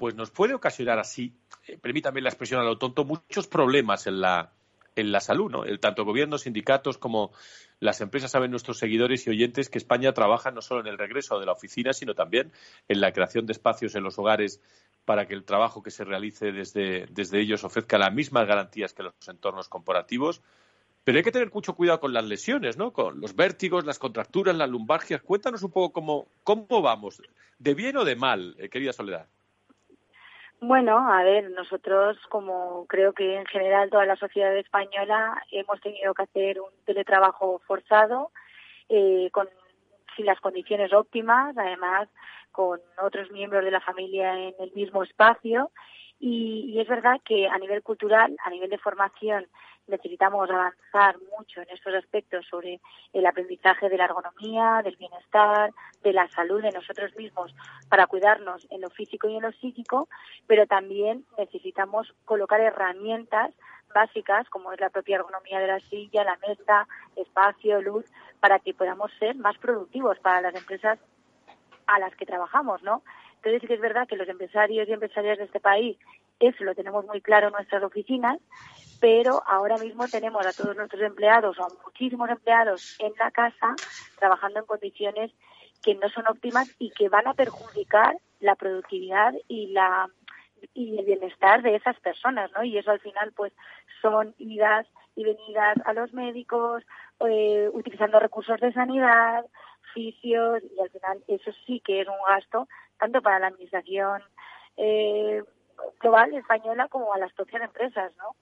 pues 0.00 0.14
nos 0.14 0.30
puede 0.30 0.54
ocasionar 0.54 0.98
así, 0.98 1.34
eh, 1.68 1.76
permítame 1.76 2.22
la 2.22 2.30
expresión 2.30 2.58
a 2.58 2.64
lo 2.64 2.78
tonto, 2.78 3.04
muchos 3.04 3.46
problemas 3.46 4.06
en 4.06 4.22
la, 4.22 4.50
en 4.96 5.12
la 5.12 5.20
salud, 5.20 5.50
¿no? 5.50 5.64
El, 5.66 5.78
tanto 5.78 6.06
gobiernos, 6.06 6.40
sindicatos 6.40 6.96
como 6.96 7.32
las 7.80 8.00
empresas 8.00 8.30
saben 8.30 8.50
nuestros 8.50 8.78
seguidores 8.78 9.26
y 9.26 9.30
oyentes 9.30 9.68
que 9.68 9.76
España 9.76 10.14
trabaja 10.14 10.52
no 10.52 10.62
solo 10.62 10.80
en 10.80 10.86
el 10.86 10.96
regreso 10.96 11.38
de 11.38 11.44
la 11.44 11.52
oficina, 11.52 11.92
sino 11.92 12.14
también 12.14 12.50
en 12.88 13.02
la 13.02 13.12
creación 13.12 13.44
de 13.44 13.52
espacios 13.52 13.94
en 13.94 14.02
los 14.02 14.18
hogares 14.18 14.62
para 15.04 15.26
que 15.26 15.34
el 15.34 15.44
trabajo 15.44 15.82
que 15.82 15.90
se 15.90 16.04
realice 16.04 16.50
desde, 16.50 17.04
desde 17.10 17.38
ellos 17.38 17.62
ofrezca 17.62 17.98
las 17.98 18.14
mismas 18.14 18.48
garantías 18.48 18.94
que 18.94 19.02
los 19.02 19.12
entornos 19.28 19.68
corporativos. 19.68 20.40
Pero 21.04 21.18
hay 21.18 21.24
que 21.24 21.32
tener 21.32 21.52
mucho 21.52 21.74
cuidado 21.74 22.00
con 22.00 22.14
las 22.14 22.24
lesiones, 22.24 22.78
¿no? 22.78 22.94
Con 22.94 23.20
los 23.20 23.36
vértigos, 23.36 23.84
las 23.84 23.98
contracturas, 23.98 24.56
las 24.56 24.70
lumbargias. 24.70 25.20
Cuéntanos 25.20 25.62
un 25.62 25.72
poco 25.72 25.92
cómo, 25.92 26.26
cómo 26.42 26.80
vamos, 26.80 27.20
de 27.58 27.74
bien 27.74 27.98
o 27.98 28.06
de 28.06 28.16
mal, 28.16 28.56
eh, 28.58 28.70
querida 28.70 28.94
Soledad. 28.94 29.28
Bueno, 30.62 30.98
a 31.10 31.22
ver, 31.22 31.50
nosotros, 31.52 32.18
como 32.28 32.86
creo 32.86 33.14
que 33.14 33.36
en 33.36 33.46
general 33.46 33.88
toda 33.88 34.04
la 34.04 34.16
sociedad 34.16 34.54
española, 34.58 35.42
hemos 35.50 35.80
tenido 35.80 36.12
que 36.12 36.22
hacer 36.24 36.60
un 36.60 36.68
teletrabajo 36.84 37.62
forzado, 37.66 38.30
eh, 38.90 39.30
con, 39.32 39.48
sin 40.14 40.26
las 40.26 40.38
condiciones 40.40 40.92
óptimas, 40.92 41.56
además 41.56 42.10
con 42.52 42.78
otros 43.02 43.30
miembros 43.30 43.64
de 43.64 43.70
la 43.70 43.80
familia 43.80 44.38
en 44.38 44.54
el 44.58 44.70
mismo 44.72 45.02
espacio. 45.02 45.70
Y, 46.18 46.72
y 46.74 46.80
es 46.80 46.88
verdad 46.88 47.20
que 47.24 47.48
a 47.48 47.56
nivel 47.56 47.82
cultural, 47.82 48.36
a 48.44 48.50
nivel 48.50 48.68
de 48.68 48.76
formación 48.76 49.46
necesitamos 49.90 50.48
avanzar 50.50 51.16
mucho 51.36 51.60
en 51.60 51.68
estos 51.70 51.94
aspectos 51.94 52.46
sobre 52.48 52.80
el 53.12 53.26
aprendizaje 53.26 53.88
de 53.88 53.96
la 53.96 54.04
ergonomía, 54.04 54.80
del 54.82 54.96
bienestar, 54.96 55.72
de 56.02 56.12
la 56.12 56.28
salud 56.28 56.62
de 56.62 56.72
nosotros 56.72 57.14
mismos 57.16 57.54
para 57.88 58.06
cuidarnos 58.06 58.66
en 58.70 58.80
lo 58.80 58.90
físico 58.90 59.28
y 59.28 59.36
en 59.36 59.42
lo 59.42 59.52
psíquico, 59.52 60.08
pero 60.46 60.66
también 60.66 61.24
necesitamos 61.36 62.14
colocar 62.24 62.60
herramientas 62.60 63.54
básicas 63.94 64.48
como 64.48 64.72
es 64.72 64.80
la 64.80 64.90
propia 64.90 65.16
ergonomía 65.16 65.58
de 65.58 65.66
la 65.66 65.80
silla, 65.80 66.24
la 66.24 66.38
mesa, 66.46 66.86
espacio, 67.16 67.82
luz, 67.82 68.04
para 68.38 68.58
que 68.58 68.74
podamos 68.74 69.10
ser 69.18 69.36
más 69.36 69.58
productivos 69.58 70.18
para 70.20 70.40
las 70.40 70.54
empresas 70.54 70.98
a 71.86 71.98
las 71.98 72.14
que 72.14 72.26
trabajamos, 72.26 72.82
¿no? 72.82 73.02
Entonces 73.36 73.62
sí 73.62 73.66
que 73.66 73.74
es 73.74 73.80
verdad 73.80 74.06
que 74.06 74.16
los 74.16 74.28
empresarios 74.28 74.88
y 74.88 74.92
empresarias 74.92 75.38
de 75.38 75.44
este 75.44 75.60
país 75.60 75.96
eso 76.40 76.64
lo 76.64 76.74
tenemos 76.74 77.04
muy 77.06 77.20
claro 77.20 77.48
en 77.48 77.52
nuestras 77.52 77.82
oficinas, 77.82 78.38
pero 79.00 79.42
ahora 79.46 79.76
mismo 79.78 80.08
tenemos 80.08 80.44
a 80.44 80.52
todos 80.52 80.76
nuestros 80.76 81.02
empleados 81.02 81.58
o 81.58 81.64
a 81.64 81.68
muchísimos 81.84 82.28
empleados 82.30 82.96
en 82.98 83.12
la 83.18 83.30
casa 83.30 83.74
trabajando 84.18 84.60
en 84.60 84.66
condiciones 84.66 85.30
que 85.82 85.94
no 85.94 86.08
son 86.08 86.26
óptimas 86.28 86.74
y 86.78 86.90
que 86.90 87.08
van 87.08 87.26
a 87.28 87.34
perjudicar 87.34 88.16
la 88.40 88.56
productividad 88.56 89.34
y 89.48 89.68
la 89.68 90.08
y 90.74 90.98
el 90.98 91.06
bienestar 91.06 91.62
de 91.62 91.76
esas 91.76 91.98
personas, 92.00 92.50
¿no? 92.52 92.62
Y 92.62 92.76
eso 92.76 92.90
al 92.90 93.00
final, 93.00 93.32
pues, 93.34 93.50
son 94.02 94.34
idas 94.36 94.86
y 95.16 95.24
venidas 95.24 95.76
a 95.86 95.94
los 95.94 96.12
médicos, 96.12 96.84
eh, 97.26 97.70
utilizando 97.72 98.20
recursos 98.20 98.60
de 98.60 98.72
sanidad, 98.72 99.46
fisios, 99.94 100.62
y 100.62 100.80
al 100.80 100.90
final 100.90 101.24
eso 101.28 101.50
sí 101.66 101.80
que 101.84 102.02
es 102.02 102.08
un 102.08 102.14
gasto 102.28 102.68
tanto 102.98 103.22
para 103.22 103.38
la 103.38 103.46
administración 103.48 104.22
eh, 104.76 105.42
global 106.00 106.34
española 106.34 106.88
como 106.88 107.12
a 107.12 107.18
las 107.18 107.32
propias 107.32 107.62
empresas, 107.62 108.12
¿no? 108.16 108.34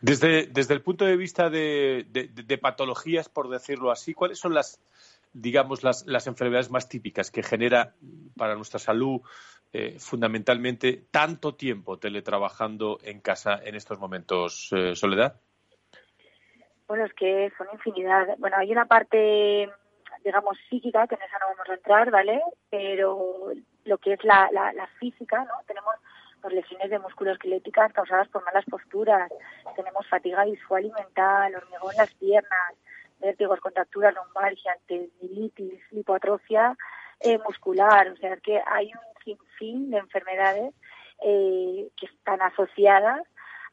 Desde, 0.00 0.46
desde 0.46 0.74
el 0.74 0.82
punto 0.82 1.04
de 1.04 1.16
vista 1.16 1.50
de, 1.50 2.58
patologías, 2.60 3.28
por 3.28 3.48
decirlo 3.48 3.90
así, 3.90 4.14
¿cuáles 4.14 4.38
son 4.38 4.54
las, 4.54 4.80
digamos, 5.32 5.84
las, 5.84 6.06
las 6.06 6.26
enfermedades 6.26 6.70
más 6.70 6.88
típicas 6.88 7.30
que 7.30 7.42
genera 7.42 7.94
para 8.36 8.56
nuestra 8.56 8.80
salud 8.80 9.20
eh, 9.72 9.98
fundamentalmente 10.00 11.04
tanto 11.12 11.54
tiempo 11.54 11.98
teletrabajando 11.98 12.98
en 13.04 13.20
casa 13.20 13.60
en 13.62 13.76
estos 13.76 14.00
momentos, 14.00 14.70
eh, 14.72 14.96
Soledad? 14.96 15.36
Bueno, 16.88 17.04
es 17.04 17.14
que 17.14 17.52
son 17.56 17.68
infinidad. 17.72 18.26
Bueno, 18.38 18.56
hay 18.58 18.72
una 18.72 18.86
parte, 18.86 19.70
digamos, 20.24 20.58
psíquica, 20.68 21.06
que 21.06 21.14
en 21.14 21.22
esa 21.22 21.38
no 21.38 21.46
vamos 21.54 21.68
a 21.68 21.74
entrar, 21.74 22.10
¿vale? 22.10 22.42
Pero 22.68 23.52
lo 23.84 23.98
que 23.98 24.14
es 24.14 24.24
la, 24.24 24.48
la, 24.52 24.72
la 24.72 24.86
física, 24.98 25.44
¿no? 25.44 25.54
Tenemos 25.66 25.94
por 26.40 26.52
lesiones 26.52 26.90
de 26.90 26.98
musculoesqueléticas 26.98 27.92
causadas 27.92 28.28
por 28.28 28.44
malas 28.44 28.64
posturas, 28.64 29.30
tenemos 29.76 30.06
fatiga 30.08 30.44
visual 30.44 30.84
y 30.84 30.92
mental, 30.92 31.54
hormigón 31.54 31.92
en 31.92 31.98
las 31.98 32.14
piernas, 32.14 32.74
vértigos, 33.20 33.60
contracturas 33.60 34.14
lumbargia, 34.14 34.76
tendinitis, 34.86 35.80
lipoatrofia 35.92 36.76
eh, 37.20 37.38
muscular, 37.38 38.08
o 38.08 38.16
sea 38.16 38.36
que 38.38 38.60
hay 38.66 38.86
un 38.86 39.24
sinfín 39.24 39.90
de 39.90 39.98
enfermedades 39.98 40.74
eh, 41.22 41.90
que 41.96 42.06
están 42.06 42.40
asociadas 42.40 43.22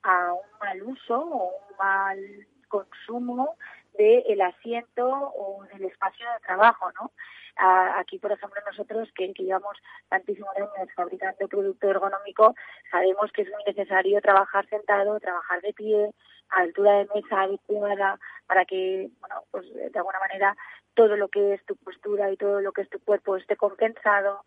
a 0.03 0.34
un 0.34 0.60
mal 0.60 0.84
uso 0.84 1.20
o 1.20 1.51
un 1.70 1.78
mal 1.78 2.20
consumo 2.68 3.55
del 3.98 4.41
asiento 4.41 5.08
o 5.08 5.64
del 5.74 5.86
espacio 5.86 6.26
de 6.26 6.45
trabajo, 6.45 6.91
¿no? 7.00 7.12
aquí, 7.60 8.20
por 8.20 8.32
ejemplo, 8.32 8.62
nosotros 8.66 9.10
que, 9.16 9.34
llevamos 9.34 9.78
tantísimos 10.10 10.56
años 10.56 10.70
fabricando 10.95 11.48
producto 11.48 11.89
ergonómico, 11.89 12.56
sabemos 12.91 13.32
que 13.32 13.43
es 13.43 13.50
muy 13.50 13.64
necesario 13.66 14.22
trabajar 14.22 14.68
sentado, 14.70 15.20
trabajar 15.20 15.62
de 15.62 15.74
pie, 15.74 16.12
a 16.50 16.62
altura 16.62 17.00
de 17.00 17.10
mesa 17.14 17.41
adecuada, 17.41 18.20
para 18.45 18.66
que, 18.66 19.10
bueno, 19.20 19.43
pues 19.52 19.74
de 19.74 19.98
alguna 19.98 20.20
manera 20.20 20.56
todo 20.93 21.18
lo 21.18 21.28
que 21.30 21.54
es 21.54 21.66
tu 21.66 21.76
postura 21.78 22.32
y 22.32 22.38
todo 22.38 22.62
lo 22.62 22.72
que 22.72 22.82
es 22.82 22.89
tu 22.89 23.00
cuerpo 23.00 23.36
esté 23.36 23.56
compensado, 23.56 24.45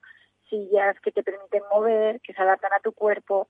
sillas 0.48 0.98
que 1.00 1.12
te 1.12 1.22
permiten 1.22 1.62
mover, 1.72 2.20
que 2.20 2.32
se 2.32 2.42
adaptan 2.42 2.72
a 2.72 2.80
tu 2.80 2.92
cuerpo. 2.92 3.48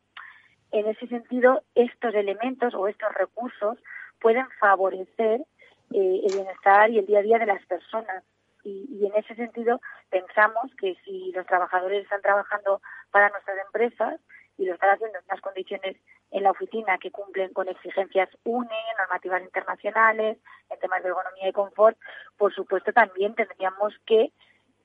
En 0.70 0.86
ese 0.86 1.07
sentido, 1.07 1.62
estos 1.74 2.14
elementos 2.14 2.74
o 2.74 2.88
estos 2.88 3.12
recursos 3.14 3.78
pueden 4.20 4.46
favorecer 4.59 5.44
eh, 5.93 6.20
el 6.24 6.34
bienestar 6.34 6.91
y 6.91 6.99
el 6.99 7.07
día 7.07 7.20
a 7.20 7.22
día 7.22 7.38
de 7.38 7.47
las 7.47 7.64
personas. 7.66 8.24
Y, 8.62 9.07
en 9.07 9.14
ese 9.16 9.34
sentido 9.34 9.80
pensamos 10.11 10.70
que 10.78 10.95
si 11.05 11.32
los 11.32 11.47
trabajadores 11.47 12.03
están 12.03 12.20
trabajando 12.20 12.82
para 13.11 13.30
nuestras 13.30 13.57
empresas 13.64 14.20
y 14.59 14.66
lo 14.66 14.74
están 14.74 14.91
haciendo 14.91 15.18
en 15.18 15.24
unas 15.24 15.41
condiciones 15.41 15.97
en 16.30 16.43
la 16.43 16.51
oficina 16.51 16.99
que 16.99 17.11
cumplen 17.11 17.53
con 17.55 17.68
exigencias 17.68 18.28
UNE, 18.45 18.76
normativas 18.99 19.43
internacionales, 19.43 20.38
en 20.68 20.78
temas 20.78 21.03
de 21.03 21.09
ergonomía 21.09 21.49
y 21.49 21.53
confort, 21.53 21.97
por 22.36 22.55
supuesto 22.55 22.93
también 22.93 23.34
tendríamos 23.34 23.95
que 24.05 24.32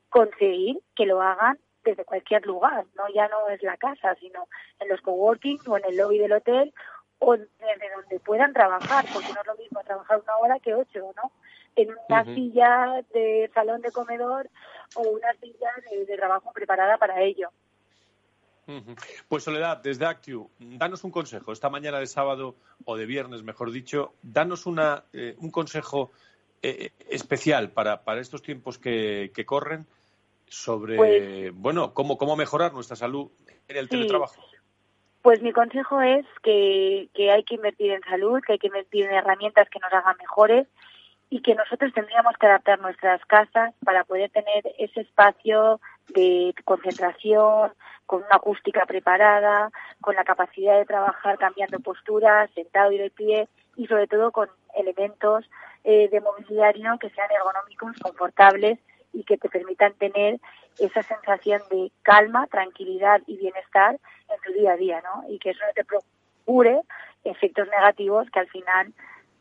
conseguir 0.09 0.79
que 0.95 1.05
lo 1.05 1.21
hagan 1.21 1.59
desde 1.83 2.05
cualquier 2.05 2.45
lugar, 2.45 2.85
no 2.95 3.07
ya 3.13 3.27
no 3.27 3.47
es 3.49 3.61
la 3.61 3.77
casa, 3.77 4.15
sino 4.15 4.47
en 4.79 4.89
los 4.89 5.01
coworking 5.01 5.59
o 5.67 5.77
en 5.77 5.85
el 5.85 5.97
lobby 5.97 6.17
del 6.17 6.33
hotel 6.33 6.73
o 7.19 7.37
desde 7.37 7.95
donde 7.95 8.19
puedan 8.19 8.53
trabajar, 8.53 9.05
porque 9.13 9.33
no 9.33 9.41
es 9.41 9.47
lo 9.47 9.55
mismo 9.55 9.81
trabajar 9.83 10.21
una 10.21 10.37
hora 10.37 10.59
que 10.59 10.73
ocho, 10.73 11.13
¿no? 11.15 11.31
en 11.75 11.89
una 12.09 12.23
silla 12.23 13.03
de 13.13 13.49
salón 13.53 13.81
de 13.81 13.91
comedor 13.91 14.49
o 14.95 15.01
una 15.01 15.33
silla 15.41 15.69
de, 15.91 16.15
trabajo 16.15 16.51
preparada 16.53 16.97
para 16.97 17.21
ello. 17.21 17.49
Pues 19.27 19.43
Soledad, 19.43 19.77
desde 19.77 20.05
Actiu, 20.05 20.49
danos 20.57 21.03
un 21.03 21.11
consejo. 21.11 21.51
Esta 21.51 21.69
mañana 21.69 21.99
de 21.99 22.07
sábado 22.07 22.55
o 22.85 22.97
de 22.97 23.05
viernes, 23.05 23.43
mejor 23.43 23.71
dicho, 23.71 24.13
danos 24.23 24.65
una, 24.65 25.03
eh, 25.13 25.35
un 25.37 25.51
consejo 25.51 26.11
eh, 26.63 26.91
especial 27.09 27.71
para, 27.71 28.03
para 28.03 28.21
estos 28.21 28.41
tiempos 28.41 28.79
que, 28.79 29.31
que 29.35 29.45
corren 29.45 29.85
sobre, 30.47 30.95
pues 30.95 31.53
bueno, 31.53 31.93
cómo, 31.93 32.17
cómo 32.17 32.35
mejorar 32.35 32.73
nuestra 32.73 32.95
salud 32.95 33.29
en 33.67 33.77
el 33.77 33.89
teletrabajo. 33.89 34.41
Pues 35.25 35.41
mi 35.41 35.53
consejo 35.53 36.03
es 36.03 36.23
que, 36.43 37.09
hay 37.17 37.43
que 37.45 37.55
invertir 37.55 37.89
en 37.89 38.01
salud, 38.03 38.43
que 38.45 38.53
hay 38.53 38.59
que 38.59 38.67
invertir 38.67 39.05
en 39.05 39.15
herramientas 39.15 39.67
que 39.71 39.79
nos 39.79 39.91
hagan 39.91 40.15
mejores 40.19 40.67
y 41.31 41.41
que 41.41 41.55
nosotros 41.55 41.91
tendríamos 41.95 42.37
que 42.39 42.45
adaptar 42.45 42.79
nuestras 42.79 43.25
casas 43.25 43.73
para 43.83 44.03
poder 44.03 44.29
tener 44.29 44.71
ese 44.77 45.01
espacio 45.01 45.81
de 46.09 46.53
concentración, 46.63 47.73
con 48.05 48.19
una 48.19 48.35
acústica 48.35 48.85
preparada, 48.85 49.71
con 49.99 50.13
la 50.13 50.23
capacidad 50.23 50.77
de 50.77 50.85
trabajar 50.85 51.39
cambiando 51.39 51.79
posturas, 51.79 52.51
sentado 52.53 52.91
y 52.91 52.99
de 52.99 53.09
pie, 53.09 53.47
y 53.77 53.87
sobre 53.87 54.05
todo 54.05 54.31
con 54.31 54.47
elementos 54.75 55.49
eh, 55.85 56.07
de 56.07 56.21
mobiliario 56.21 56.99
que 56.99 57.09
sean 57.09 57.31
ergonómicos, 57.31 57.97
confortables 57.99 58.77
y 59.15 59.23
que 59.23 59.37
te 59.37 59.49
permitan 59.49 59.93
tener 59.93 60.39
esa 60.77 61.01
sensación 61.01 61.61
de 61.71 61.91
calma, 62.03 62.47
tranquilidad 62.47 63.21
y 63.25 63.37
bienestar 63.37 63.97
en 64.29 64.41
tu 64.45 64.53
día 64.59 64.73
a 64.73 64.77
día, 64.77 65.01
¿no? 65.01 65.23
Y 65.29 65.39
que 65.39 65.51
eso 65.51 65.61
no 65.65 65.73
te 65.73 65.85
procure 65.85 66.81
efectos 67.23 67.67
negativos 67.69 68.29
que 68.29 68.39
al 68.39 68.49
final 68.49 68.93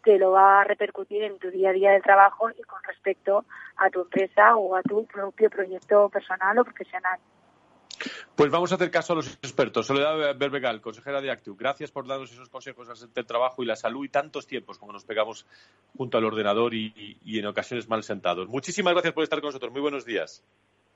te 0.04 0.18
lo 0.18 0.32
va 0.32 0.60
a 0.60 0.64
repercutir 0.64 1.22
en 1.24 1.38
tu 1.38 1.50
día 1.50 1.70
a 1.70 1.72
día 1.72 1.90
del 1.92 2.02
trabajo 2.02 2.50
y 2.50 2.62
con 2.62 2.82
respecto 2.84 3.44
a 3.76 3.90
tu 3.90 4.02
empresa 4.02 4.56
o 4.56 4.76
a 4.76 4.82
tu 4.82 5.06
propio 5.06 5.50
proyecto 5.50 6.08
personal 6.08 6.58
o 6.58 6.64
profesional. 6.64 7.18
Pues 8.36 8.50
vamos 8.50 8.72
a 8.72 8.74
hacer 8.76 8.90
caso 8.90 9.12
a 9.12 9.16
los 9.16 9.34
expertos. 9.34 9.86
Soledad 9.86 10.36
Berbegal, 10.36 10.80
consejera 10.80 11.20
de 11.20 11.30
Actu, 11.30 11.56
gracias 11.56 11.90
por 11.90 12.06
darnos 12.06 12.32
esos 12.32 12.48
consejos 12.48 13.12
del 13.14 13.26
trabajo 13.26 13.62
y 13.62 13.66
la 13.66 13.76
salud 13.76 14.04
y 14.04 14.08
tantos 14.08 14.46
tiempos 14.46 14.78
como 14.78 14.92
nos 14.92 15.04
pegamos 15.04 15.46
junto 15.96 16.18
al 16.18 16.24
ordenador 16.24 16.74
y, 16.74 17.18
en 17.26 17.46
ocasiones 17.46 17.88
mal 17.88 18.02
sentados. 18.02 18.48
Muchísimas 18.48 18.92
gracias 18.94 19.14
por 19.14 19.22
estar 19.22 19.40
con 19.40 19.48
nosotros. 19.48 19.72
Muy 19.72 19.80
buenos 19.80 20.04
días. 20.04 20.44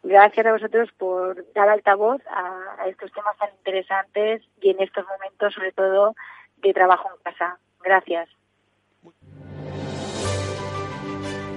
Gracias 0.02 0.46
a 0.46 0.52
vosotros 0.52 0.90
por 0.96 1.44
dar 1.54 1.68
altavoz 1.68 2.20
a, 2.28 2.82
a 2.82 2.88
estos 2.88 3.10
temas 3.12 3.36
tan 3.36 3.50
interesantes 3.50 4.42
y 4.60 4.70
en 4.70 4.80
estos 4.80 5.04
momentos, 5.06 5.54
sobre 5.54 5.72
todo, 5.72 6.14
de 6.58 6.72
trabajo 6.72 7.08
en 7.14 7.22
casa. 7.22 7.58
Gracias. 7.82 8.28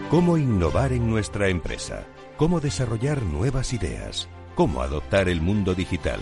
¿Cómo 0.09 0.37
innovar 0.37 0.91
en 0.91 1.09
nuestra 1.09 1.47
empresa? 1.47 2.05
¿Cómo 2.35 2.59
desarrollar 2.59 3.21
nuevas 3.21 3.71
ideas? 3.71 4.29
¿Cómo 4.55 4.81
adoptar 4.81 5.29
el 5.29 5.41
mundo 5.41 5.75
digital? 5.75 6.19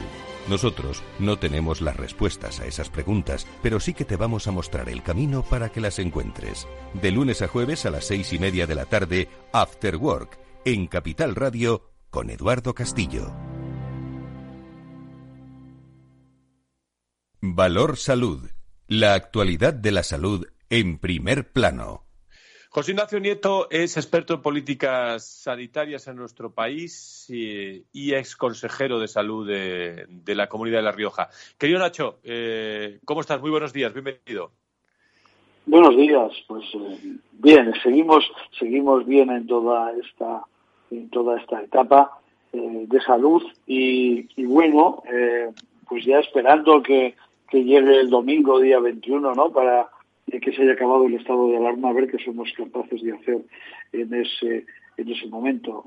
Nosotros 0.48 1.04
no 1.20 1.38
tenemos 1.38 1.82
las 1.82 1.96
respuestas 1.96 2.60
a 2.60 2.66
esas 2.66 2.90
preguntas, 2.90 3.46
pero 3.62 3.80
sí 3.80 3.94
que 3.94 4.06
te 4.06 4.16
vamos 4.16 4.48
a 4.48 4.52
mostrar 4.52 4.90
el 4.90 5.04
camino 5.04 5.44
para 5.44 5.70
que 5.70 5.82
las 5.82 6.00
encuentres. 6.00 6.68
De 6.94 7.12
lunes 7.12 7.42
a 7.42 7.48
jueves 7.48 7.86
a 7.86 7.92
las 7.92 8.06
seis 8.06 8.34
y 8.34 8.40
media 8.40 8.66
de 8.66 8.76
la 8.76 8.86
tarde, 8.86 9.30
After 9.52 9.96
Work, 9.96 10.40
en 10.66 10.88
Capital 10.88 11.36
Radio, 11.36 11.90
con 12.10 12.30
Eduardo 12.30 12.74
Castillo. 12.74 13.32
Valor 17.42 17.98
Salud. 17.98 18.50
La 18.88 19.14
actualidad 19.14 19.74
de 19.74 19.92
la 19.92 20.04
salud 20.04 20.48
en 20.70 20.98
primer 20.98 21.52
plano. 21.52 22.09
José 22.80 22.92
Ignacio 22.92 23.20
Nieto 23.20 23.68
es 23.70 23.98
experto 23.98 24.36
en 24.36 24.42
políticas 24.42 25.26
sanitarias 25.26 26.08
en 26.08 26.16
nuestro 26.16 26.50
país 26.54 27.30
y, 27.30 28.14
ex 28.14 28.38
consejero 28.38 29.02
de 29.02 29.10
salud 29.10 29.46
de, 29.46 30.08
la 30.28 30.48
comunidad 30.48 30.78
de 30.78 30.84
La 30.84 30.94
Rioja. 30.94 31.28
Querido 31.58 31.78
Nacho, 31.80 32.20
eh, 32.24 33.00
¿cómo 33.04 33.20
estás? 33.20 33.42
Muy 33.42 33.52
buenos 33.52 33.74
días, 33.74 33.92
bienvenido. 33.94 34.52
Buenos 35.66 35.98
días, 35.98 36.32
pues 36.48 36.64
eh, 36.74 37.18
bien, 37.34 37.74
seguimos, 37.84 38.24
seguimos 38.58 39.06
bien 39.06 39.30
en 39.30 39.46
toda 39.46 39.92
esta, 40.02 40.44
en 40.90 41.10
toda 41.10 41.38
esta 41.38 41.62
etapa 41.62 42.18
eh, 42.54 42.86
de 42.88 43.02
salud 43.02 43.44
y, 43.68 44.26
bueno, 44.46 45.04
pues 45.86 46.06
ya 46.06 46.20
esperando 46.20 46.82
que, 46.82 47.14
que 47.50 47.62
llegue 47.62 48.00
el 48.00 48.10
domingo, 48.10 48.62
día 48.62 48.80
21, 48.80 49.36
¿no? 49.36 49.52
Para 49.52 49.90
que 50.30 50.54
se 50.54 50.62
haya 50.62 50.74
acabado 50.74 51.06
el 51.06 51.16
estado 51.16 51.50
de 51.50 51.58
alarma, 51.58 51.90
a 51.90 51.94
ver 51.94 52.10
qué 52.10 52.18
somos 52.24 52.52
capaces 52.56 53.02
de 53.02 53.14
hacer 53.14 53.42
en 53.92 54.14
ese, 54.14 54.66
en 54.98 55.10
ese 55.10 55.28
momento. 55.28 55.86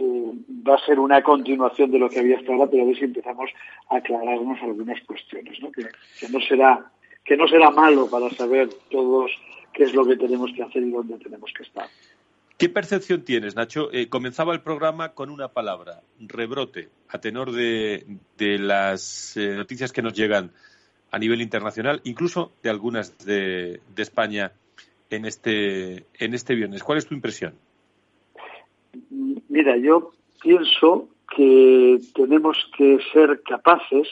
Va 0.00 0.74
a 0.74 0.86
ser 0.86 0.98
una 0.98 1.22
continuación 1.22 1.90
de 1.90 1.98
lo 1.98 2.08
que 2.08 2.20
había 2.20 2.38
hasta 2.38 2.52
ahora, 2.52 2.70
pero 2.70 2.82
a 2.82 2.86
ver 2.86 2.96
si 2.96 3.04
empezamos 3.04 3.50
a 3.90 3.96
aclararnos 3.96 4.58
algunas 4.62 5.00
cuestiones, 5.02 5.60
¿no? 5.60 5.70
Que, 5.72 5.86
no 6.30 6.40
será 6.40 6.90
que 7.24 7.36
no 7.36 7.48
será 7.48 7.70
malo 7.70 8.08
para 8.08 8.30
saber 8.30 8.68
todos 8.90 9.32
qué 9.72 9.84
es 9.84 9.94
lo 9.94 10.06
que 10.06 10.16
tenemos 10.16 10.52
que 10.54 10.62
hacer 10.62 10.82
y 10.82 10.90
dónde 10.90 11.18
tenemos 11.18 11.52
que 11.52 11.64
estar. 11.64 11.88
¿Qué 12.56 12.68
percepción 12.68 13.22
tienes, 13.22 13.56
Nacho? 13.56 13.90
Eh, 13.92 14.08
comenzaba 14.08 14.54
el 14.54 14.62
programa 14.62 15.12
con 15.12 15.28
una 15.28 15.48
palabra, 15.48 16.02
rebrote, 16.20 16.88
a 17.08 17.20
tenor 17.20 17.52
de, 17.52 18.06
de 18.38 18.58
las 18.58 19.36
eh, 19.36 19.54
noticias 19.56 19.92
que 19.92 20.02
nos 20.02 20.14
llegan 20.14 20.52
a 21.10 21.18
nivel 21.18 21.40
internacional, 21.40 22.00
incluso 22.04 22.52
de 22.62 22.70
algunas 22.70 23.16
de, 23.24 23.80
España 23.96 24.52
en 25.10 25.24
este, 25.24 26.04
en 26.18 26.34
este 26.34 26.54
viernes. 26.54 26.82
¿Cuál 26.82 26.98
es 26.98 27.06
tu 27.06 27.14
impresión? 27.14 27.54
Mira, 29.48 29.76
yo 29.76 30.12
pienso 30.42 31.08
que 31.34 31.98
tenemos 32.14 32.56
que 32.76 32.98
ser 33.12 33.42
capaces 33.42 34.08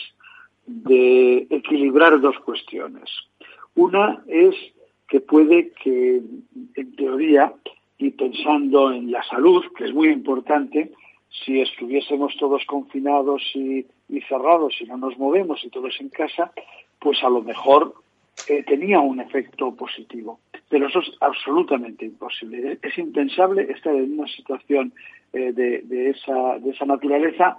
de 0.66 1.46
equilibrar 1.50 2.20
dos 2.20 2.38
cuestiones. 2.40 3.10
Una 3.74 4.22
es 4.26 4.54
que 5.08 5.20
puede 5.20 5.72
que, 5.72 6.22
en 6.74 6.96
teoría, 6.96 7.52
y 7.98 8.10
pensando 8.10 8.92
en 8.92 9.10
la 9.10 9.22
salud, 9.24 9.64
que 9.76 9.84
es 9.84 9.94
muy 9.94 10.08
importante, 10.08 10.92
si 11.44 11.60
estuviésemos 11.60 12.36
todos 12.38 12.64
confinados 12.66 13.42
y, 13.54 13.86
cerrados 14.28 14.74
y 14.80 14.84
no 14.84 14.96
nos 14.96 15.18
movemos 15.18 15.64
y 15.64 15.70
todos 15.70 15.94
en 16.00 16.08
casa, 16.08 16.52
pues 17.04 17.22
a 17.22 17.28
lo 17.28 17.42
mejor 17.42 17.94
eh, 18.48 18.64
tenía 18.64 18.98
un 18.98 19.20
efecto 19.20 19.74
positivo. 19.74 20.40
Pero 20.70 20.88
eso 20.88 21.00
es 21.00 21.12
absolutamente 21.20 22.06
imposible. 22.06 22.78
Es, 22.80 22.96
impensable 22.96 23.70
estar 23.70 23.94
en 23.94 24.18
una 24.18 24.26
situación 24.26 24.94
eh, 25.34 25.52
de, 25.52 26.10
esa, 26.10 26.58
de 26.58 26.70
esa 26.70 26.86
naturaleza 26.86 27.58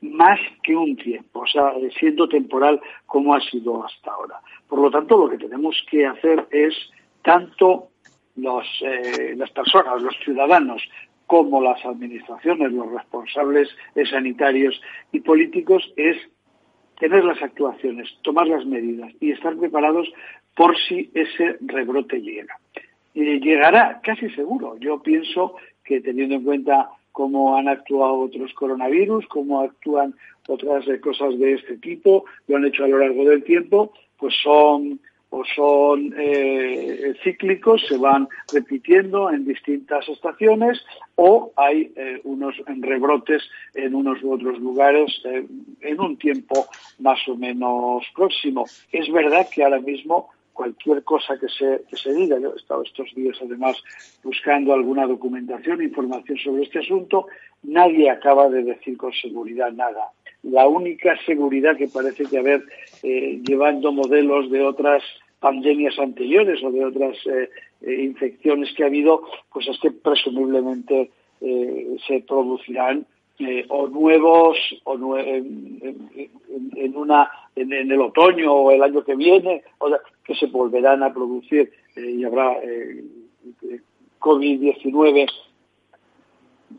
más 0.00 0.38
que 0.62 0.76
un 0.76 0.94
tiempo, 0.94 1.40
o 1.40 1.46
sea, 1.46 1.72
siendo 1.98 2.28
temporal 2.28 2.80
como 3.04 3.34
ha 3.34 3.40
sido 3.40 3.84
hasta 3.84 4.12
ahora. 4.12 4.40
Por 4.68 4.78
lo 4.78 4.90
tanto, 4.92 5.18
lo 5.18 5.28
que 5.28 5.38
tenemos 5.38 5.74
que 5.90 6.06
hacer 6.06 6.46
es 6.52 6.74
tanto 7.22 7.88
los, 8.36 8.64
eh, 8.82 9.34
las 9.36 9.50
personas, 9.50 10.00
los 10.00 10.16
ciudadanos, 10.24 10.80
como 11.26 11.60
las 11.60 11.84
administraciones, 11.84 12.72
los 12.72 12.92
responsables 12.92 13.68
sanitarios 14.08 14.80
y 15.10 15.18
políticos, 15.18 15.92
es 15.96 16.16
tener 16.98 17.24
las 17.24 17.40
actuaciones, 17.42 18.08
tomar 18.22 18.46
las 18.46 18.66
medidas 18.66 19.12
y 19.20 19.30
estar 19.30 19.56
preparados 19.56 20.08
por 20.54 20.76
si 20.76 21.10
ese 21.14 21.56
rebrote 21.60 22.20
llega. 22.20 22.58
Y 23.14 23.40
llegará 23.40 24.00
casi 24.02 24.28
seguro. 24.30 24.76
Yo 24.78 25.02
pienso 25.02 25.54
que 25.84 26.00
teniendo 26.00 26.36
en 26.36 26.44
cuenta 26.44 26.90
cómo 27.12 27.56
han 27.56 27.68
actuado 27.68 28.20
otros 28.20 28.52
coronavirus, 28.54 29.26
cómo 29.26 29.60
actúan 29.60 30.14
otras 30.48 30.84
cosas 31.00 31.38
de 31.38 31.54
este 31.54 31.76
tipo, 31.78 32.24
lo 32.46 32.56
han 32.56 32.64
hecho 32.64 32.84
a 32.84 32.88
lo 32.88 32.98
largo 32.98 33.24
del 33.24 33.44
tiempo, 33.44 33.92
pues 34.18 34.34
son 34.42 35.00
o 35.30 35.44
son 35.44 36.14
eh, 36.18 37.14
cíclicos, 37.22 37.84
se 37.86 37.98
van 37.98 38.28
repitiendo 38.52 39.30
en 39.30 39.44
distintas 39.44 40.08
estaciones 40.08 40.82
o 41.16 41.52
hay 41.56 41.92
eh, 41.96 42.20
unos 42.24 42.54
rebrotes 42.66 43.42
en 43.74 43.94
unos 43.94 44.22
u 44.22 44.32
otros 44.32 44.58
lugares 44.58 45.20
eh, 45.24 45.46
en 45.80 46.00
un 46.00 46.16
tiempo 46.16 46.66
más 46.98 47.18
o 47.28 47.36
menos 47.36 48.04
próximo. 48.14 48.64
Es 48.90 49.10
verdad 49.12 49.46
que 49.52 49.64
ahora 49.64 49.80
mismo 49.80 50.30
cualquier 50.58 51.04
cosa 51.04 51.38
que 51.38 51.48
se, 51.48 51.82
que 51.88 51.96
se 51.96 52.12
diga, 52.12 52.36
yo 52.40 52.52
he 52.52 52.56
estado 52.56 52.82
estos 52.82 53.14
días 53.14 53.36
además 53.40 53.76
buscando 54.24 54.72
alguna 54.72 55.06
documentación, 55.06 55.82
información 55.82 56.36
sobre 56.38 56.64
este 56.64 56.80
asunto, 56.80 57.28
nadie 57.62 58.10
acaba 58.10 58.48
de 58.48 58.64
decir 58.64 58.96
con 58.96 59.12
seguridad 59.12 59.70
nada 59.70 60.10
la 60.42 60.68
única 60.68 61.16
seguridad 61.26 61.76
que 61.76 61.88
parece 61.88 62.24
que 62.24 62.38
haber 62.38 62.64
eh, 63.02 63.40
llevando 63.44 63.92
modelos 63.92 64.50
de 64.50 64.62
otras 64.62 65.02
pandemias 65.40 65.98
anteriores 65.98 66.62
o 66.62 66.70
de 66.70 66.84
otras 66.84 67.16
eh, 67.26 67.50
eh, 67.82 68.02
infecciones 68.02 68.72
que 68.74 68.84
ha 68.84 68.86
habido, 68.86 69.22
pues 69.52 69.68
es 69.68 69.78
que 69.80 69.90
presumiblemente 69.90 71.10
se 71.40 72.20
producirán 72.26 73.06
o 73.68 73.86
nuevos 73.86 74.58
o 74.82 75.16
en, 75.16 76.96
una 76.96 77.30
en, 77.54 77.72
el 77.72 78.00
otoño 78.00 78.52
o 78.52 78.72
el 78.72 78.82
año 78.82 79.04
que 79.04 79.14
viene 79.14 79.62
o 79.78 79.88
que 80.24 80.34
se 80.34 80.46
volverán 80.46 81.04
a 81.04 81.14
producir 81.14 81.70
y 81.94 82.24
habrá 82.24 82.56
COVID-19 84.18 85.30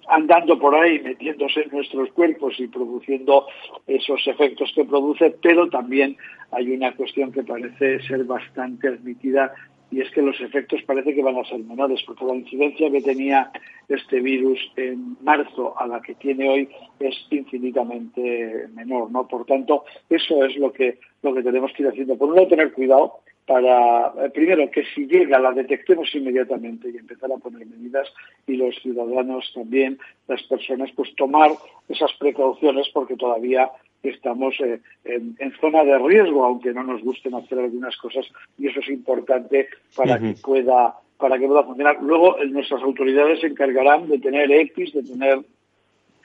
andando 0.08 0.58
por 0.60 0.76
ahí, 0.76 1.00
metiéndose 1.00 1.62
en 1.62 1.72
nuestros 1.72 2.12
cuerpos 2.12 2.60
y 2.60 2.68
produciendo 2.68 3.48
esos 3.88 4.26
efectos 4.28 4.72
que 4.76 4.86
produce, 4.86 5.36
pero 5.42 5.70
también 5.70 6.18
hay 6.52 6.72
una 6.72 6.96
cuestión 6.96 7.32
que 7.32 7.44
parece 7.44 8.02
ser 8.02 8.24
bastante 8.24 8.88
admitida 8.88 9.54
y 9.92 10.02
es 10.02 10.12
que 10.12 10.22
los 10.22 10.40
efectos 10.40 10.82
parece 10.84 11.16
que 11.16 11.24
van 11.24 11.38
a 11.38 11.44
ser 11.46 11.60
menores, 11.60 12.02
porque 12.06 12.26
la 12.26 12.36
incidencia 12.36 12.92
que 12.92 13.02
tenía 13.02 13.52
este 13.88 14.20
virus 14.20 14.60
en 14.76 15.18
marzo 15.22 15.74
a 15.80 15.88
la 15.88 16.00
que 16.02 16.14
tiene 16.16 16.48
hoy 16.48 16.70
es 17.00 17.16
infinitamente 17.32 18.68
menor, 18.76 19.10
¿no? 19.10 19.28
Por 19.28 19.46
tanto, 19.46 19.86
eso 20.10 20.44
es 20.46 20.56
lo 20.58 20.72
que, 20.72 21.00
lo 21.24 21.34
que 21.34 21.42
tenemos 21.42 21.72
que 21.74 21.84
ir 21.84 21.90
haciendo. 21.90 22.16
Por 22.18 22.30
un 22.30 22.36
lado, 22.36 22.48
tener 22.50 22.72
cuidado 22.72 23.22
para, 23.50 24.14
eh, 24.24 24.30
primero, 24.30 24.70
que 24.70 24.84
si 24.94 25.08
llega 25.08 25.40
la 25.40 25.52
detectemos 25.52 26.14
inmediatamente 26.14 26.88
y 26.92 26.98
empezar 26.98 27.32
a 27.32 27.38
poner 27.38 27.66
medidas 27.66 28.08
y 28.46 28.58
los 28.58 28.76
ciudadanos 28.76 29.52
también, 29.56 29.98
las 30.28 30.44
personas, 30.44 30.92
pues 30.96 31.16
tomar 31.16 31.50
esas 31.88 32.14
precauciones 32.20 32.88
porque 32.94 33.16
todavía 33.16 33.72
estamos 34.04 34.54
eh, 34.60 34.80
en, 35.04 35.52
zona 35.60 35.84
de 35.84 35.98
riesgo, 35.98 36.46
aunque 36.46 36.72
no 36.74 36.84
nos 36.84 37.02
gusten 37.02 37.34
hacer 37.34 37.58
algunas 37.58 37.98
cosas, 37.98 38.28
y 38.60 38.68
eso 38.68 38.82
es 38.82 38.90
importante 38.90 39.68
para 39.96 40.20
que 40.20 40.36
pueda 40.44 40.94
para 41.18 41.40
que 41.40 41.48
pueda 41.48 41.64
funcionar. 41.64 41.98
Luego 42.04 42.38
nuestras 42.46 42.84
autoridades 42.84 43.42
se 43.42 43.48
encargarán 43.48 44.08
de 44.08 44.20
tener 44.20 44.52
EPIs, 44.52 44.94
de 44.94 45.04
tener 45.04 45.40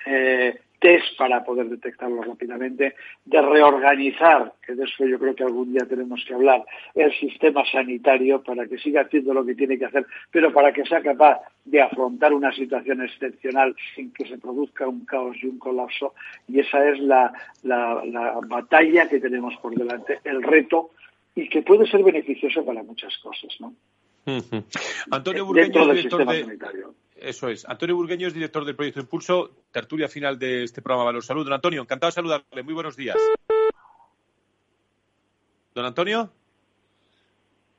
eh, 0.07 0.61
test 0.85 1.17
para 1.17 1.43
poder 1.43 1.67
detectarlo 1.71 2.21
rápidamente, 2.21 2.95
de 3.25 3.41
reorganizar, 3.41 4.53
que 4.67 4.75
de 4.75 4.85
eso 4.85 5.07
yo 5.07 5.19
creo 5.19 5.35
que 5.35 5.43
algún 5.43 5.73
día 5.73 5.87
tenemos 5.89 6.23
que 6.29 6.35
hablar, 6.35 6.63
el 6.95 7.11
sistema 7.19 7.65
sanitario 7.65 8.43
para 8.43 8.67
que 8.67 8.77
siga 8.77 9.01
haciendo 9.01 9.33
lo 9.33 9.47
que 9.47 9.55
tiene 9.55 9.79
que 9.79 9.87
hacer, 9.87 10.05
pero 10.31 10.53
para 10.53 10.75
que 10.75 10.85
sea 10.85 11.01
capaz 11.01 11.41
de 11.65 11.81
afrontar 11.81 12.35
una 12.35 12.53
situación 12.53 13.01
excepcional 13.01 13.75
sin 13.95 14.13
que 14.13 14.29
se 14.29 14.37
produzca 14.37 14.87
un 14.87 15.07
caos 15.07 15.39
y 15.43 15.47
un 15.47 15.59
colapso. 15.59 16.13
Y 16.49 16.61
esa 16.61 16.87
es 16.87 16.99
la, 17.01 17.33
la, 17.63 18.39
batalla 18.47 19.09
que 19.09 19.21
tenemos 19.21 19.57
por 19.63 19.75
delante, 19.75 20.21
el 20.25 20.43
reto, 20.43 20.91
y 21.35 21.49
que 21.49 21.63
puede 21.63 21.87
ser 21.87 22.03
beneficioso 22.03 22.63
para 22.63 22.83
muchas 22.83 23.17
cosas, 23.23 23.57
¿no? 23.59 23.73
Antonio 25.11 25.47
Burgueño, 25.47 25.87
director 25.95 26.27
de, 26.27 26.45
sanitario. 26.45 26.95
Eso 27.15 27.49
es. 27.49 27.65
Antonio 27.69 27.97
Burgueño 27.97 28.27
es 28.27 28.35
director 28.35 28.65
del 28.65 28.75
Proyecto 28.75 29.01
Impulso, 29.01 29.51
tertulia 29.71 30.09
final 30.09 30.39
de 30.39 30.65
este 30.65 30.83
programa 30.83 31.05
Valor 31.05 31.23
Salud. 31.23 31.45
Don 31.45 31.53
Antonio, 31.53 31.83
encantado 31.83 32.09
de 32.09 32.15
saludarle. 32.15 32.63
Muy 32.63 32.75
buenos 32.75 32.97
días. 32.97 33.17
Don 35.75 35.85
Antonio. 35.85 36.31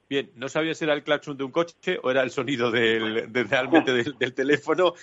Bien, 0.10 0.32
no 0.36 0.50
sabía 0.50 0.76
si 0.76 0.84
era 0.84 0.94
el 0.94 1.04
claxon 1.04 1.36
de 1.36 1.44
un 1.44 1.52
coche 1.52 2.00
o 2.02 2.12
era 2.12 2.22
el 2.22 2.30
sonido 2.30 2.72
realmente 2.72 3.92
del, 3.92 4.34
teléfono, 4.34 4.94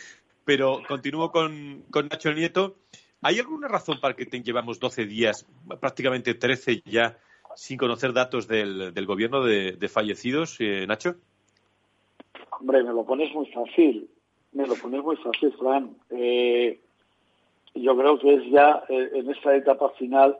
pero 0.45 0.80
continúo 0.87 1.33
con, 1.33 1.85
Nacho 1.91 2.33
Nieto. 2.33 2.76
¿Hay 3.20 3.39
alguna 3.39 3.68
razón 3.68 3.99
para 4.01 4.14
que 4.14 4.24
llevamos 4.26 4.78
12 4.78 5.07
días, 5.07 5.47
prácticamente 5.80 6.35
13 6.35 6.83
ya, 6.85 7.18
sin 7.57 7.78
conocer 7.78 8.12
datos 8.12 8.47
del, 8.47 9.07
gobierno 9.07 9.43
de, 9.45 9.89
fallecidos, 9.89 10.57
eh, 10.61 10.87
Nacho? 10.87 11.16
Hombre, 12.61 12.85
me 12.85 12.93
lo 12.93 13.05
pones 13.05 13.33
muy 13.35 13.47
fácil. 13.51 14.09
Me 14.53 14.66
lo 14.66 14.74
pones 14.74 15.03
muy 15.03 15.16
fácil, 15.16 15.53
Fran. 15.59 15.90
Eh, 16.11 16.78
yo 17.74 17.96
creo 17.96 18.18
que 18.18 18.34
es 18.34 18.50
ya 18.50 18.82
eh, 18.88 19.11
en 19.14 19.30
esta 19.30 19.57
etapa 19.57 19.90
final 19.90 20.36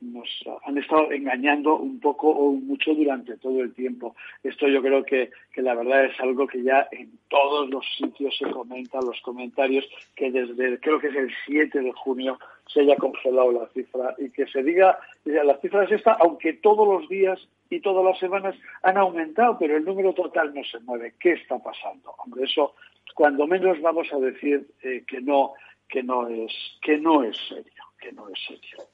nos, 0.00 0.28
han 0.64 0.78
estado 0.78 1.10
engañando 1.12 1.76
un 1.76 2.00
poco 2.00 2.28
o 2.30 2.52
mucho 2.52 2.94
durante 2.94 3.36
todo 3.36 3.60
el 3.60 3.74
tiempo. 3.74 4.14
Esto 4.42 4.68
yo 4.68 4.80
creo 4.82 5.04
que, 5.04 5.30
que, 5.52 5.62
la 5.62 5.74
verdad 5.74 6.06
es 6.06 6.18
algo 6.20 6.46
que 6.46 6.62
ya 6.62 6.88
en 6.92 7.10
todos 7.28 7.68
los 7.68 7.84
sitios 7.96 8.36
se 8.38 8.50
comenta, 8.50 9.00
los 9.00 9.20
comentarios, 9.20 9.84
que 10.14 10.30
desde 10.30 10.80
creo 10.80 10.98
que 10.98 11.08
es 11.08 11.16
el 11.16 11.32
7 11.46 11.80
de 11.80 11.92
junio 11.92 12.38
se 12.66 12.80
haya 12.80 12.96
congelado 12.96 13.52
la 13.52 13.68
cifra 13.68 14.14
y 14.18 14.30
que 14.30 14.46
se 14.46 14.62
diga, 14.62 14.98
la 15.24 15.58
cifra 15.58 15.84
es 15.84 15.92
esta, 15.92 16.12
aunque 16.12 16.54
todos 16.54 16.86
los 16.88 17.08
días 17.08 17.38
y 17.70 17.80
todas 17.80 18.04
las 18.04 18.18
semanas 18.18 18.54
han 18.82 18.96
aumentado, 18.96 19.56
pero 19.58 19.76
el 19.76 19.84
número 19.84 20.12
total 20.12 20.54
no 20.54 20.64
se 20.64 20.78
mueve. 20.80 21.14
¿Qué 21.18 21.32
está 21.32 21.58
pasando? 21.58 22.14
Hombre, 22.18 22.44
eso 22.44 22.74
cuando 23.14 23.46
menos 23.46 23.80
vamos 23.80 24.12
a 24.12 24.18
decir 24.18 24.66
eh, 24.82 25.04
que 25.06 25.20
no 25.20 25.54
que 25.88 26.02
no 26.02 26.28
es 26.28 26.52
que 26.82 26.98
no 26.98 27.22
es 27.22 27.36
serio, 27.48 27.84
que 28.00 28.12
no 28.12 28.28
es 28.28 28.38
serio. 28.46 28.86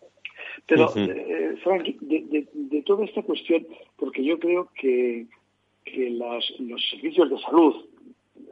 Pero, 0.66 0.92
eh, 0.96 1.56
Frank, 1.62 1.84
de, 2.00 2.82
toda 2.84 3.04
esta 3.04 3.22
cuestión, 3.22 3.66
porque 3.96 4.22
yo 4.22 4.38
creo 4.38 4.68
que, 4.74 5.26
que 5.84 6.10
los 6.10 6.44
servicios 6.90 7.30
de 7.30 7.38
salud, 7.40 7.86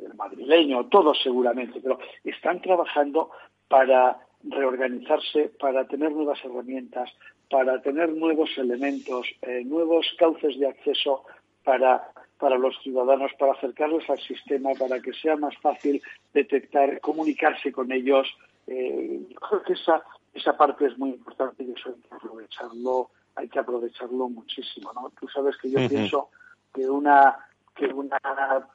el 0.07 0.15
madrileño, 0.15 0.87
todos 0.87 1.21
seguramente, 1.23 1.81
pero 1.81 1.99
están 2.25 2.61
trabajando 2.63 3.31
para 3.69 4.19
reorganizarse, 4.43 5.51
para 5.61 5.87
tener 5.87 6.13
nuevas 6.13 6.43
herramientas, 6.45 7.11
para 7.51 7.83
tener 7.83 8.11
nuevos 8.11 8.51
elementos, 8.57 9.27
eh, 9.43 9.63
nuevos 9.65 10.07
cauces 10.19 10.59
de 10.59 10.69
acceso 10.69 11.25
para, 11.65 12.11
para 12.41 12.59
los 12.59 12.77
ciudadanos, 12.83 13.33
para 13.39 13.53
acercarlos 13.53 14.09
al 14.09 14.19
sistema, 14.21 14.71
para 14.79 15.01
que 15.01 15.13
sea 15.13 15.37
más 15.37 15.57
fácil 15.59 16.03
detectar, 16.33 17.01
comunicarse 17.01 17.71
con 17.71 17.93
ellos. 17.93 18.27
Eh, 18.67 19.21
creo 19.49 19.63
que 19.63 19.75
esa, 19.75 20.03
esa 20.33 20.57
parte 20.57 20.87
es 20.87 20.99
muy 20.99 21.11
importante 21.11 21.63
y 21.63 21.73
eso 21.73 21.91
hay 21.91 22.01
que 22.01 22.15
aprovecharlo, 22.15 23.11
hay 23.37 23.49
que 23.49 23.59
aprovecharlo 23.59 24.29
muchísimo. 24.29 24.93
¿no? 24.95 25.13
Tú 25.21 25.29
sabes 25.29 25.57
que 25.59 25.71
yo 25.71 25.89
pienso 25.89 26.31
que 26.73 26.89
una, 26.89 27.37
que 27.75 27.87
una 27.87 28.19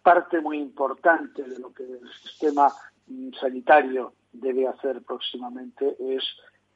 parte 0.03 0.39
muy 0.39 0.59
importante 0.59 1.43
de 1.43 1.59
lo 1.59 1.73
que 1.73 1.83
el 1.83 2.09
sistema 2.23 2.71
mm, 3.07 3.33
sanitario 3.33 4.13
debe 4.31 4.67
hacer 4.67 5.01
próximamente 5.01 5.95
es 5.99 6.23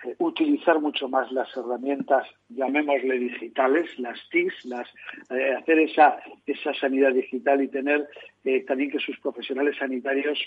eh, 0.06 0.16
utilizar 0.20 0.80
mucho 0.80 1.10
más 1.10 1.30
las 1.32 1.50
herramientas, 1.58 2.26
llamémosle 2.48 3.20
digitales, 3.20 4.00
las 4.00 4.18
TIC, 4.30 4.54
las, 4.64 4.88
eh, 5.30 5.56
hacer 5.60 5.80
esa, 5.80 6.20
esa 6.46 6.74
sanidad 6.74 7.12
digital 7.12 7.62
y 7.62 7.68
tener 7.68 8.08
eh, 8.46 8.64
también 8.66 8.92
que 8.92 9.00
sus 9.00 9.20
profesionales 9.20 9.76
sanitarios 9.78 10.40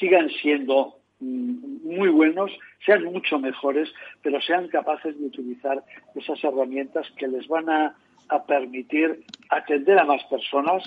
sigan 0.00 0.28
siendo 0.28 0.96
mm, 1.20 1.86
muy 1.96 2.08
buenos, 2.08 2.50
sean 2.84 3.04
mucho 3.04 3.38
mejores, 3.38 3.92
pero 4.22 4.40
sean 4.40 4.66
capaces 4.68 5.16
de 5.20 5.26
utilizar 5.26 5.84
esas 6.16 6.42
herramientas 6.42 7.06
que 7.16 7.28
les 7.28 7.46
van 7.46 7.70
a, 7.70 7.94
a 8.28 8.44
permitir 8.44 9.24
atender 9.50 10.00
a 10.00 10.04
más 10.04 10.24
personas, 10.24 10.82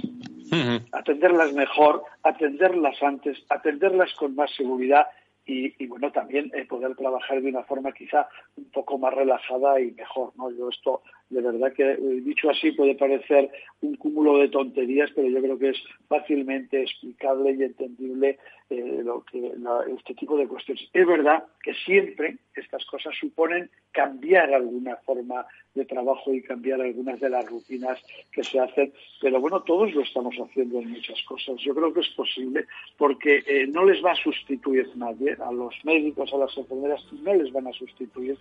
atenderlas 0.92 1.54
mejor, 1.54 2.04
atenderlas 2.24 3.02
antes, 3.02 3.38
atenderlas 3.50 4.14
con 4.16 4.36
más 4.36 4.52
seguridad 4.56 5.08
y, 5.46 5.86
bueno, 5.88 6.12
también 6.12 6.52
eh, 6.56 6.66
poder 6.66 6.96
trabajar 6.96 7.42
de 7.42 7.50
una 7.50 7.64
forma 7.64 7.92
quizá 7.92 8.28
un 8.56 8.66
poco 8.72 8.98
más 8.98 9.14
relajada 9.14 9.80
y 9.80 9.92
mejor, 9.92 10.34
¿no? 10.38 10.50
Yo 10.52 10.70
esto, 10.70 11.04
de 11.30 11.42
verdad 11.42 11.74
que 11.74 11.84
eh, 11.84 11.98
dicho 12.22 12.50
así 12.50 12.72
puede 12.72 12.96
parecer 12.96 13.50
un 13.82 13.96
cúmulo 13.96 14.38
de 14.38 14.50
tonterías, 14.50 15.12
pero 15.16 15.28
yo 15.28 15.42
creo 15.42 15.58
que 15.58 15.70
es 15.70 15.78
fácilmente 16.08 16.82
explicable 16.82 17.52
y 17.52 17.64
entendible 17.64 18.38
eh, 18.70 19.02
lo 19.04 19.24
que 19.24 19.54
este 19.96 20.16
tipo 20.16 20.38
de 20.38 20.48
cuestiones. 20.48 20.88
Es 20.92 21.06
verdad 21.06 21.44
que 21.62 21.74
siempre 21.74 22.38
estas 22.56 22.86
cosas 22.86 23.14
suponen 23.20 23.70
cambiar 23.92 24.54
alguna 24.54 24.96
forma 24.98 25.46
de 25.76 25.86
trabajo 25.86 26.34
y 26.34 26.42
cambiar 26.42 26.82
algunas 26.82 27.20
de 27.20 27.30
las 27.30 27.46
rutinas 27.46 28.00
que 28.32 28.44
se 28.44 28.60
hacen, 28.60 28.92
pero 29.22 29.40
bueno, 29.40 29.62
todos 29.62 29.94
lo 29.94 30.02
estamos 30.02 30.36
haciendo 30.38 30.80
en 30.80 30.90
muchas 30.90 31.22
cosas. 31.24 31.58
Yo 31.62 31.76
creo 31.76 31.94
que 31.94 32.00
es 32.00 32.10
posible 32.10 32.66
porque 32.98 33.44
eh, 33.46 33.68
no 33.68 33.86
les 33.86 34.04
va 34.04 34.14
a 34.14 34.16
sustituir 34.16 34.90
nadie, 34.96 35.36
a 35.40 35.52
los 35.52 35.76
médicos, 35.84 36.34
a 36.34 36.38
las 36.38 36.58
enfermeras, 36.58 37.06
no 37.22 37.34
les 37.34 37.52
van 37.52 37.68
a 37.68 37.74
sustituir. 37.74 38.38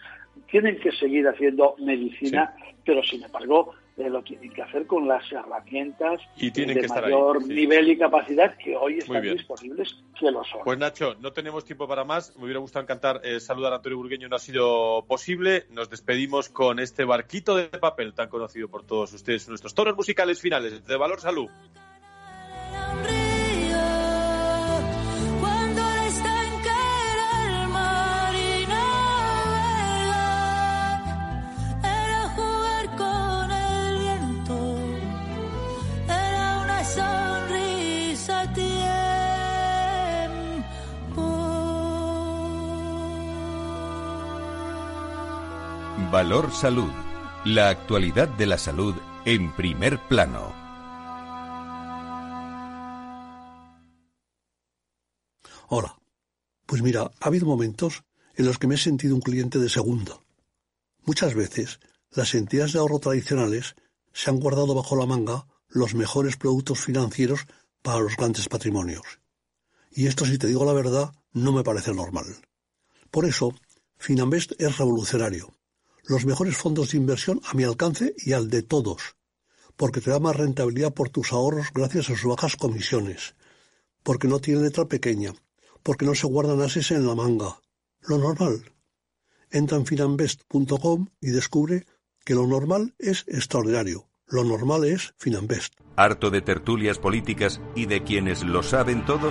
Tienen 0.50 0.78
que 0.78 0.92
seguir 0.92 1.26
haciendo 1.26 1.74
medicina, 1.78 2.54
pero 2.84 3.02
sin 3.02 3.22
embargo, 3.22 3.74
eh, 3.96 4.10
lo 4.10 4.22
tienen 4.22 4.52
que 4.52 4.62
hacer 4.62 4.86
con 4.86 5.06
las 5.06 5.30
herramientas 5.30 6.20
de 6.36 6.88
mayor 6.88 7.46
nivel 7.46 7.90
y 7.90 7.98
capacidad 7.98 8.56
que 8.56 8.76
hoy 8.76 8.98
están 8.98 9.22
disponibles 9.22 9.96
que 10.18 10.30
lo 10.30 10.42
son. 10.44 10.60
Pues 10.64 10.78
Nacho, 10.78 11.14
no 11.20 11.32
tenemos 11.32 11.64
tiempo 11.64 11.86
para 11.86 12.04
más. 12.04 12.36
Me 12.36 12.44
hubiera 12.44 12.60
gustado 12.60 12.82
encantar 12.82 13.20
eh, 13.22 13.40
saludar 13.40 13.72
a 13.72 13.76
Antonio 13.76 13.98
Burgueño, 13.98 14.28
no 14.28 14.36
ha 14.36 14.40
sido 14.40 15.04
posible. 15.06 15.66
Nos 15.70 15.90
despedimos 15.90 16.48
con 16.48 16.80
este 16.80 17.04
barquito 17.04 17.56
de 17.56 17.68
papel 17.68 18.14
tan 18.14 18.28
conocido 18.28 18.68
por 18.68 18.84
todos 18.84 19.12
ustedes, 19.12 19.48
nuestros 19.48 19.74
toros 19.74 19.96
musicales 19.96 20.40
finales 20.40 20.84
de 20.86 20.96
Valor 20.96 21.20
Salud. 21.20 21.48
Valor 46.14 46.52
Salud. 46.52 46.92
La 47.44 47.70
actualidad 47.70 48.28
de 48.28 48.46
la 48.46 48.56
salud 48.56 48.94
en 49.24 49.52
primer 49.56 49.98
plano. 50.06 50.54
Hola. 55.66 55.98
Pues 56.66 56.82
mira, 56.82 57.10
ha 57.18 57.26
habido 57.26 57.46
momentos 57.46 58.04
en 58.36 58.46
los 58.46 58.60
que 58.60 58.68
me 58.68 58.76
he 58.76 58.78
sentido 58.78 59.16
un 59.16 59.22
cliente 59.22 59.58
de 59.58 59.68
segunda. 59.68 60.20
Muchas 61.04 61.34
veces, 61.34 61.80
las 62.12 62.32
entidades 62.36 62.74
de 62.74 62.78
ahorro 62.78 63.00
tradicionales 63.00 63.74
se 64.12 64.30
han 64.30 64.38
guardado 64.38 64.72
bajo 64.72 64.94
la 64.94 65.06
manga 65.06 65.48
los 65.68 65.96
mejores 65.96 66.36
productos 66.36 66.78
financieros 66.78 67.40
para 67.82 67.98
los 67.98 68.16
grandes 68.16 68.48
patrimonios. 68.48 69.18
Y 69.90 70.06
esto, 70.06 70.24
si 70.26 70.38
te 70.38 70.46
digo 70.46 70.64
la 70.64 70.74
verdad, 70.74 71.12
no 71.32 71.50
me 71.50 71.64
parece 71.64 71.92
normal. 71.92 72.26
Por 73.10 73.24
eso, 73.24 73.52
Finambest 73.98 74.52
es 74.60 74.78
revolucionario 74.78 75.52
los 76.06 76.26
mejores 76.26 76.56
fondos 76.56 76.90
de 76.90 76.98
inversión 76.98 77.40
a 77.44 77.54
mi 77.54 77.64
alcance 77.64 78.14
y 78.18 78.32
al 78.32 78.50
de 78.50 78.62
todos, 78.62 79.16
porque 79.76 80.00
te 80.00 80.10
da 80.10 80.20
más 80.20 80.36
rentabilidad 80.36 80.92
por 80.92 81.08
tus 81.08 81.32
ahorros 81.32 81.68
gracias 81.74 82.10
a 82.10 82.16
sus 82.16 82.24
bajas 82.24 82.56
comisiones, 82.56 83.34
porque 84.02 84.28
no 84.28 84.38
tiene 84.38 84.62
letra 84.62 84.86
pequeña, 84.86 85.34
porque 85.82 86.06
no 86.06 86.14
se 86.14 86.26
guardan 86.26 86.60
ases 86.60 86.90
en 86.90 87.06
la 87.06 87.14
manga. 87.14 87.60
Lo 88.02 88.18
normal. 88.18 88.72
Entra 89.50 89.78
en 89.78 89.86
finambest.com 89.86 91.08
y 91.20 91.30
descubre 91.30 91.86
que 92.24 92.34
lo 92.34 92.46
normal 92.46 92.94
es 92.98 93.24
extraordinario, 93.28 94.08
Lo 94.26 94.42
normal 94.42 94.84
es 94.84 95.14
Finanbest. 95.18 95.74
¿Harto 95.96 96.30
de 96.30 96.40
tertulias 96.40 96.98
políticas 96.98 97.60
y 97.76 97.86
de 97.86 98.02
quienes 98.02 98.42
lo 98.42 98.62
saben 98.62 99.04
todo? 99.04 99.30